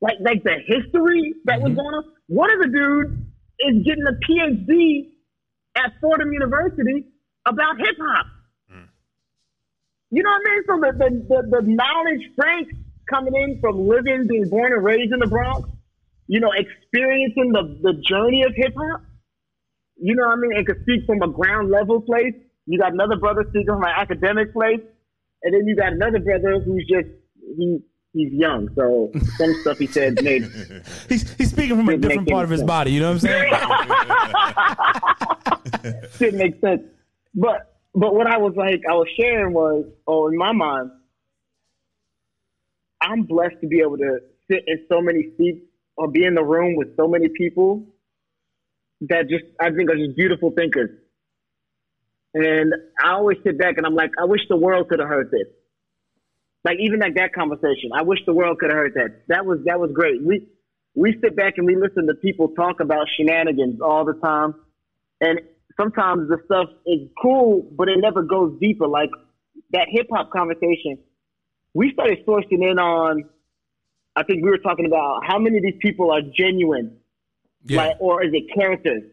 Like 0.00 0.18
like 0.18 0.42
the 0.42 0.58
history 0.66 1.34
that 1.44 1.60
was 1.60 1.70
mm-hmm. 1.70 1.78
going 1.78 1.94
on. 1.94 2.04
One 2.26 2.50
of 2.50 2.58
the 2.58 2.66
dudes 2.66 3.14
is 3.60 3.86
getting 3.86 4.02
a 4.10 4.18
PhD 4.26 5.06
at 5.76 5.92
Fordham 6.00 6.32
University 6.32 7.06
about 7.46 7.78
hip 7.78 7.94
hop. 8.00 8.26
Mm. 8.74 8.88
You 10.10 10.24
know 10.24 10.30
what 10.30 10.42
I 10.42 10.50
mean? 10.50 10.62
So 10.66 10.74
the 10.82 10.90
the, 10.98 11.10
the, 11.30 11.62
the 11.62 11.62
knowledge 11.78 12.26
Frank 12.34 12.66
coming 13.08 13.36
in 13.36 13.60
from 13.60 13.86
living, 13.86 14.26
being 14.26 14.48
born 14.50 14.72
and 14.72 14.82
raised 14.82 15.12
in 15.12 15.20
the 15.20 15.28
Bronx, 15.28 15.68
you 16.26 16.40
know, 16.40 16.50
experiencing 16.50 17.52
the, 17.52 17.78
the 17.82 18.02
journey 18.02 18.42
of 18.42 18.50
hip 18.56 18.74
hop, 18.76 19.02
you 19.94 20.16
know 20.16 20.26
what 20.26 20.38
I 20.38 20.40
mean, 20.40 20.56
and 20.56 20.66
could 20.66 20.82
speak 20.82 21.06
from 21.06 21.22
a 21.22 21.28
ground 21.28 21.70
level 21.70 22.00
place. 22.00 22.34
You 22.66 22.80
got 22.80 22.92
another 22.92 23.14
brother 23.14 23.44
speaking 23.50 23.66
from 23.66 23.84
an 23.84 23.94
academic 23.96 24.52
place, 24.52 24.80
and 25.42 25.54
then 25.54 25.66
you 25.66 25.76
got 25.76 25.92
another 25.92 26.18
brother 26.18 26.60
who's 26.60 26.86
just 26.88 27.08
he 27.56 27.80
he's 28.12 28.32
young, 28.32 28.68
so 28.76 29.10
some 29.38 29.54
stuff 29.62 29.78
he 29.78 29.86
said 29.86 30.22
made 30.22 30.44
He's 31.08 31.32
he's 31.34 31.50
speaking 31.50 31.76
from 31.76 31.88
a 31.88 31.96
different 31.96 32.28
part 32.28 32.44
of 32.44 32.50
his 32.50 32.60
sense. 32.60 32.66
body. 32.66 32.92
You 32.92 33.00
know 33.00 33.12
what 33.12 33.24
I'm 33.24 33.30
saying? 35.82 36.08
didn't 36.18 36.38
make 36.38 36.60
sense. 36.60 36.82
But 37.34 37.70
but 37.94 38.14
what 38.14 38.26
I 38.26 38.38
was 38.38 38.54
like, 38.56 38.82
I 38.88 38.92
was 38.92 39.08
sharing 39.18 39.52
was, 39.52 39.84
oh, 40.06 40.28
in 40.28 40.36
my 40.36 40.52
mind, 40.52 40.90
I'm 43.02 43.22
blessed 43.22 43.56
to 43.62 43.66
be 43.66 43.80
able 43.80 43.96
to 43.98 44.18
sit 44.50 44.62
in 44.66 44.84
so 44.88 45.00
many 45.00 45.30
seats 45.36 45.64
or 45.96 46.10
be 46.10 46.24
in 46.24 46.34
the 46.34 46.44
room 46.44 46.76
with 46.76 46.96
so 46.96 47.08
many 47.08 47.28
people 47.28 47.86
that 49.02 49.28
just 49.28 49.44
I 49.60 49.70
think 49.70 49.90
are 49.90 49.96
just 49.96 50.16
beautiful 50.16 50.50
thinkers. 50.50 50.90
And 52.34 52.72
I 53.04 53.12
always 53.12 53.38
sit 53.44 53.58
back 53.58 53.74
and 53.76 53.86
I'm 53.86 53.94
like, 53.94 54.10
I 54.20 54.24
wish 54.24 54.40
the 54.48 54.56
world 54.56 54.88
could 54.88 55.00
have 55.00 55.08
heard 55.08 55.30
this. 55.30 55.48
Like 56.64 56.76
even 56.80 57.00
like 57.00 57.14
that 57.16 57.32
conversation, 57.32 57.90
I 57.94 58.02
wish 58.02 58.18
the 58.26 58.34
world 58.34 58.58
could 58.58 58.70
have 58.70 58.76
heard 58.76 58.94
that. 58.94 59.22
That 59.28 59.46
was 59.46 59.60
that 59.64 59.80
was 59.80 59.90
great. 59.94 60.22
We 60.22 60.46
we 60.94 61.16
sit 61.22 61.34
back 61.34 61.54
and 61.56 61.66
we 61.66 61.74
listen 61.74 62.06
to 62.06 62.14
people 62.14 62.48
talk 62.48 62.80
about 62.80 63.06
shenanigans 63.16 63.80
all 63.80 64.04
the 64.04 64.12
time, 64.14 64.54
and 65.22 65.40
sometimes 65.80 66.28
the 66.28 66.36
stuff 66.44 66.68
is 66.86 67.08
cool, 67.20 67.66
but 67.72 67.88
it 67.88 67.98
never 67.98 68.22
goes 68.22 68.58
deeper. 68.60 68.86
Like 68.86 69.08
that 69.72 69.86
hip 69.90 70.08
hop 70.12 70.30
conversation, 70.30 70.98
we 71.72 71.92
started 71.94 72.18
sourcing 72.26 72.62
in 72.70 72.78
on. 72.78 73.24
I 74.14 74.24
think 74.24 74.44
we 74.44 74.50
were 74.50 74.58
talking 74.58 74.84
about 74.86 75.22
how 75.26 75.38
many 75.38 75.56
of 75.56 75.62
these 75.62 75.78
people 75.80 76.10
are 76.12 76.20
genuine, 76.20 76.98
Yeah. 77.64 77.76
like, 77.84 77.96
or 78.00 78.22
is 78.22 78.32
it 78.34 78.52
characters? 78.54 79.04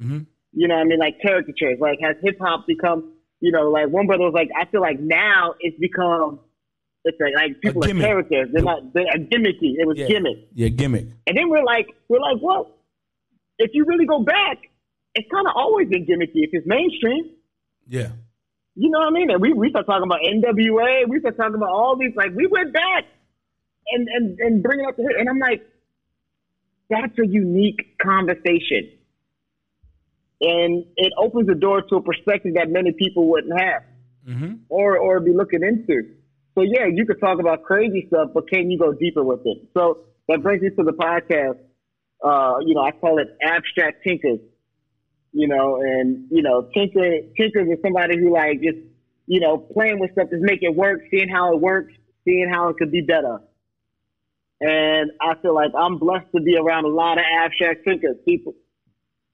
hmm 0.00 0.20
You 0.58 0.68
know 0.68 0.74
what 0.76 0.80
I 0.80 0.84
mean? 0.84 0.98
Like 0.98 1.16
caricatures. 1.24 1.76
Like 1.78 1.98
has 2.02 2.16
hip 2.22 2.38
hop 2.40 2.66
become, 2.66 3.12
you 3.40 3.52
know, 3.52 3.68
like 3.70 3.88
one 3.88 4.06
brother 4.06 4.24
was 4.24 4.32
like, 4.34 4.48
I 4.58 4.64
feel 4.64 4.80
like 4.80 4.98
now 4.98 5.54
it's 5.60 5.78
become, 5.78 6.40
it's 7.04 7.18
like, 7.20 7.34
like 7.36 7.60
people 7.60 7.84
are 7.84 7.92
characters. 7.92 8.48
They're 8.52 8.62
The- 8.62 8.64
not, 8.64 8.92
they're 8.94 9.04
gimmicky. 9.04 9.76
It 9.78 9.86
was 9.86 9.98
Yeah. 9.98 10.08
gimmick. 10.08 10.38
Yeah, 10.54 10.68
gimmick. 10.68 11.06
And 11.26 11.36
then 11.36 11.50
we're 11.50 11.62
like, 11.62 11.86
we're 12.08 12.20
like, 12.20 12.38
well, 12.42 12.72
if 13.58 13.70
you 13.74 13.84
really 13.84 14.06
go 14.06 14.22
back, 14.24 14.58
it's 15.14 15.28
kind 15.30 15.46
of 15.46 15.52
always 15.54 15.88
been 15.88 16.06
gimmicky. 16.06 16.40
If 16.48 16.50
it's 16.54 16.66
mainstream, 16.66 17.32
Yeah. 17.86 18.08
you 18.74 18.88
know 18.88 18.98
what 19.00 19.08
I 19.08 19.10
mean? 19.10 19.30
And 19.30 19.40
we, 19.42 19.52
we 19.52 19.68
start 19.70 19.84
talking 19.86 20.04
about 20.08 20.20
NWA. 20.24 21.06
We 21.06 21.20
start 21.20 21.36
talking 21.36 21.54
about 21.54 21.68
all 21.70 21.96
these, 22.00 22.16
like, 22.16 22.32
we 22.34 22.46
went 22.46 22.72
back 22.72 23.04
and, 23.92 24.08
and, 24.08 24.38
and 24.40 24.62
bringing 24.62 24.86
up 24.86 24.96
the 24.96 25.02
hit. 25.02 25.20
And 25.20 25.28
I'm 25.28 25.38
like, 25.38 25.62
that's 26.88 27.12
a 27.18 27.26
unique 27.26 27.98
conversation. 28.02 28.90
And 30.40 30.84
it 30.96 31.12
opens 31.18 31.46
the 31.46 31.54
door 31.54 31.82
to 31.82 31.96
a 31.96 32.02
perspective 32.02 32.54
that 32.54 32.68
many 32.68 32.92
people 32.92 33.28
wouldn't 33.28 33.58
have 33.58 33.82
hmm 34.24 34.54
or, 34.68 34.98
or 34.98 35.20
be 35.20 35.32
looking 35.32 35.62
into. 35.62 36.02
So, 36.54 36.62
yeah, 36.62 36.86
you 36.92 37.06
could 37.06 37.20
talk 37.20 37.38
about 37.38 37.62
crazy 37.62 38.06
stuff, 38.08 38.30
but 38.34 38.48
can 38.48 38.70
you 38.70 38.78
go 38.78 38.92
deeper 38.92 39.22
with 39.22 39.40
it? 39.44 39.58
So 39.74 40.00
that 40.28 40.42
brings 40.42 40.62
me 40.62 40.70
to 40.70 40.82
the 40.82 40.92
podcast. 40.92 41.58
Uh, 42.24 42.58
you 42.66 42.74
know, 42.74 42.80
I 42.80 42.90
call 42.92 43.18
it 43.18 43.28
abstract 43.42 44.02
tinkers 44.02 44.40
you 45.36 45.48
know, 45.48 45.76
and 45.82 46.26
you 46.30 46.42
know, 46.42 46.66
tinker 46.74 47.20
tinkers 47.36 47.68
is 47.68 47.78
somebody 47.82 48.18
who 48.18 48.32
like 48.32 48.62
just 48.62 48.78
you 49.26 49.38
know 49.38 49.58
playing 49.58 50.00
with 50.00 50.10
stuff, 50.12 50.30
just 50.30 50.42
make 50.42 50.60
it 50.62 50.74
work, 50.74 51.00
seeing 51.10 51.28
how 51.28 51.52
it 51.52 51.60
works, 51.60 51.92
seeing 52.24 52.48
how 52.50 52.70
it 52.70 52.76
could 52.78 52.90
be 52.90 53.02
better. 53.02 53.40
And 54.62 55.10
I 55.20 55.34
feel 55.42 55.54
like 55.54 55.72
I'm 55.78 55.98
blessed 55.98 56.32
to 56.34 56.40
be 56.40 56.56
around 56.56 56.86
a 56.86 56.88
lot 56.88 57.18
of 57.18 57.24
abstract 57.30 57.84
thinkers, 57.84 58.16
people, 58.26 58.54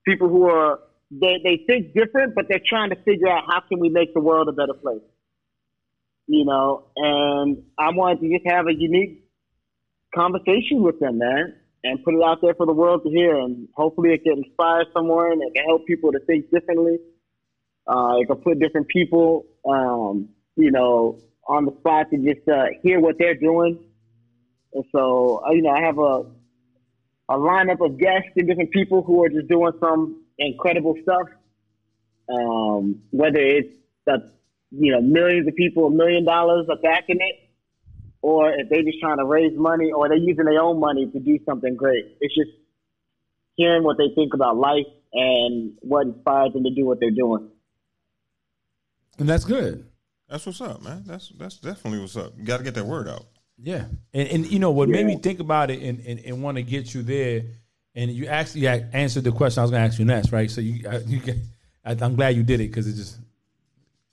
people 0.05 0.27
who 0.27 0.49
are 0.49 0.79
they 1.21 1.39
they 1.43 1.63
think 1.67 1.93
different, 1.93 2.35
but 2.35 2.45
they're 2.49 2.61
trying 2.67 2.89
to 2.89 2.95
figure 3.03 3.29
out 3.29 3.43
how 3.47 3.61
can 3.61 3.79
we 3.79 3.89
make 3.89 4.13
the 4.13 4.21
world 4.21 4.47
a 4.49 4.53
better 4.53 4.73
place. 4.73 5.01
You 6.27 6.45
know, 6.45 6.85
and 6.95 7.63
I 7.77 7.89
wanted 7.91 8.21
to 8.21 8.29
just 8.29 8.47
have 8.47 8.67
a 8.67 8.73
unique 8.73 9.25
conversation 10.15 10.81
with 10.81 10.99
them, 10.99 11.17
man 11.17 11.55
and 11.83 12.03
put 12.03 12.13
it 12.13 12.23
out 12.23 12.39
there 12.41 12.53
for 12.55 12.65
the 12.65 12.73
world 12.73 13.03
to 13.03 13.09
hear. 13.09 13.39
And 13.39 13.67
hopefully 13.75 14.13
it 14.13 14.23
can 14.23 14.43
inspire 14.45 14.85
someone. 14.93 15.39
It 15.41 15.53
can 15.53 15.65
help 15.65 15.85
people 15.85 16.11
to 16.11 16.19
think 16.21 16.49
differently. 16.49 16.97
Uh, 17.85 18.19
it 18.19 18.27
can 18.27 18.37
put 18.37 18.59
different 18.59 18.87
people, 18.87 19.45
um, 19.69 20.29
you 20.55 20.71
know, 20.71 21.19
on 21.47 21.65
the 21.65 21.75
spot 21.79 22.09
to 22.11 22.17
just 22.17 22.47
uh, 22.47 22.67
hear 22.81 23.01
what 23.01 23.15
they're 23.19 23.35
doing. 23.35 23.77
And 24.73 24.85
so, 24.93 25.43
uh, 25.45 25.51
you 25.51 25.61
know, 25.61 25.71
I 25.71 25.81
have 25.81 25.99
a 25.99 26.23
a 27.29 27.37
lineup 27.37 27.83
of 27.83 27.97
guests 27.97 28.29
and 28.35 28.47
different 28.47 28.71
people 28.71 29.01
who 29.01 29.23
are 29.23 29.29
just 29.29 29.47
doing 29.47 29.71
some 29.79 30.22
incredible 30.37 30.95
stuff. 31.01 31.27
Um, 32.29 33.01
whether 33.11 33.39
it's 33.39 33.75
the, 34.05 34.31
you 34.71 34.91
know, 34.91 35.01
millions 35.01 35.47
of 35.47 35.55
people, 35.55 35.87
a 35.87 35.91
million 35.91 36.25
dollars 36.25 36.67
are 36.69 36.77
backing 36.77 37.19
it, 37.19 37.49
or 38.21 38.51
if 38.51 38.69
they're 38.69 38.83
just 38.83 38.99
trying 38.99 39.17
to 39.17 39.25
raise 39.25 39.51
money 39.57 39.91
or 39.91 40.07
they're 40.07 40.17
using 40.17 40.45
their 40.45 40.61
own 40.61 40.79
money 40.79 41.09
to 41.11 41.19
do 41.19 41.37
something 41.45 41.75
great. 41.75 42.05
It's 42.21 42.33
just 42.33 42.51
hearing 43.55 43.83
what 43.83 43.97
they 43.97 44.13
think 44.15 44.33
about 44.33 44.57
life 44.57 44.87
and 45.11 45.73
what 45.81 46.07
inspires 46.07 46.53
them 46.53 46.63
to 46.63 46.73
do 46.73 46.85
what 46.85 46.99
they're 46.99 47.11
doing. 47.11 47.49
And 49.19 49.29
that's 49.29 49.45
good. 49.45 49.85
That's 50.29 50.45
what's 50.45 50.61
up, 50.61 50.81
man. 50.81 51.03
That's 51.05 51.29
that's 51.37 51.57
definitely 51.57 51.99
what's 51.99 52.17
up. 52.17 52.33
You 52.37 52.43
got 52.43 52.57
to 52.57 52.63
get 52.63 52.73
that 52.75 52.85
word 52.85 53.07
out. 53.07 53.25
Yeah, 53.61 53.85
and 54.13 54.27
and 54.29 54.51
you 54.51 54.57
know 54.57 54.71
what 54.71 54.89
made 54.89 55.05
me 55.05 55.17
think 55.17 55.39
about 55.39 55.69
it 55.69 55.81
and, 55.83 55.99
and, 56.05 56.19
and 56.19 56.41
want 56.41 56.57
to 56.57 56.63
get 56.63 56.95
you 56.95 57.03
there, 57.03 57.43
and 57.95 58.11
you 58.11 58.27
actually 58.27 58.67
answered 58.67 59.23
the 59.23 59.31
question 59.31 59.59
I 59.59 59.63
was 59.63 59.71
going 59.71 59.81
to 59.83 59.87
ask 59.87 59.99
you 59.99 60.05
next, 60.05 60.31
right? 60.31 60.49
So 60.49 60.61
you 60.61 60.87
I- 60.89 60.97
you 60.99 61.21
I, 61.85 61.91
I'm 61.99 62.15
glad 62.15 62.35
you 62.35 62.43
did 62.43 62.61
it 62.61 62.69
because 62.69 62.87
it 62.87 62.93
just 62.93 63.17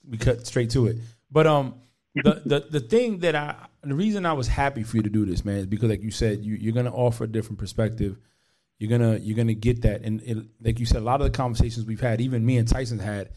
we 0.09 0.17
cut 0.17 0.45
straight 0.45 0.69
to 0.71 0.87
it. 0.87 0.97
But 1.31 1.47
um, 1.47 1.75
the 2.15 2.41
the 2.45 2.59
the 2.69 2.79
thing 2.79 3.19
that 3.19 3.35
I 3.35 3.55
the 3.83 3.95
reason 3.95 4.25
I 4.25 4.33
was 4.33 4.47
happy 4.47 4.83
for 4.83 4.97
you 4.97 5.03
to 5.03 5.09
do 5.09 5.25
this, 5.25 5.45
man, 5.45 5.57
is 5.57 5.65
because 5.65 5.89
like 5.89 6.03
you 6.03 6.11
said, 6.11 6.43
you 6.43 6.55
you're 6.55 6.73
gonna 6.73 6.93
offer 6.93 7.23
a 7.23 7.27
different 7.27 7.59
perspective. 7.59 8.17
You're 8.77 8.89
gonna 8.89 9.17
you're 9.17 9.37
gonna 9.37 9.53
get 9.53 9.83
that, 9.83 10.01
and 10.01 10.21
it, 10.23 10.37
like 10.61 10.79
you 10.79 10.85
said, 10.85 10.97
a 10.97 11.05
lot 11.05 11.21
of 11.21 11.25
the 11.31 11.37
conversations 11.37 11.85
we've 11.85 12.01
had, 12.01 12.19
even 12.19 12.45
me 12.45 12.57
and 12.57 12.67
Tyson 12.67 12.99
had 12.99 13.29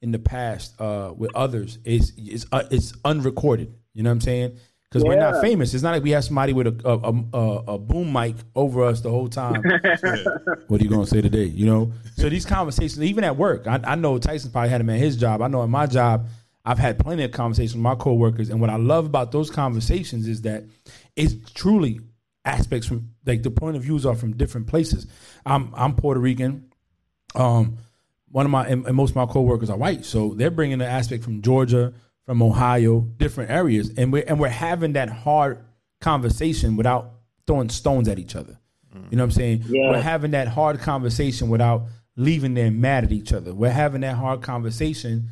in 0.00 0.10
the 0.12 0.18
past 0.18 0.80
uh, 0.80 1.12
with 1.16 1.34
others, 1.34 1.78
is 1.84 2.12
is 2.16 2.46
uh, 2.52 2.62
it's 2.70 2.94
unrecorded. 3.04 3.74
You 3.94 4.04
know 4.04 4.10
what 4.10 4.14
I'm 4.14 4.20
saying? 4.22 4.56
Because 4.92 5.04
we're 5.04 5.18
not 5.18 5.40
famous. 5.40 5.72
It's 5.72 5.82
not 5.82 5.92
like 5.92 6.02
we 6.02 6.10
have 6.10 6.22
somebody 6.22 6.52
with 6.52 6.66
a 6.66 6.88
a, 6.88 7.38
a 7.38 7.74
a 7.74 7.78
boom 7.78 8.12
mic 8.12 8.36
over 8.54 8.84
us 8.84 9.00
the 9.00 9.08
whole 9.08 9.28
time. 9.28 9.62
what 10.68 10.80
are 10.80 10.84
you 10.84 10.90
gonna 10.90 11.06
say 11.06 11.22
today? 11.22 11.44
You 11.44 11.64
know. 11.64 11.92
So 12.16 12.28
these 12.28 12.44
conversations, 12.44 13.02
even 13.02 13.24
at 13.24 13.36
work, 13.36 13.66
I, 13.66 13.80
I 13.84 13.94
know 13.94 14.18
Tyson 14.18 14.50
probably 14.50 14.68
had 14.68 14.80
them 14.80 14.90
at 14.90 14.98
his 14.98 15.16
job. 15.16 15.40
I 15.40 15.48
know 15.48 15.62
in 15.62 15.70
my 15.70 15.86
job, 15.86 16.26
I've 16.64 16.78
had 16.78 16.98
plenty 16.98 17.24
of 17.24 17.32
conversations 17.32 17.74
with 17.74 17.82
my 17.82 17.94
coworkers, 17.94 18.50
and 18.50 18.60
what 18.60 18.68
I 18.68 18.76
love 18.76 19.06
about 19.06 19.32
those 19.32 19.50
conversations 19.50 20.28
is 20.28 20.42
that 20.42 20.64
it's 21.16 21.34
truly 21.54 22.00
aspects 22.44 22.86
from 22.86 23.14
like 23.24 23.42
the 23.42 23.50
point 23.50 23.76
of 23.76 23.82
views 23.82 24.04
are 24.04 24.14
from 24.14 24.36
different 24.36 24.66
places. 24.66 25.06
I'm 25.46 25.72
I'm 25.74 25.94
Puerto 25.94 26.20
Rican. 26.20 26.70
Um, 27.34 27.78
one 28.30 28.46
of 28.46 28.52
my 28.52 28.66
and, 28.66 28.86
and 28.86 28.96
most 28.96 29.10
of 29.10 29.16
my 29.16 29.26
coworkers 29.26 29.70
are 29.70 29.76
white, 29.76 30.04
so 30.04 30.34
they're 30.34 30.50
bringing 30.50 30.78
the 30.78 30.86
aspect 30.86 31.24
from 31.24 31.40
Georgia, 31.40 31.94
from 32.26 32.42
Ohio, 32.42 33.00
different 33.00 33.50
areas, 33.50 33.92
and 33.96 34.12
we're 34.12 34.24
and 34.26 34.38
we're 34.38 34.48
having 34.48 34.94
that 34.94 35.10
hard 35.10 35.64
conversation 36.00 36.76
without 36.76 37.12
throwing 37.46 37.68
stones 37.68 38.08
at 38.08 38.18
each 38.18 38.36
other. 38.36 38.58
You 39.10 39.16
know 39.16 39.24
what 39.24 39.28
I'm 39.28 39.30
saying? 39.32 39.64
Yeah. 39.68 39.90
We're 39.90 40.02
having 40.02 40.32
that 40.32 40.48
hard 40.48 40.80
conversation 40.80 41.48
without 41.48 41.84
leaving 42.16 42.52
there 42.54 42.70
mad 42.70 43.04
at 43.04 43.12
each 43.12 43.32
other. 43.32 43.54
We're 43.54 43.70
having 43.70 44.02
that 44.02 44.16
hard 44.16 44.42
conversation, 44.42 45.30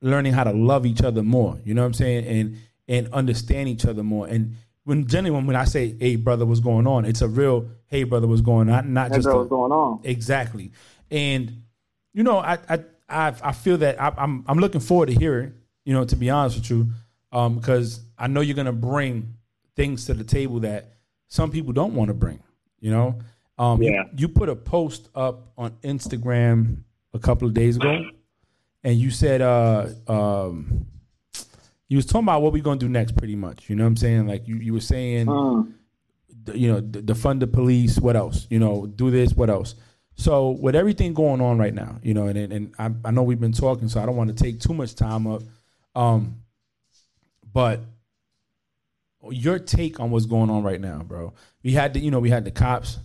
learning 0.00 0.34
how 0.34 0.44
to 0.44 0.52
love 0.52 0.86
each 0.86 1.02
other 1.02 1.22
more. 1.22 1.58
You 1.64 1.74
know 1.74 1.82
what 1.82 1.86
I'm 1.86 1.94
saying? 1.94 2.26
And 2.26 2.56
and 2.88 3.12
understand 3.12 3.68
each 3.68 3.86
other 3.86 4.02
more. 4.02 4.26
And 4.26 4.56
when 4.84 5.06
generally 5.06 5.44
when 5.44 5.56
I 5.56 5.64
say, 5.64 5.96
"Hey 5.98 6.16
brother, 6.16 6.46
what's 6.46 6.60
going 6.60 6.86
on?" 6.86 7.04
It's 7.04 7.22
a 7.22 7.28
real, 7.28 7.68
"Hey 7.86 8.04
brother, 8.04 8.26
what's 8.26 8.40
going 8.40 8.68
on?" 8.68 8.92
Not 8.92 9.10
That's 9.10 9.24
just 9.24 9.34
what's 9.34 9.50
going 9.50 9.72
on. 9.72 10.00
Exactly, 10.04 10.72
and 11.10 11.62
you 12.12 12.22
know, 12.22 12.38
I 12.38 12.58
I 12.68 12.84
I, 13.08 13.34
I 13.42 13.52
feel 13.52 13.78
that 13.78 14.00
I, 14.00 14.12
I'm 14.16 14.44
I'm 14.46 14.58
looking 14.58 14.80
forward 14.80 15.06
to 15.06 15.14
hearing. 15.14 15.54
You 15.84 15.94
know, 15.94 16.04
to 16.04 16.16
be 16.16 16.30
honest 16.30 16.56
with 16.58 16.70
you, 16.70 16.88
um, 17.32 17.56
because 17.56 18.00
I 18.18 18.26
know 18.26 18.40
you're 18.40 18.56
gonna 18.56 18.72
bring 18.72 19.34
things 19.76 20.04
to 20.06 20.14
the 20.14 20.24
table 20.24 20.60
that 20.60 20.92
some 21.28 21.50
people 21.50 21.72
don't 21.72 21.94
want 21.94 22.08
to 22.08 22.14
bring. 22.14 22.40
You 22.80 22.90
know, 22.90 23.18
um, 23.58 23.82
you- 23.82 23.92
Yeah. 23.92 24.04
you, 24.16 24.28
put 24.28 24.48
a 24.48 24.56
post 24.56 25.08
up 25.14 25.52
on 25.56 25.72
Instagram 25.82 26.78
a 27.14 27.18
couple 27.18 27.46
of 27.48 27.54
days 27.54 27.76
ago, 27.76 28.04
and 28.84 28.98
you 28.98 29.10
said, 29.10 29.40
uh, 29.42 29.86
um, 30.08 30.86
you 31.88 31.96
was 31.96 32.06
talking 32.06 32.24
about 32.24 32.42
what 32.42 32.52
we're 32.52 32.62
gonna 32.62 32.78
do 32.78 32.88
next, 32.88 33.16
pretty 33.16 33.36
much. 33.36 33.68
You 33.68 33.76
know 33.76 33.84
what 33.84 33.88
I'm 33.88 33.96
saying? 33.96 34.26
Like 34.26 34.46
you, 34.46 34.56
you 34.56 34.72
were 34.72 34.80
saying 34.80 35.26
Mm. 35.26 35.72
d- 36.44 36.58
you 36.58 36.72
know, 36.72 36.80
defund 36.80 37.40
the 37.40 37.46
police. 37.46 37.98
What 37.98 38.16
else? 38.16 38.46
You 38.50 38.58
know, 38.58 38.86
do 38.86 39.10
this. 39.10 39.34
What 39.34 39.50
else? 39.50 39.74
So 40.14 40.50
with 40.50 40.74
everything 40.76 41.14
going 41.14 41.40
on 41.40 41.58
right 41.58 41.74
now, 41.74 41.98
you 42.02 42.14
know, 42.14 42.26
and 42.28 42.38
and, 42.38 42.52
and 42.52 42.74
I, 42.78 42.90
I 43.08 43.10
know 43.10 43.22
we've 43.22 43.40
been 43.40 43.52
talking, 43.52 43.88
so 43.88 44.00
I 44.02 44.06
don't 44.06 44.16
want 44.16 44.36
to 44.36 44.44
take 44.44 44.60
too 44.60 44.74
much 44.74 44.94
time 44.94 45.26
up. 45.26 45.42
Um, 45.94 46.42
but 47.52 47.80
your 49.30 49.58
take 49.58 50.00
on 50.00 50.10
what's 50.10 50.26
going 50.26 50.50
on 50.50 50.62
right 50.62 50.80
now, 50.80 51.02
bro. 51.02 51.34
We 51.62 51.72
had 51.72 51.94
the, 51.94 52.00
you 52.00 52.10
know, 52.10 52.20
we 52.20 52.30
had 52.30 52.44
the 52.44 52.50
cops 52.50 52.98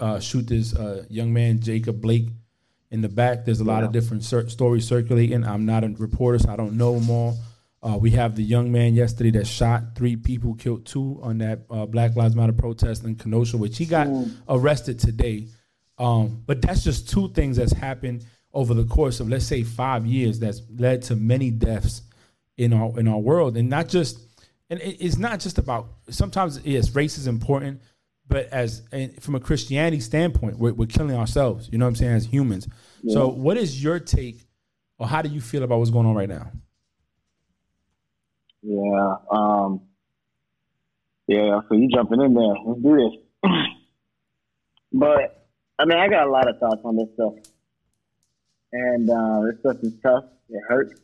uh, 0.00 0.18
shoot 0.18 0.46
this 0.46 0.74
uh, 0.74 1.04
young 1.08 1.32
man, 1.32 1.60
Jacob 1.60 2.00
Blake, 2.00 2.28
in 2.90 3.02
the 3.02 3.08
back. 3.08 3.44
There's 3.44 3.60
a 3.60 3.64
lot 3.64 3.84
of 3.84 3.92
different 3.92 4.24
cir- 4.24 4.48
stories 4.48 4.86
circulating. 4.86 5.44
I'm 5.44 5.66
not 5.66 5.84
a 5.84 5.88
reporter, 5.88 6.38
so 6.38 6.50
I 6.50 6.56
don't 6.56 6.76
know 6.76 6.98
them 6.98 7.10
all. 7.10 7.38
Uh, 7.82 7.96
we 7.96 8.10
have 8.10 8.36
the 8.36 8.42
young 8.42 8.70
man 8.70 8.94
yesterday 8.94 9.30
that 9.30 9.46
shot 9.46 9.94
three 9.94 10.16
people, 10.16 10.54
killed 10.54 10.84
two 10.84 11.18
on 11.22 11.38
that 11.38 11.60
uh, 11.70 11.86
Black 11.86 12.14
Lives 12.14 12.34
Matter 12.34 12.52
protest 12.52 13.04
in 13.04 13.14
Kenosha, 13.14 13.56
which 13.56 13.78
he 13.78 13.86
got 13.86 14.08
arrested 14.48 14.98
today. 14.98 15.46
Um, 15.98 16.42
but 16.46 16.60
that's 16.60 16.82
just 16.82 17.08
two 17.08 17.28
things 17.28 17.56
that's 17.56 17.72
happened 17.72 18.24
over 18.52 18.74
the 18.74 18.84
course 18.84 19.20
of 19.20 19.28
let's 19.28 19.46
say 19.46 19.62
five 19.62 20.06
years 20.06 20.40
that's 20.40 20.60
led 20.76 21.02
to 21.02 21.16
many 21.16 21.50
deaths 21.50 22.02
in 22.60 22.72
our 22.74 22.98
in 23.00 23.08
our 23.08 23.18
world, 23.18 23.56
and 23.56 23.68
not 23.70 23.88
just 23.88 24.18
and 24.68 24.80
it- 24.80 24.98
it's 25.04 25.16
not 25.16 25.40
just 25.40 25.58
about. 25.58 25.88
Sometimes 26.10 26.60
yes, 26.64 26.94
race 26.94 27.16
is 27.18 27.26
important, 27.26 27.80
but 28.28 28.46
as 28.52 28.82
from 29.20 29.34
a 29.34 29.40
Christianity 29.40 30.00
standpoint, 30.00 30.58
we're, 30.58 30.72
we're 30.74 30.86
killing 30.86 31.16
ourselves. 31.16 31.68
You 31.72 31.78
know 31.78 31.86
what 31.86 31.90
I'm 31.90 31.96
saying 31.96 32.12
as 32.12 32.26
humans. 32.26 32.68
So, 33.08 33.28
what 33.28 33.56
is 33.56 33.82
your 33.82 33.98
take, 33.98 34.44
or 34.98 35.06
how 35.08 35.22
do 35.22 35.30
you 35.30 35.40
feel 35.40 35.62
about 35.62 35.78
what's 35.78 35.90
going 35.90 36.06
on 36.06 36.14
right 36.14 36.28
now? 36.28 36.50
Yeah. 38.62 39.14
Um, 39.30 39.80
yeah. 41.26 41.60
So 41.68 41.74
you 41.74 41.88
jumping 41.88 42.20
in 42.20 42.34
there? 42.34 42.54
Let's 42.66 42.82
do 42.82 42.96
this. 42.96 43.50
but 44.92 45.46
I 45.78 45.84
mean, 45.86 45.98
I 45.98 46.08
got 46.08 46.26
a 46.26 46.30
lot 46.30 46.46
of 46.48 46.58
thoughts 46.58 46.82
on 46.84 46.96
this 46.96 47.08
stuff, 47.14 47.34
and 48.72 49.08
uh, 49.08 49.40
this 49.46 49.60
stuff 49.60 49.76
is 49.82 49.94
tough. 50.02 50.24
It 50.50 50.62
hurts. 50.68 51.00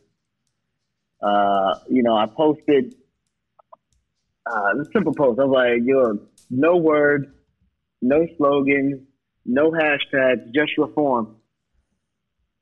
Uh, 1.21 1.75
you 1.89 2.03
know, 2.03 2.15
I 2.15 2.25
posted 2.27 2.95
uh, 4.45 4.79
a 4.79 4.85
simple 4.93 5.13
post. 5.13 5.39
I 5.39 5.45
was 5.45 5.53
like, 5.53 5.81
"Yo, 5.85 6.19
no 6.49 6.77
words, 6.77 7.27
no 8.01 8.25
slogans, 8.37 9.01
no 9.45 9.71
hashtags, 9.71 10.53
just 10.53 10.77
reform." 10.77 11.37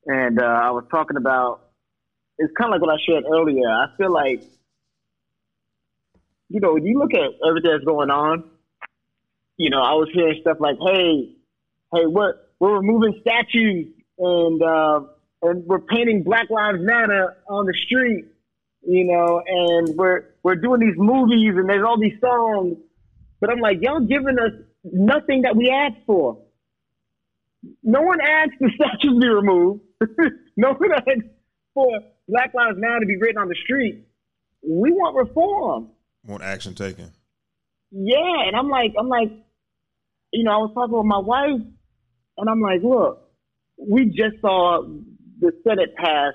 And 0.06 0.40
uh, 0.40 0.46
I 0.46 0.72
was 0.72 0.86
talking 0.92 1.18
about 1.18 1.62
it's 2.38 2.54
kind 2.58 2.74
of 2.74 2.80
like 2.80 2.82
what 2.82 2.94
I 2.94 2.98
shared 3.06 3.24
earlier. 3.32 3.68
I 3.68 3.88
feel 3.98 4.12
like 4.12 4.44
you 6.50 6.60
know, 6.60 6.74
when 6.74 6.86
you 6.86 7.00
look 7.00 7.14
at 7.14 7.32
everything 7.48 7.72
that's 7.72 7.84
going 7.86 8.10
on, 8.10 8.44
you 9.58 9.70
know, 9.70 9.82
I 9.82 9.94
was 9.94 10.10
hearing 10.14 10.38
stuff 10.42 10.58
like, 10.60 10.78
"Hey, 10.80 11.36
hey, 11.94 12.06
we're 12.06 12.36
we're 12.60 12.78
removing 12.78 13.20
statues 13.22 13.88
and 14.18 14.62
uh, 14.62 15.02
and 15.42 15.66
we're 15.66 15.80
painting 15.80 16.24
Black 16.24 16.50
Lives 16.50 16.80
Matter 16.82 17.38
on 17.50 17.66
the 17.66 17.74
street, 17.86 18.26
you 18.86 19.06
know, 19.06 19.42
and 19.46 19.96
we're 19.96 20.26
we're 20.44 20.56
doing 20.56 20.80
these 20.80 20.98
movies 20.98 21.54
and 21.56 21.70
there's 21.70 21.86
all 21.86 22.00
these 22.00 22.20
songs." 22.22 22.78
But 23.42 23.50
I'm 23.52 23.60
like, 23.60 23.78
y'all 23.82 24.00
giving 24.00 24.40
us 24.40 24.52
nothing 24.84 25.42
that 25.44 25.56
we 25.56 25.70
asked 25.70 26.06
for. 26.06 26.42
No 27.84 28.02
one 28.02 28.20
asked 28.22 28.54
the 28.60 28.70
statues 28.76 29.20
be 29.22 29.28
removed. 29.28 29.82
no 30.58 30.74
one 30.74 30.92
asked 30.94 31.28
for 31.74 32.00
Black 32.28 32.54
Lives 32.54 32.78
Matter 32.78 33.02
to 33.02 33.06
be 33.06 33.18
written 33.18 33.38
on 33.38 33.50
the 33.50 33.56
street. 33.64 34.06
We 34.68 34.92
want 34.92 35.16
reform. 35.16 35.90
Want 36.26 36.44
action 36.44 36.74
taken. 36.74 37.12
Yeah, 37.92 38.48
and 38.48 38.56
I'm 38.56 38.70
like, 38.70 38.94
I'm 38.98 39.08
like, 39.08 39.32
you 40.32 40.44
know, 40.44 40.52
I 40.52 40.58
was 40.58 40.72
talking 40.74 40.98
with 40.98 41.06
my 41.06 41.20
wife, 41.20 41.62
and 42.38 42.50
I'm 42.50 42.60
like, 42.62 42.82
look, 42.84 43.30
we 43.78 44.06
just 44.06 44.42
saw 44.42 44.84
the 45.40 45.52
Senate 45.64 45.96
pass 45.96 46.34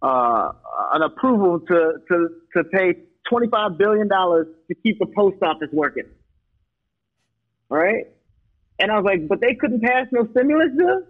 uh, 0.00 0.52
an 0.92 1.02
approval 1.02 1.60
to 1.60 1.92
to 2.08 2.28
to 2.56 2.64
pay 2.64 2.94
25 3.28 3.78
billion 3.78 4.08
dollars 4.08 4.46
to 4.68 4.74
keep 4.74 4.98
the 4.98 5.06
post 5.14 5.36
office 5.42 5.68
working. 5.72 6.08
All 7.70 7.78
right, 7.78 8.06
and 8.78 8.90
I 8.90 8.96
was 8.96 9.04
like, 9.04 9.28
but 9.28 9.40
they 9.40 9.54
couldn't 9.54 9.82
pass 9.82 10.06
no 10.12 10.26
stimulus 10.30 10.70
bill, 10.76 11.02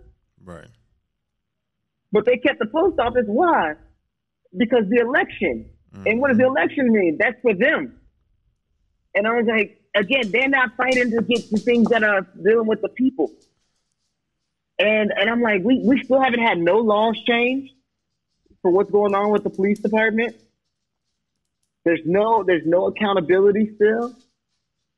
Right. 0.45 0.69
but 2.13 2.25
they 2.25 2.37
kept 2.37 2.59
the 2.59 2.67
post 2.67 2.99
office. 3.01 3.25
Why? 3.27 3.75
Because 4.57 4.85
the 4.89 5.01
election. 5.01 5.71
And 6.07 6.21
what 6.21 6.29
does 6.29 6.39
the 6.39 6.45
mm-hmm. 6.45 6.57
election 6.57 6.93
mean? 6.93 7.19
That's 7.19 7.39
for 7.43 7.55
them. 7.55 8.01
And 9.15 9.27
I 9.27 9.31
was 9.33 9.47
like, 9.47 9.79
again, 9.95 10.31
they're 10.31 10.49
not 10.49 10.71
fighting 10.77 11.11
to 11.11 11.23
get 11.23 11.51
the 11.51 11.59
things 11.59 11.89
that 11.91 12.03
are 12.03 12.27
dealing 12.43 12.67
with 12.67 12.81
the 12.81 12.89
people. 12.89 13.31
And 14.79 15.13
and 15.15 15.29
I'm 15.29 15.43
like, 15.43 15.63
we, 15.63 15.83
we 15.85 16.03
still 16.03 16.21
haven't 16.21 16.41
had 16.41 16.59
no 16.59 16.79
laws 16.79 17.17
changed 17.27 17.75
for 18.63 18.71
what's 18.71 18.91
going 18.91 19.15
on 19.15 19.31
with 19.31 19.45
the 19.45 19.51
police 19.51 19.81
department. 19.81 20.37
There's 21.85 22.01
no 22.07 22.45
there's 22.45 22.65
no 22.65 22.87
accountability 22.87 23.73
still. 23.75 24.15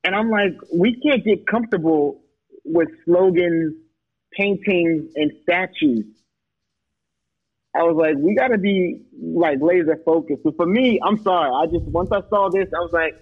And 0.04 0.14
I'm 0.14 0.30
like, 0.30 0.52
we 0.72 1.00
can't 1.00 1.24
get 1.24 1.46
comfortable 1.46 2.22
with 2.64 2.88
slogans, 3.06 3.74
paintings, 4.32 5.10
and 5.16 5.32
statues. 5.42 6.04
I 7.74 7.82
was 7.82 7.96
like, 7.96 8.16
we 8.18 8.34
got 8.34 8.48
to 8.48 8.58
be 8.58 9.00
like 9.20 9.58
laser 9.60 9.98
focused. 10.04 10.42
But 10.44 10.56
for 10.56 10.66
me, 10.66 11.00
I'm 11.02 11.18
sorry. 11.22 11.50
I 11.50 11.66
just 11.66 11.86
once 11.86 12.10
I 12.12 12.20
saw 12.28 12.50
this, 12.50 12.68
I 12.74 12.80
was 12.80 12.92
like, 12.92 13.14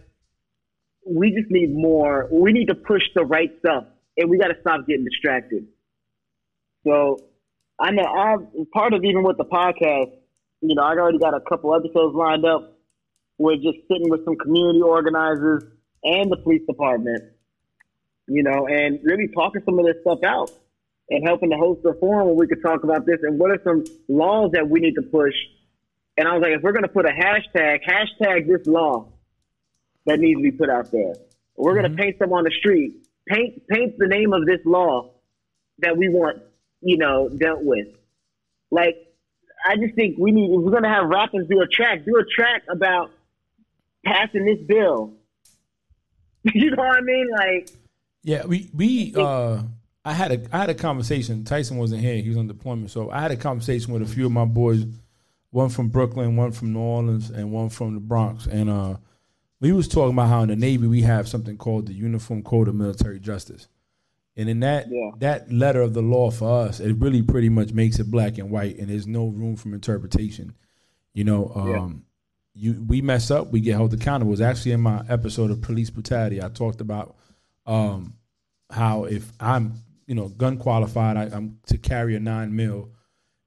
we 1.07 1.31
just 1.31 1.51
need 1.51 1.75
more. 1.75 2.29
We 2.31 2.53
need 2.53 2.67
to 2.67 2.75
push 2.75 3.03
the 3.15 3.25
right 3.25 3.51
stuff, 3.61 3.85
and 4.17 4.29
we 4.29 4.39
got 4.39 4.49
to 4.49 4.61
stop 4.61 4.87
getting 4.87 5.05
distracted. 5.05 5.67
So 6.85 7.19
I 7.81 7.93
know 7.93 8.03
I'm 8.03 8.67
part 8.75 8.93
of 8.93 9.05
even 9.05 9.23
with 9.23 9.39
the 9.39 9.45
podcast. 9.45 10.13
You 10.63 10.77
know, 10.77 10.83
I 10.83 10.93
already 10.93 11.19
got 11.19 11.35
a 11.35 11.41
couple 11.41 11.75
episodes 11.75 12.15
lined 12.15 12.45
up. 12.45 12.79
We're 13.37 13.57
just 13.57 13.79
sitting 13.89 14.09
with 14.09 14.25
some 14.25 14.37
community 14.37 14.81
organizers 14.81 15.65
and 16.05 16.31
the 16.31 16.37
police 16.37 16.63
department. 16.67 17.25
You 18.29 18.45
know, 18.45 18.69
and 18.69 19.01
really 19.03 19.29
talking 19.35 19.63
some 19.65 19.79
of 19.81 19.85
this 19.85 19.97
stuff 20.03 20.21
out 20.25 20.51
and 21.11 21.27
helping 21.27 21.51
to 21.51 21.57
host 21.57 21.85
a 21.85 21.95
forum 21.95 22.29
where 22.29 22.37
we 22.37 22.47
could 22.47 22.63
talk 22.63 22.85
about 22.85 23.05
this 23.05 23.19
and 23.23 23.39
what 23.39 23.51
are 23.51 23.61
some 23.65 23.85
laws 24.09 24.53
that 24.53 24.69
we 24.69 24.79
need 24.79 24.95
to 24.95 25.03
push. 25.03 25.35
And 26.17 26.29
I 26.29 26.35
was 26.35 26.43
like, 26.43 26.53
if 26.53 26.63
we're 26.63 26.73
going 26.73 26.85
to 26.85 26.89
put 26.89 27.07
a 27.07 27.11
hashtag, 27.11 27.81
hashtag 27.85 28.47
this 28.47 28.67
law 28.67 29.09
that 30.07 30.21
needs 30.21 30.39
to 30.39 30.43
be 30.43 30.53
put 30.53 30.71
out 30.71 30.93
there. 30.93 31.15
We're 31.57 31.73
going 31.73 31.85
to 31.85 31.91
mm-hmm. 31.91 32.01
paint 32.01 32.17
some 32.19 32.33
on 32.33 32.45
the 32.45 32.53
street. 32.53 32.95
Paint 33.27 33.67
paint 33.69 33.99
the 33.99 34.07
name 34.07 34.33
of 34.33 34.47
this 34.47 34.61
law 34.65 35.15
that 35.79 35.97
we 35.97 36.09
want, 36.09 36.43
you 36.81 36.99
know, 36.99 37.29
dealt 37.29 37.63
with. 37.63 37.89
Like, 38.71 38.97
I 39.67 39.77
just 39.77 39.95
think 39.95 40.17
we 40.19 40.33
need. 40.33 40.51
If 40.53 40.61
we're 40.61 40.71
going 40.71 40.83
to 40.83 40.89
have 40.89 41.09
rappers 41.09 41.47
do 41.49 41.61
a 41.61 41.67
track, 41.67 42.05
do 42.05 42.17
a 42.17 42.25
track 42.25 42.63
about 42.69 43.11
passing 44.05 44.45
this 44.45 44.59
bill. 44.67 45.13
you 46.43 46.71
know 46.71 46.83
what 46.83 46.97
I 46.97 47.01
mean? 47.01 47.29
Like, 47.37 47.71
Yeah, 48.23 48.45
we 48.47 48.71
we 48.75 49.15
uh 49.17 49.63
I 50.05 50.13
had 50.13 50.33
a 50.33 50.43
I 50.53 50.59
had 50.59 50.71
a 50.71 50.75
conversation. 50.75 51.45
Tyson 51.45 51.77
wasn't 51.77 52.01
here; 52.01 52.17
he 52.17 52.29
was 52.29 52.39
on 52.39 52.49
deployment. 52.49 52.91
So 52.91 53.11
I 53.11 53.21
had 53.21 53.31
a 53.31 53.37
conversation 53.37 53.93
with 53.93 54.03
a 54.03 54.07
few 54.07 54.27
of 54.27 54.33
my 54.33 54.45
boys, 54.45 54.85
one 55.51 55.69
from 55.69 55.89
Brooklyn, 55.89 56.37
one 56.37 56.51
from 56.51 56.73
New 56.73 56.81
Orleans, 56.81 57.31
and 57.31 57.53
one 57.53 57.69
from 57.69 57.95
the 57.95 58.01
Bronx. 58.01 58.47
And 58.47 58.69
uh, 58.69 58.97
we 59.61 59.73
was 59.73 59.87
talking 59.87 60.15
about 60.15 60.29
how 60.29 60.43
in 60.43 60.49
the 60.49 60.57
Navy 60.57 60.89
we 60.89 61.03
have 61.03 61.29
something 61.29 61.57
called 61.57 61.87
the 61.87 61.93
Uniform 61.93 62.43
Code 62.43 62.67
of 62.67 62.75
Military 62.75 63.21
Justice, 63.21 63.69
and 64.37 64.49
in 64.49 64.61
that 64.61 64.89
Yeah. 64.91 65.11
that 65.19 65.53
letter 65.53 65.81
of 65.83 65.95
the 65.95 66.03
law 66.03 66.31
for 66.31 66.67
us, 66.67 66.81
it 66.81 66.95
really 66.95 67.23
pretty 67.23 67.49
much 67.49 67.73
makes 67.73 67.99
it 67.99 68.11
black 68.11 68.39
and 68.39 68.51
white, 68.51 68.79
and 68.79 68.89
there's 68.89 69.07
no 69.07 69.27
room 69.29 69.57
for 69.57 69.69
interpretation. 69.75 70.55
You 71.15 71.25
know, 71.25 71.53
um, 71.55 72.05
you 72.55 72.83
we 72.87 73.03
mess 73.03 73.31
up, 73.31 73.53
we 73.53 73.61
get 73.61 73.75
held 73.77 73.93
accountable. 73.95 74.31
It 74.31 74.33
was 74.33 74.41
actually 74.41 74.73
in 74.73 74.81
my 74.81 75.05
episode 75.09 75.51
of 75.51 75.61
Police 75.61 75.91
Brutality. 75.91 76.43
I 76.43 76.49
talked 76.49 76.81
about 76.81 77.17
um, 77.67 78.15
how 78.71 79.05
if 79.05 79.31
I'm 79.41 79.75
you 80.07 80.15
know 80.15 80.29
gun 80.29 80.57
qualified, 80.59 81.17
I, 81.17 81.25
I'm 81.35 81.59
to 81.67 81.79
carry 81.79 82.17
a 82.17 82.21
nine 82.21 82.55
mil, 82.57 82.91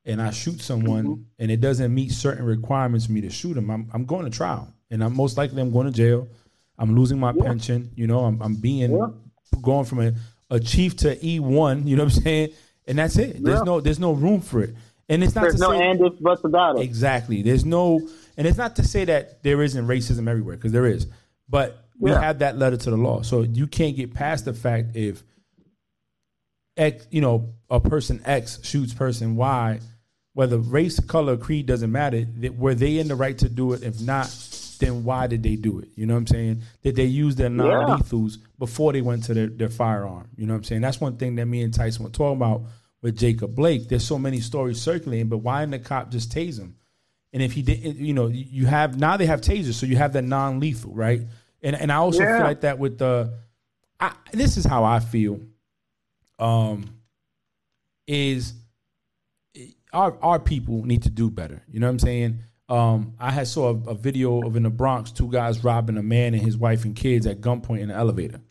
and 0.05 0.21
I 0.21 0.29
shoot 0.31 0.61
someone, 0.61 1.25
and 1.39 1.49
it 1.51 1.59
doesn't 1.61 1.93
meet 1.93 2.11
certain 2.11 2.45
requirements 2.45 3.07
for 3.07 3.11
me 3.11 3.21
to 3.21 3.29
shoot 3.29 3.55
them, 3.55 3.69
I'm 3.71 3.89
I'm 3.93 4.05
going 4.05 4.25
to 4.25 4.31
trial, 4.31 4.73
and 4.91 5.03
I'm 5.03 5.15
most 5.15 5.37
likely 5.37 5.61
I'm 5.61 5.71
going 5.71 5.87
to 5.87 5.91
jail. 5.91 6.27
I'm 6.77 6.95
losing 6.95 7.19
my 7.19 7.31
pension. 7.33 7.89
You 7.95 8.05
know, 8.07 8.25
I'm 8.25 8.41
I'm 8.41 8.55
being 8.55 8.91
Yeah. 8.91 9.07
going 9.61 9.85
from 9.85 10.01
a, 10.01 10.13
a 10.49 10.59
chief 10.59 10.95
to 10.97 11.25
E 11.25 11.39
one. 11.39 11.87
You 11.87 11.95
know 11.95 12.03
what 12.05 12.15
I'm 12.17 12.23
saying? 12.23 12.49
And 12.87 12.99
that's 12.99 13.17
it. 13.17 13.43
There's 13.43 13.59
Yeah. 13.59 13.63
no 13.63 13.81
there's 13.81 13.99
no 13.99 14.11
room 14.13 14.41
for 14.41 14.61
it. 14.61 14.75
And 15.09 15.23
it's 15.23 15.35
not 15.35 15.41
there's 15.41 15.55
to 15.55 15.61
no 15.61 15.71
say 15.71 15.87
and 15.89 16.19
buts 16.21 16.43
about 16.43 16.77
it. 16.79 16.81
Exactly. 16.83 17.43
There's 17.43 17.63
no, 17.63 17.99
and 18.37 18.47
it's 18.47 18.57
not 18.57 18.75
to 18.77 18.83
say 18.83 19.05
that 19.05 19.43
there 19.43 19.61
isn't 19.61 19.85
racism 19.87 20.27
everywhere 20.27 20.55
because 20.55 20.71
there 20.71 20.87
is, 20.87 21.05
but 21.47 21.85
we 21.99 22.09
Yeah. 22.11 22.21
have 22.21 22.39
that 22.39 22.57
letter 22.57 22.75
to 22.77 22.89
the 22.89 22.97
law, 22.97 23.21
so 23.21 23.41
you 23.43 23.67
can't 23.67 23.95
get 23.95 24.13
past 24.15 24.45
the 24.45 24.53
fact 24.53 24.95
if 24.95 25.23
X, 26.77 27.07
you 27.11 27.21
know, 27.21 27.53
a 27.69 27.79
person 27.79 28.19
X 28.25 28.59
shoots 28.63 28.93
person 28.93 29.35
Y, 29.35 29.79
whether 30.33 30.57
race, 30.57 30.99
color, 30.99 31.37
creed 31.37 31.65
doesn't 31.67 31.91
matter. 31.91 32.25
Were 32.57 32.75
they 32.75 32.97
in 32.97 33.07
the 33.07 33.15
right 33.15 33.37
to 33.37 33.47
do 33.47 33.73
it? 33.73 33.83
If 33.83 34.01
not, 34.01 34.27
then 34.79 35.03
why 35.03 35.27
did 35.27 35.43
they 35.43 35.55
do 35.55 35.79
it? 35.79 35.89
You 35.95 36.05
know 36.05 36.13
what 36.13 36.21
I'm 36.21 36.27
saying? 36.27 36.61
Did 36.83 36.95
they 36.95 37.05
use 37.05 37.35
their 37.35 37.49
non-lethals 37.49 38.37
before 38.59 38.93
they 38.93 39.01
went 39.01 39.23
to 39.25 39.33
their, 39.33 39.47
their 39.47 39.69
firearm? 39.69 40.27
You 40.35 40.45
know 40.45 40.53
what 40.53 40.59
I'm 40.59 40.63
saying? 40.63 40.81
That's 40.81 41.01
one 41.01 41.17
thing 41.17 41.35
that 41.35 41.45
me 41.45 41.61
and 41.63 41.73
Tyson 41.73 42.03
were 42.03 42.09
talking 42.11 42.37
about 42.37 42.63
with 43.01 43.17
Jacob 43.17 43.55
Blake. 43.55 43.87
There's 43.87 44.05
so 44.05 44.17
many 44.17 44.39
stories 44.39 44.81
circulating, 44.81 45.27
but 45.27 45.39
why 45.39 45.61
didn't 45.61 45.71
the 45.71 45.79
cop 45.87 46.11
just 46.11 46.31
tase 46.31 46.59
him? 46.59 46.75
And 47.33 47.43
if 47.43 47.51
he 47.53 47.61
didn't, 47.61 47.97
you 47.97 48.13
know, 48.13 48.27
you 48.27 48.65
have 48.65 48.97
now 48.97 49.17
they 49.17 49.25
have 49.25 49.41
tasers, 49.41 49.73
so 49.73 49.85
you 49.85 49.97
have 49.97 50.13
that 50.13 50.23
non-lethal, 50.23 50.93
right? 50.93 51.21
And 51.61 51.75
and 51.75 51.91
I 51.91 51.95
also 51.95 52.23
Yeah. 52.23 52.37
feel 52.37 52.45
like 52.45 52.61
that 52.61 52.79
with 52.79 52.97
the. 52.97 53.33
I, 53.99 54.13
this 54.31 54.57
is 54.57 54.65
how 54.65 54.83
I 54.83 54.99
feel. 54.99 55.41
Um, 56.39 56.89
is 58.07 58.53
our 59.93 60.17
our 60.21 60.39
people 60.39 60.85
need 60.85 61.03
to 61.03 61.09
do 61.09 61.29
better. 61.29 61.61
You 61.69 61.79
know 61.79 61.87
what 61.87 61.91
I'm 61.91 61.99
saying? 61.99 62.39
Um, 62.67 63.13
I 63.19 63.31
had 63.31 63.47
saw 63.47 63.69
a, 63.69 63.91
a 63.91 63.95
video 63.95 64.41
of 64.41 64.55
in 64.55 64.63
the 64.63 64.69
Bronx 64.69 65.11
two 65.11 65.31
guys 65.31 65.63
robbing 65.63 65.97
a 65.97 66.03
man 66.03 66.33
and 66.33 66.41
his 66.41 66.57
wife 66.57 66.83
and 66.83 66.95
kids 66.95 67.27
at 67.27 67.41
gunpoint 67.41 67.81
in 67.81 67.91
an 67.91 67.97
elevator. 67.97 68.41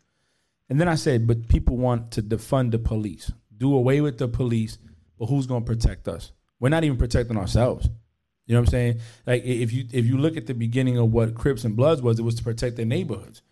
And 0.68 0.80
then 0.80 0.88
I 0.88 0.94
said, 0.94 1.26
but 1.26 1.48
people 1.48 1.76
want 1.76 2.12
to 2.12 2.22
defund 2.22 2.70
the 2.70 2.78
police, 2.78 3.32
do 3.56 3.74
away 3.74 4.00
with 4.00 4.18
the 4.18 4.28
police, 4.28 4.78
but 5.18 5.26
who's 5.26 5.46
going 5.46 5.64
to 5.64 5.66
protect 5.66 6.08
us? 6.08 6.32
We're 6.60 6.68
not 6.68 6.84
even 6.84 6.96
protecting 6.96 7.36
ourselves. 7.36 7.88
You 8.46 8.54
know 8.54 8.60
what 8.60 8.68
I'm 8.68 8.70
saying? 8.72 9.00
Like 9.26 9.44
if 9.44 9.72
you 9.72 9.86
if 9.92 10.04
you 10.04 10.18
look 10.18 10.36
at 10.36 10.46
the 10.46 10.54
beginning 10.54 10.98
of 10.98 11.12
what 11.12 11.34
Crips 11.34 11.64
and 11.64 11.76
Bloods 11.76 12.02
was, 12.02 12.18
it 12.18 12.22
was 12.22 12.34
to 12.36 12.44
protect 12.44 12.76
their 12.76 12.84
neighborhoods 12.84 13.42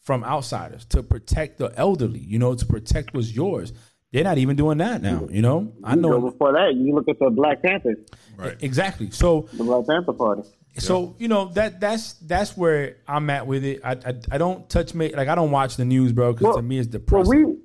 from 0.00 0.24
outsiders, 0.24 0.84
to 0.86 1.02
protect 1.02 1.58
the 1.58 1.72
elderly. 1.76 2.18
You 2.18 2.38
know, 2.38 2.54
to 2.54 2.66
protect 2.66 3.14
what's 3.14 3.34
yours. 3.34 3.72
They're 4.12 4.24
not 4.24 4.36
even 4.38 4.56
doing 4.56 4.78
that 4.78 5.00
now. 5.02 5.26
You 5.30 5.40
know, 5.42 5.72
I 5.82 5.94
You 5.94 6.02
go 6.02 6.10
know 6.10 6.30
before 6.30 6.52
that, 6.52 6.74
you 6.76 6.94
look 6.94 7.08
at 7.08 7.18
the 7.18 7.30
Black 7.30 7.62
Panthers, 7.62 7.96
Right. 8.36 8.56
exactly. 8.62 9.10
So 9.10 9.48
the 9.54 9.64
Black 9.64 9.86
Panther 9.86 10.12
Party. 10.12 10.42
so 10.78 11.14
you 11.18 11.28
know 11.28 11.46
that 11.54 11.80
that's 11.80 12.12
that's 12.14 12.56
where 12.56 12.96
I'm 13.08 13.28
at 13.30 13.46
with 13.46 13.64
it. 13.64 13.80
I 13.84 13.92
I, 13.92 14.14
I 14.32 14.38
don't 14.38 14.68
touch 14.68 14.94
me 14.94 15.14
like 15.14 15.28
I 15.28 15.34
don't 15.34 15.50
watch 15.50 15.76
the 15.76 15.84
news, 15.86 16.12
bro, 16.12 16.32
because 16.32 16.44
Well- 16.44 16.56
to 16.56 16.62
me 16.62 16.78
it's 16.78 16.88
depressing. 16.88 17.28
Well, 17.28 17.38
depressing. 17.52 17.62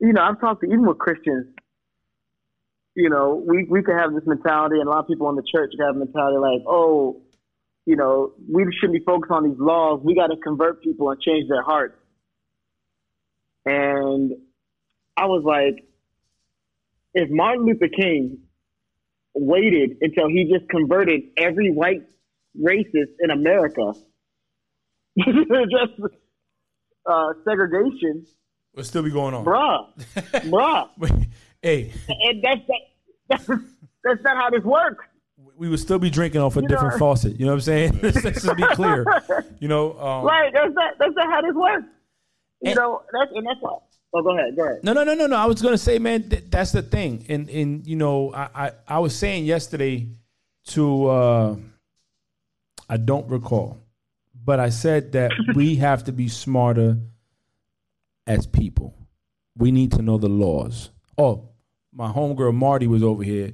we, 0.00 0.06
you 0.08 0.12
know, 0.14 0.22
I've 0.22 0.40
talked 0.40 0.60
to 0.62 0.66
even 0.66 0.86
with 0.86 0.98
Christians. 0.98 1.46
You 2.94 3.10
know, 3.10 3.44
we 3.46 3.64
we 3.68 3.82
could 3.82 3.94
have 3.96 4.14
this 4.14 4.24
mentality, 4.26 4.76
and 4.78 4.86
a 4.88 4.90
lot 4.90 5.00
of 5.00 5.06
people 5.08 5.28
in 5.28 5.36
the 5.36 5.42
church 5.54 5.72
have 5.80 5.96
a 5.96 5.98
mentality 5.98 6.38
like, 6.38 6.62
oh, 6.66 7.20
you 7.84 7.94
know, 7.94 8.32
we 8.50 8.64
shouldn't 8.80 8.98
be 8.98 9.04
focused 9.04 9.30
on 9.30 9.44
these 9.50 9.58
laws. 9.58 10.00
We 10.02 10.14
got 10.14 10.28
to 10.28 10.36
convert 10.38 10.82
people 10.82 11.10
and 11.10 11.20
change 11.20 11.46
their 11.50 11.62
hearts. 11.62 11.94
And 13.66 14.32
I 15.16 15.26
was 15.26 15.42
like, 15.44 15.84
if 17.14 17.30
Martin 17.30 17.64
Luther 17.64 17.88
King 17.88 18.38
waited 19.34 19.96
until 20.00 20.28
he 20.28 20.50
just 20.52 20.68
converted 20.70 21.22
every 21.36 21.70
white 21.72 22.02
racist 22.60 23.12
in 23.20 23.30
America 23.30 23.92
just 25.18 25.92
uh, 27.06 27.26
segregation, 27.44 28.26
Will 28.74 28.84
still 28.84 29.02
be 29.02 29.10
going 29.10 29.32
on, 29.34 29.42
bruh, 29.44 29.86
bruh. 30.50 31.26
hey, 31.62 31.92
And 32.08 32.42
that's 32.44 32.60
that's 33.28 33.46
that's 34.04 34.22
not 34.22 34.36
how 34.36 34.50
this 34.50 34.62
works. 34.62 35.06
we 35.56 35.70
would 35.70 35.80
still 35.80 35.98
be 35.98 36.10
drinking 36.10 36.42
off 36.42 36.58
a 36.58 36.60
You 36.60 36.68
different 36.68 36.92
know- 36.94 36.98
faucet. 36.98 37.40
You 37.40 37.46
know 37.46 37.52
what 37.52 37.56
I'm 37.56 37.60
saying? 37.62 38.00
Let's 38.02 38.20
just 38.22 38.54
be 38.56 38.66
clear. 38.74 39.06
You 39.60 39.68
know, 39.68 39.98
um, 39.98 40.24
Right? 40.26 40.52
That's 40.52 40.74
not 40.74 40.94
that's 40.98 41.14
not 41.16 41.30
how 41.32 41.40
this 41.40 41.54
works. 41.54 41.86
You 42.60 42.70
And- 42.72 42.76
know, 42.76 43.02
that's 43.14 43.30
and 43.34 43.46
that's 43.46 43.60
why. 43.60 43.78
Oh, 44.16 44.22
go 44.22 44.30
ahead, 44.30 44.56
go 44.56 44.64
ahead. 44.64 44.82
No, 44.82 44.94
no, 44.94 45.04
no, 45.04 45.12
no, 45.12 45.26
no. 45.26 45.36
I 45.36 45.44
was 45.44 45.60
gonna 45.60 45.76
say, 45.76 45.98
man, 45.98 46.30
th- 46.30 46.44
that's 46.48 46.72
the 46.72 46.80
thing, 46.80 47.26
and 47.28 47.50
and 47.50 47.86
you 47.86 47.96
know, 47.96 48.32
I, 48.32 48.48
I 48.54 48.72
I 48.88 48.98
was 48.98 49.14
saying 49.14 49.44
yesterday 49.44 50.08
to 50.68 51.06
uh 51.06 51.56
I 52.88 52.96
don't 52.96 53.28
recall, 53.28 53.78
but 54.42 54.58
I 54.58 54.70
said 54.70 55.12
that 55.12 55.32
we 55.54 55.76
have 55.76 56.04
to 56.04 56.12
be 56.12 56.28
smarter 56.28 56.96
as 58.26 58.46
people. 58.46 58.94
We 59.54 59.70
need 59.70 59.92
to 59.92 60.02
know 60.02 60.16
the 60.16 60.30
laws. 60.30 60.88
Oh, 61.18 61.50
my 61.92 62.10
homegirl 62.10 62.54
Marty 62.54 62.86
was 62.86 63.02
over 63.02 63.22
here, 63.22 63.52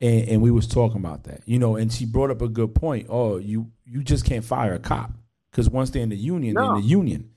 and, 0.00 0.28
and 0.28 0.42
we 0.42 0.52
was 0.52 0.68
talking 0.68 0.98
about 0.98 1.24
that, 1.24 1.42
you 1.44 1.58
know, 1.58 1.74
and 1.74 1.92
she 1.92 2.06
brought 2.06 2.30
up 2.30 2.40
a 2.40 2.48
good 2.48 2.72
point. 2.72 3.08
Oh, 3.08 3.38
you 3.38 3.72
you 3.84 4.04
just 4.04 4.24
can't 4.24 4.44
fire 4.44 4.74
a 4.74 4.78
cop 4.78 5.10
because 5.50 5.68
once 5.68 5.90
they're 5.90 6.04
in 6.04 6.08
the 6.10 6.16
union, 6.16 6.54
they're 6.54 6.62
in 6.66 6.82
the 6.82 6.86
union. 6.86 7.30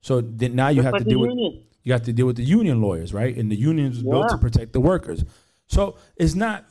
So 0.00 0.20
then 0.20 0.56
now 0.56 0.68
you 0.68 0.82
Just 0.82 0.84
have 0.86 0.92
like 0.94 1.04
to 1.04 1.08
deal 1.08 1.20
with. 1.20 1.62
You 1.88 1.92
have 1.94 2.02
to 2.02 2.12
deal 2.12 2.26
with 2.26 2.36
the 2.36 2.44
union 2.44 2.82
lawyers, 2.82 3.14
right? 3.14 3.34
And 3.34 3.50
the 3.50 3.56
union 3.56 3.90
is 3.92 4.02
built 4.02 4.28
to 4.28 4.36
protect 4.38 4.72
the 4.74 4.80
workers. 4.80 5.24
So 5.66 5.96
it's 6.16 6.34
not 6.34 6.70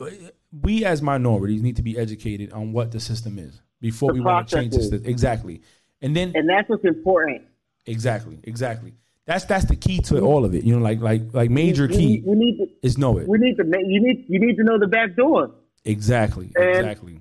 we 0.62 0.84
as 0.84 1.02
minorities 1.02 1.60
need 1.62 1.76
to 1.76 1.82
be 1.82 1.98
educated 1.98 2.52
on 2.52 2.72
what 2.72 2.92
the 2.92 3.00
system 3.00 3.38
is 3.38 3.60
before 3.80 4.10
The 4.12 4.14
we 4.14 4.20
want 4.20 4.48
to 4.48 4.56
change 4.56 4.72
the 4.74 4.80
system. 4.80 5.02
Exactly. 5.04 5.60
And 6.00 6.14
then 6.16 6.32
And 6.36 6.48
that's 6.48 6.68
what's 6.68 6.84
important. 6.84 7.42
exactly, 7.86 8.38
exactly. 8.44 8.94
That's 9.26 9.44
that's 9.44 9.66
the 9.66 9.76
key 9.76 9.98
to 10.02 10.20
all 10.20 10.44
of 10.44 10.54
it. 10.54 10.62
You 10.64 10.76
know, 10.76 10.82
like 10.82 11.00
like 11.00 11.22
like 11.34 11.50
major 11.50 11.86
We, 11.88 11.96
key 11.96 12.22
we 12.24 12.34
need 12.36 12.58
to 12.58 12.66
is 12.86 12.96
know 12.96 13.18
it. 13.18 13.28
we 13.28 13.38
need 13.38 13.56
to 13.56 13.64
you 13.64 14.00
need 14.00 14.24
you 14.28 14.38
need 14.38 14.56
to 14.56 14.62
know 14.62 14.78
the 14.78 14.86
back 14.86 15.16
door. 15.16 15.50
Exactly. 15.84 16.50
And- 16.54 16.64
Exactly. 16.76 17.18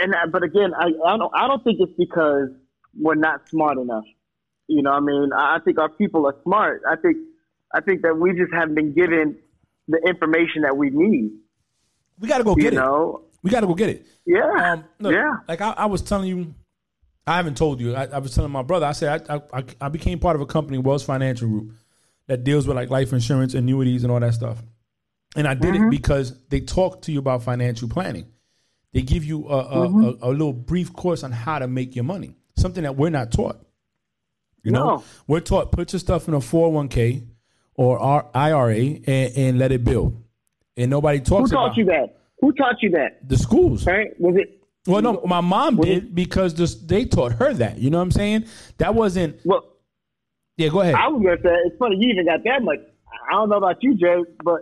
And 0.00 0.14
uh, 0.14 0.26
but 0.30 0.42
again, 0.42 0.72
I 0.74 0.86
I 1.06 1.16
don't 1.18 1.32
I 1.34 1.46
don't 1.48 1.62
think 1.64 1.78
it's 1.80 1.92
because 1.98 2.48
we're 2.98 3.14
not 3.16 3.48
smart 3.48 3.78
enough. 3.78 4.04
You 4.68 4.82
know, 4.82 4.90
what 4.90 4.96
I 4.98 5.00
mean, 5.00 5.30
I 5.34 5.58
think 5.64 5.78
our 5.78 5.88
people 5.88 6.26
are 6.26 6.36
smart. 6.44 6.82
I 6.88 6.96
think 6.96 7.16
I 7.74 7.80
think 7.80 8.02
that 8.02 8.16
we 8.18 8.32
just 8.32 8.52
haven't 8.52 8.74
been 8.74 8.92
given 8.94 9.38
the 9.88 9.98
information 10.06 10.62
that 10.62 10.76
we 10.76 10.90
need. 10.90 11.32
We 12.20 12.28
gotta 12.28 12.44
go 12.44 12.54
You 12.56 12.62
get 12.62 12.72
it. 12.74 12.76
know, 12.76 13.22
We 13.42 13.50
gotta 13.50 13.66
go 13.66 13.74
get 13.74 13.88
it. 13.88 14.06
yeah, 14.26 14.72
Um, 14.72 14.84
look, 14.98 15.14
yeah. 15.14 15.36
Like 15.48 15.60
I, 15.60 15.70
I 15.70 15.86
was 15.86 16.02
telling 16.02 16.28
you, 16.28 16.54
I 17.26 17.36
haven't 17.36 17.56
told 17.56 17.80
you. 17.80 17.94
I, 17.94 18.04
I 18.06 18.18
was 18.18 18.34
telling 18.34 18.50
my 18.50 18.62
brother. 18.62 18.86
I 18.86 18.92
said 18.92 19.26
I, 19.30 19.40
I 19.52 19.64
I 19.80 19.88
became 19.88 20.18
part 20.18 20.36
of 20.36 20.42
a 20.42 20.46
company, 20.46 20.78
Wells 20.78 21.02
Financial 21.04 21.48
Group, 21.48 21.72
that 22.26 22.44
deals 22.44 22.66
with 22.66 22.76
like 22.76 22.90
life 22.90 23.12
insurance, 23.12 23.54
annuities, 23.54 24.02
and 24.02 24.12
all 24.12 24.20
that 24.20 24.34
stuff. 24.34 24.62
And 25.36 25.46
I 25.46 25.54
did 25.54 25.76
it 25.76 25.90
because 25.90 26.34
they 26.48 26.60
talk 26.60 27.02
to 27.02 27.12
you 27.12 27.18
about 27.18 27.42
financial 27.42 27.88
planning. 27.88 28.26
They 28.94 29.02
give 29.02 29.24
you 29.24 29.46
a, 29.48 29.56
a, 29.58 29.82
a, 29.82 30.16
a 30.22 30.30
little 30.30 30.54
brief 30.54 30.92
course 30.94 31.22
on 31.22 31.32
how 31.32 31.58
to 31.58 31.68
make 31.68 31.94
your 31.94 32.04
money, 32.04 32.34
something 32.56 32.82
that 32.82 32.96
we're 32.96 33.10
not 33.10 33.30
taught. 33.30 33.62
You 34.64 34.72
know, 34.72 34.84
No. 34.84 35.04
we're 35.26 35.40
taught 35.40 35.72
put 35.72 35.92
your 35.92 36.00
stuff 36.00 36.28
in 36.28 36.34
a 36.34 36.40
four 36.40 36.66
hundred 36.66 36.74
one 36.76 36.88
k 36.88 37.22
or 37.74 37.98
R- 37.98 38.28
IRA 38.34 38.76
and, 38.76 39.32
and 39.36 39.58
let 39.58 39.72
it 39.72 39.84
build. 39.84 40.22
And 40.76 40.90
nobody 40.90 41.18
talks 41.20 41.28
Who 41.28 41.38
talks 41.38 41.50
taught 41.50 41.66
about 41.66 41.76
you 41.76 41.84
that? 41.86 42.16
Who 42.40 42.52
taught 42.52 42.82
you 42.82 42.90
that? 42.90 43.28
the 43.28 43.36
schools. 43.38 43.86
Right? 43.86 44.18
Was 44.20 44.36
it? 44.36 44.54
Well, 44.86 45.02
no, 45.02 45.20
my 45.26 45.40
mom 45.40 45.76
What 45.76 45.86
did 45.86 46.14
because 46.14 46.54
this, 46.54 46.74
they 46.74 47.04
taught 47.04 47.32
her 47.32 47.52
that. 47.54 47.78
You 47.78 47.90
know 47.90 47.98
what 47.98 48.04
I'm 48.04 48.10
saying? 48.10 48.44
That 48.78 48.94
wasn't. 48.94 49.40
Well, 49.44 49.64
Yeah, 50.56 50.68
go 50.68 50.80
ahead. 50.80 50.94
I 50.94 51.08
was 51.08 51.22
gonna 51.22 51.36
say 51.42 51.54
it's 51.66 51.76
funny 51.78 51.96
you 51.98 52.10
even 52.12 52.26
got 52.26 52.42
that 52.44 52.62
much. 52.62 52.78
I 53.28 53.32
don't 53.32 53.48
know 53.50 53.56
about 53.56 53.82
you, 53.82 53.94
Jay, 53.96 54.16
but 54.44 54.60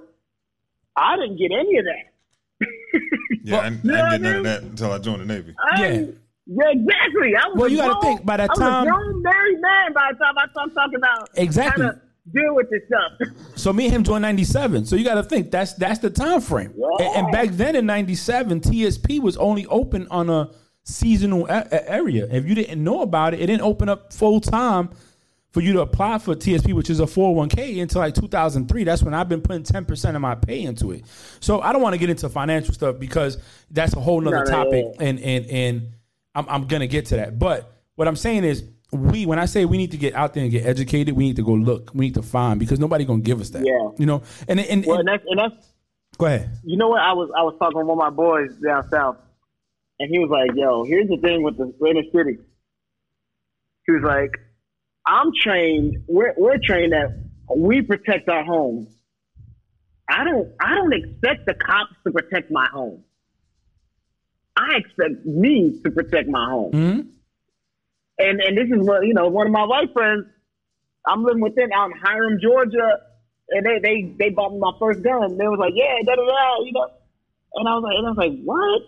I 0.97 1.16
didn't 1.16 1.36
get 1.38 1.53
any 1.53 1.78
of 1.78 1.84
that. 1.84 2.68
Yeah, 3.44 3.57
I, 3.59 3.66
I 3.66 3.70
didn't 3.70 3.84
you 3.84 3.92
know 3.92 4.03
what 4.03 4.11
get 4.11 4.12
I 4.12 4.16
none 4.18 4.36
of 4.36 4.44
that 4.44 4.62
until 4.62 4.92
I 4.92 4.99
joined 4.99 5.20
the 5.22 5.26
Navy. 5.26 5.55
I 5.59 5.80
Yeah. 5.86 6.07
Yeah, 6.47 6.64
exactly. 6.70 7.34
I 7.36 7.49
was 7.49 7.57
Well, 7.59 7.68
you 7.70 7.76
gotta 7.78 8.01
think, 8.01 8.24
by 8.24 8.36
that 8.38 8.51
I 8.51 8.53
was 8.53 8.59
time- 8.59 8.86
a 8.86 8.90
grown 8.90 9.22
married 9.22 9.61
man 9.61 9.92
by 9.92 10.11
the 10.12 10.18
time 10.18 10.34
I 10.38 10.51
started 10.53 10.74
talking 10.74 10.97
about 10.97 11.28
Exactly. 11.34 11.84
how 11.84 11.90
to 11.92 12.01
deal 12.32 12.55
with 12.55 12.68
this 12.70 12.82
stuff. 12.86 13.28
so 13.57 13.72
me 13.72 13.84
and 13.86 13.94
him 13.94 14.05
joined 14.05 14.22
'97. 14.22 14.84
So 14.86 14.97
you 14.97 15.05
got 15.05 15.14
to 15.14 15.22
think 15.22 15.51
that's 15.51 15.74
that's 15.74 15.99
the 16.01 16.11
time 16.11 16.40
frame. 16.40 16.72
Yeah. 16.76 17.07
And, 17.07 17.16
and 17.26 17.32
back 17.32 17.51
then 17.51 17.76
in 17.76 17.86
'97, 17.86 18.61
TSP 18.61 19.20
was 19.20 19.36
only 19.36 19.66
open 19.66 20.07
on 20.11 20.28
a 20.30 20.51
seasonal 20.84 21.47
a- 21.49 21.66
a- 21.72 21.90
area. 21.90 22.26
If 22.30 22.47
you 22.47 22.55
didn't 22.55 22.82
know 22.82 23.03
about 23.03 23.34
it, 23.34 23.40
it 23.40 23.47
didn't 23.47 23.62
open 23.62 23.88
up 23.88 24.12
full 24.12 24.40
time 24.40 24.90
for 25.53 25.61
you 25.62 25.72
to 25.72 25.80
apply 25.80 26.18
for 26.18 26.34
TSP, 26.34 26.74
which 26.74 26.90
is 26.90 27.01
a 27.01 27.05
401k, 27.07 27.80
until 27.80 28.03
like 28.03 28.14
2003. 28.14 28.84
That's 28.84 29.03
when 29.03 29.14
I've 29.14 29.28
been 29.28 29.40
putting 29.40 29.62
10% 29.62 30.14
of 30.14 30.20
my 30.20 30.34
pay 30.34 30.62
into 30.62 30.92
it. 30.92 31.05
So 31.40 31.61
I 31.61 31.72
don't 31.72 31.80
want 31.80 31.94
to 31.94 31.99
get 31.99 32.11
into 32.11 32.28
financial 32.28 32.74
stuff 32.74 32.99
because 32.99 33.38
that's 33.70 33.94
a 33.94 34.01
whole 34.01 34.20
nother 34.20 34.44
No, 34.44 34.44
no, 34.44 34.51
topic, 34.64 34.84
and 35.01 35.18
and 35.18 35.47
and 35.47 35.88
I'm, 36.37 36.47
I'm 36.49 36.66
gonna 36.66 36.87
get 36.87 37.07
to 37.07 37.16
that. 37.16 37.39
But 37.39 37.72
what 37.95 38.07
I'm 38.07 38.16
saying 38.16 38.45
is, 38.45 38.62
we 38.93 39.26
when 39.26 39.39
I 39.39 39.47
say 39.47 39.64
we 39.64 39.78
need 39.78 39.91
to 39.93 39.97
get 39.97 40.14
out 40.14 40.34
there 40.34 40.43
and 40.43 40.53
get 40.53 40.66
educated, 40.66 41.16
we 41.16 41.24
need 41.24 41.37
to 41.37 41.43
go 41.43 41.53
look, 41.53 41.91
we 41.95 42.07
need 42.07 42.14
to 42.14 42.22
find 42.22 42.61
because 42.61 42.78
nobody 42.78 43.05
gonna 43.05 43.22
give 43.22 43.41
us 43.41 43.51
that. 43.51 43.64
Yeah. 43.64 43.91
you 43.99 44.07
know. 44.07 44.22
And 44.47 44.61
and, 44.61 44.68
and, 44.68 44.87
well, 44.87 44.99
and 44.99 45.09
that's 45.09 45.24
and 45.26 45.39
that's 45.39 45.72
go 46.18 46.26
ahead. 46.26 46.51
you 46.64 46.76
know 46.76 46.89
what 46.89 47.01
I 47.01 47.14
was 47.14 47.30
I 47.37 47.43
was 47.43 47.57
talking 47.59 47.78
with 47.78 47.87
one 47.87 47.99
of 47.99 48.12
my 48.12 48.14
boys 48.14 48.55
down 48.57 48.89
south, 48.91 49.16
and 49.99 50.11
he 50.11 50.18
was 50.18 50.30
like, 50.30 50.51
"Yo, 50.55 50.84
here's 50.84 51.09
the 51.09 51.16
thing 51.16 51.43
with 51.43 51.57
the 51.57 51.72
inner 51.89 52.05
city." 52.12 52.39
He 53.87 53.93
was 53.93 54.03
like, 54.03 54.30
"I'm 55.07 55.32
trained. 55.43 56.05
We're 56.07 56.34
we're 56.37 56.59
trained 56.59 56.93
that 56.93 57.18
we 57.57 57.80
protect 57.80 58.28
our 58.28 58.45
homes. 58.45 58.89
I 60.09 60.22
don't 60.22 60.49
I 60.61 60.74
don't 60.74 60.93
expect 60.93 61.47
the 61.47 61.55
cops 61.55 61.95
to 62.05 62.12
protect 62.12 62.51
my 62.51 62.68
home. 62.68 63.03
I 64.57 64.76
expect 64.76 65.24
me 65.26 65.78
to 65.84 65.90
protect 65.90 66.28
my 66.28 66.48
home. 66.48 66.72
hmm 66.72 67.00
And 68.18 68.40
and 68.40 68.57
this 68.57 68.68
is 68.68 68.86
what 68.86 69.07
you 69.07 69.14
know. 69.14 69.28
One 69.28 69.46
of 69.46 69.52
my 69.52 69.64
white 69.64 69.92
friends, 69.92 70.26
I'm 71.07 71.22
living 71.22 71.42
with 71.42 71.54
them 71.54 71.68
out 71.74 71.90
in 71.90 71.98
Hiram, 72.02 72.38
Georgia, 72.42 72.98
and 73.50 73.66
they 73.66 73.78
they 73.82 74.14
they 74.18 74.30
bought 74.30 74.52
me 74.52 74.59
my 74.59 74.72
first 74.78 75.02
gun. 75.02 75.36
They 75.36 75.46
was 75.48 75.59
like, 75.59 75.74
yeah, 75.74 75.94
da 76.04 76.14
da 76.16 76.24
da, 76.24 76.64
you 76.64 76.72
know. 76.72 76.88
And 77.54 77.68
I 77.68 77.74
was 77.74 77.84
like, 77.84 77.96
and 77.96 78.07
I 78.07 78.11
was 78.11 78.18
like, 78.18 78.36
what? 78.44 78.82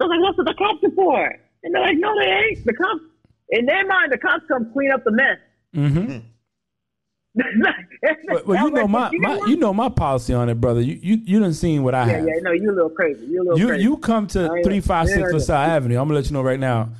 I 0.00 0.04
was 0.04 0.10
like, 0.10 0.20
that's 0.26 0.38
what 0.38 0.46
the 0.46 0.54
cops 0.54 0.84
are 0.84 0.94
for. 0.94 1.24
And 1.62 1.74
they're 1.74 1.82
like, 1.82 1.98
no, 1.98 2.12
they 2.18 2.26
ain't. 2.26 2.64
The 2.64 2.74
cops, 2.74 3.00
in 3.50 3.66
their 3.66 3.86
mind, 3.86 4.12
the 4.12 4.18
cops 4.18 4.44
come 4.48 4.70
clean 4.72 4.90
up 4.92 5.04
the 5.04 5.12
mess. 5.12 5.38
hmm 5.74 6.18
well, 7.34 8.42
well, 8.46 8.64
you 8.64 8.70
know 8.70 8.86
my, 8.86 9.10
my 9.12 9.34
you 9.46 9.56
know 9.56 9.74
my 9.74 9.88
policy 9.88 10.32
on 10.32 10.48
it, 10.48 10.60
brother. 10.60 10.80
You 10.80 10.98
you 11.02 11.20
you 11.24 11.40
done 11.40 11.52
seen 11.52 11.82
what 11.82 11.94
I 11.94 12.06
yeah, 12.06 12.12
have. 12.12 12.26
Yeah, 12.26 12.34
no, 12.42 12.52
you 12.52 12.70
a 12.70 12.72
little 12.72 12.90
crazy. 12.90 13.26
You 13.26 13.42
a 13.42 13.42
little 13.42 13.58
you, 13.58 13.66
crazy. 13.68 13.82
You 13.82 13.96
come 13.96 14.26
to 14.28 14.62
three 14.62 14.80
five 14.80 15.08
six 15.08 15.32
LaSalle 15.32 15.70
Avenue. 15.70 15.98
I'm 15.98 16.06
gonna 16.06 16.14
let 16.20 16.26
you 16.26 16.32
know 16.32 16.42
right 16.42 16.60
now. 16.60 16.90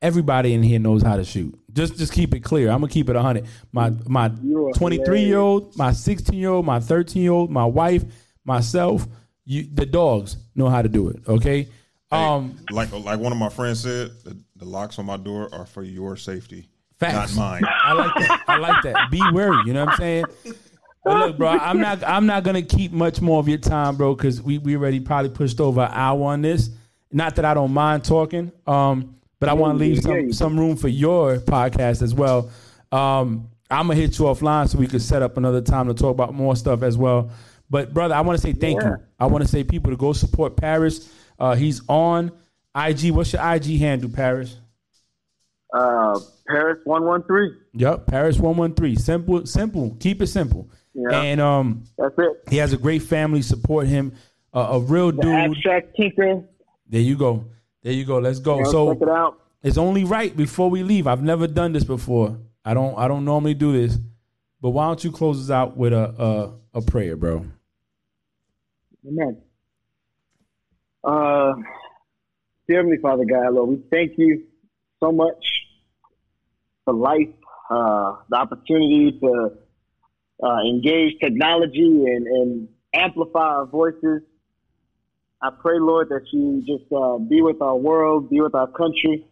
Everybody 0.00 0.54
in 0.54 0.62
here 0.62 0.78
knows 0.78 1.02
how 1.02 1.16
to 1.16 1.24
shoot. 1.24 1.58
Just 1.72 1.98
just 1.98 2.12
keep 2.12 2.34
it 2.34 2.40
clear. 2.40 2.70
I'm 2.70 2.80
gonna 2.80 2.88
keep 2.88 3.10
it 3.10 3.16
hundred. 3.16 3.46
My 3.70 3.90
my 4.06 4.28
23 4.74 5.22
year 5.22 5.38
old, 5.38 5.76
my 5.76 5.92
16 5.92 6.38
year 6.38 6.50
old, 6.50 6.64
my 6.64 6.80
13 6.80 7.22
year 7.22 7.32
old, 7.32 7.50
my 7.50 7.66
wife, 7.66 8.04
myself. 8.44 9.06
You 9.44 9.66
the 9.70 9.86
dogs 9.86 10.38
know 10.54 10.68
how 10.68 10.80
to 10.80 10.88
do 10.88 11.08
it. 11.08 11.16
Okay. 11.28 11.68
Hey, 12.10 12.24
um, 12.24 12.56
like 12.70 12.92
like 12.92 13.20
one 13.20 13.32
of 13.32 13.38
my 13.38 13.48
friends 13.48 13.80
said, 13.80 14.10
the, 14.24 14.36
the 14.56 14.64
locks 14.64 14.98
on 14.98 15.06
my 15.06 15.16
door 15.16 15.48
are 15.52 15.66
for 15.66 15.82
your 15.82 16.16
safety. 16.16 16.68
Facts. 17.02 17.36
Not 17.36 17.62
mine. 17.62 17.62
I 17.84 17.92
like 17.92 18.14
that. 18.14 18.44
I 18.48 18.56
like 18.58 18.82
that. 18.84 19.10
Be 19.10 19.20
wary. 19.32 19.56
You 19.66 19.72
know 19.72 19.84
what 19.84 19.94
I'm 19.94 19.98
saying? 19.98 20.24
But 21.04 21.18
look, 21.18 21.38
bro, 21.38 21.48
I'm 21.48 21.80
not. 21.80 22.04
I'm 22.04 22.26
not 22.26 22.44
gonna 22.44 22.62
keep 22.62 22.92
much 22.92 23.20
more 23.20 23.40
of 23.40 23.48
your 23.48 23.58
time, 23.58 23.96
bro, 23.96 24.14
because 24.14 24.40
we 24.40 24.58
we 24.58 24.76
already 24.76 25.00
probably 25.00 25.30
pushed 25.30 25.60
over 25.60 25.80
an 25.80 25.90
hour 25.92 26.24
on 26.26 26.42
this. 26.42 26.70
Not 27.10 27.36
that 27.36 27.44
I 27.44 27.54
don't 27.54 27.72
mind 27.72 28.04
talking, 28.04 28.52
um, 28.66 29.16
but 29.40 29.48
I 29.48 29.54
want 29.54 29.78
to 29.78 29.84
leave 29.84 30.00
some 30.00 30.32
some 30.32 30.58
room 30.58 30.76
for 30.76 30.88
your 30.88 31.38
podcast 31.38 32.02
as 32.02 32.14
well. 32.14 32.50
Um, 32.92 33.48
I'm 33.68 33.88
gonna 33.88 33.96
hit 33.96 34.18
you 34.18 34.26
offline 34.26 34.68
so 34.68 34.78
we 34.78 34.86
could 34.86 35.02
set 35.02 35.22
up 35.22 35.36
another 35.36 35.60
time 35.60 35.88
to 35.88 35.94
talk 35.94 36.12
about 36.12 36.34
more 36.34 36.54
stuff 36.54 36.82
as 36.82 36.96
well. 36.96 37.30
But 37.68 37.92
brother, 37.92 38.14
I 38.14 38.20
want 38.20 38.38
to 38.38 38.42
say 38.42 38.52
thank 38.52 38.80
yeah. 38.80 38.90
you. 38.90 38.96
I 39.18 39.26
want 39.26 39.42
to 39.42 39.48
say 39.48 39.64
people 39.64 39.90
to 39.90 39.96
go 39.96 40.12
support 40.12 40.56
Paris. 40.56 41.12
Uh, 41.38 41.56
he's 41.56 41.82
on 41.88 42.30
IG. 42.76 43.10
What's 43.10 43.32
your 43.32 43.42
IG 43.54 43.80
handle, 43.80 44.10
Paris? 44.10 44.56
Uh, 45.72 46.20
Paris 46.46 46.78
one 46.84 47.04
one 47.04 47.22
three. 47.24 47.50
Yep, 47.74 48.06
Paris 48.06 48.38
one 48.38 48.56
one 48.56 48.74
three. 48.74 48.94
Simple, 48.94 49.46
simple. 49.46 49.96
Keep 50.00 50.22
it 50.22 50.26
simple. 50.26 50.70
Yeah. 50.94 51.20
And 51.22 51.40
um, 51.40 51.84
that's 51.96 52.14
it. 52.18 52.44
He 52.50 52.58
has 52.58 52.72
a 52.72 52.76
great 52.76 53.02
family 53.02 53.40
support 53.42 53.86
him. 53.86 54.12
Uh, 54.52 54.68
a 54.72 54.80
real 54.80 55.12
the 55.12 55.22
dude. 55.22 55.34
Abstract 55.34 55.96
tinker. 55.96 56.44
There 56.88 57.00
you 57.00 57.16
go. 57.16 57.46
There 57.82 57.92
you 57.92 58.04
go. 58.04 58.18
Let's 58.18 58.38
go. 58.38 58.58
Yeah, 58.58 58.64
so 58.64 58.92
check 58.92 59.02
it 59.02 59.08
out. 59.08 59.40
It's 59.62 59.78
only 59.78 60.04
right 60.04 60.36
before 60.36 60.68
we 60.68 60.82
leave. 60.82 61.06
I've 61.06 61.22
never 61.22 61.46
done 61.46 61.72
this 61.72 61.84
before. 61.84 62.38
I 62.64 62.74
don't. 62.74 62.98
I 62.98 63.08
don't 63.08 63.24
normally 63.24 63.54
do 63.54 63.72
this. 63.72 63.98
But 64.60 64.70
why 64.70 64.86
don't 64.86 65.02
you 65.02 65.10
close 65.10 65.42
us 65.42 65.50
out 65.50 65.76
with 65.76 65.94
a 65.94 66.52
a, 66.74 66.78
a 66.78 66.82
prayer, 66.82 67.16
bro? 67.16 67.46
Amen. 69.06 69.40
Uh, 71.02 71.54
dear 72.68 72.76
Heavenly 72.78 72.98
Father 72.98 73.24
God, 73.24 73.54
Lord, 73.54 73.70
we 73.70 73.82
thank 73.90 74.12
you 74.18 74.44
so 75.00 75.10
much 75.10 75.44
for 76.84 76.94
life, 76.94 77.28
uh, 77.70 78.16
the 78.28 78.36
opportunity 78.36 79.18
to 79.20 79.52
uh, 80.42 80.60
engage 80.68 81.18
technology 81.20 82.04
and, 82.06 82.26
and, 82.26 82.68
amplify 82.94 83.40
our 83.40 83.64
voices. 83.64 84.20
I 85.40 85.48
pray, 85.62 85.78
Lord, 85.80 86.10
that 86.10 86.26
you 86.30 86.60
just 86.60 86.92
uh, 86.92 87.16
be 87.16 87.40
with 87.40 87.62
our 87.62 87.74
world, 87.74 88.28
be 88.28 88.42
with 88.42 88.54
our 88.54 88.66
country, 88.66 89.26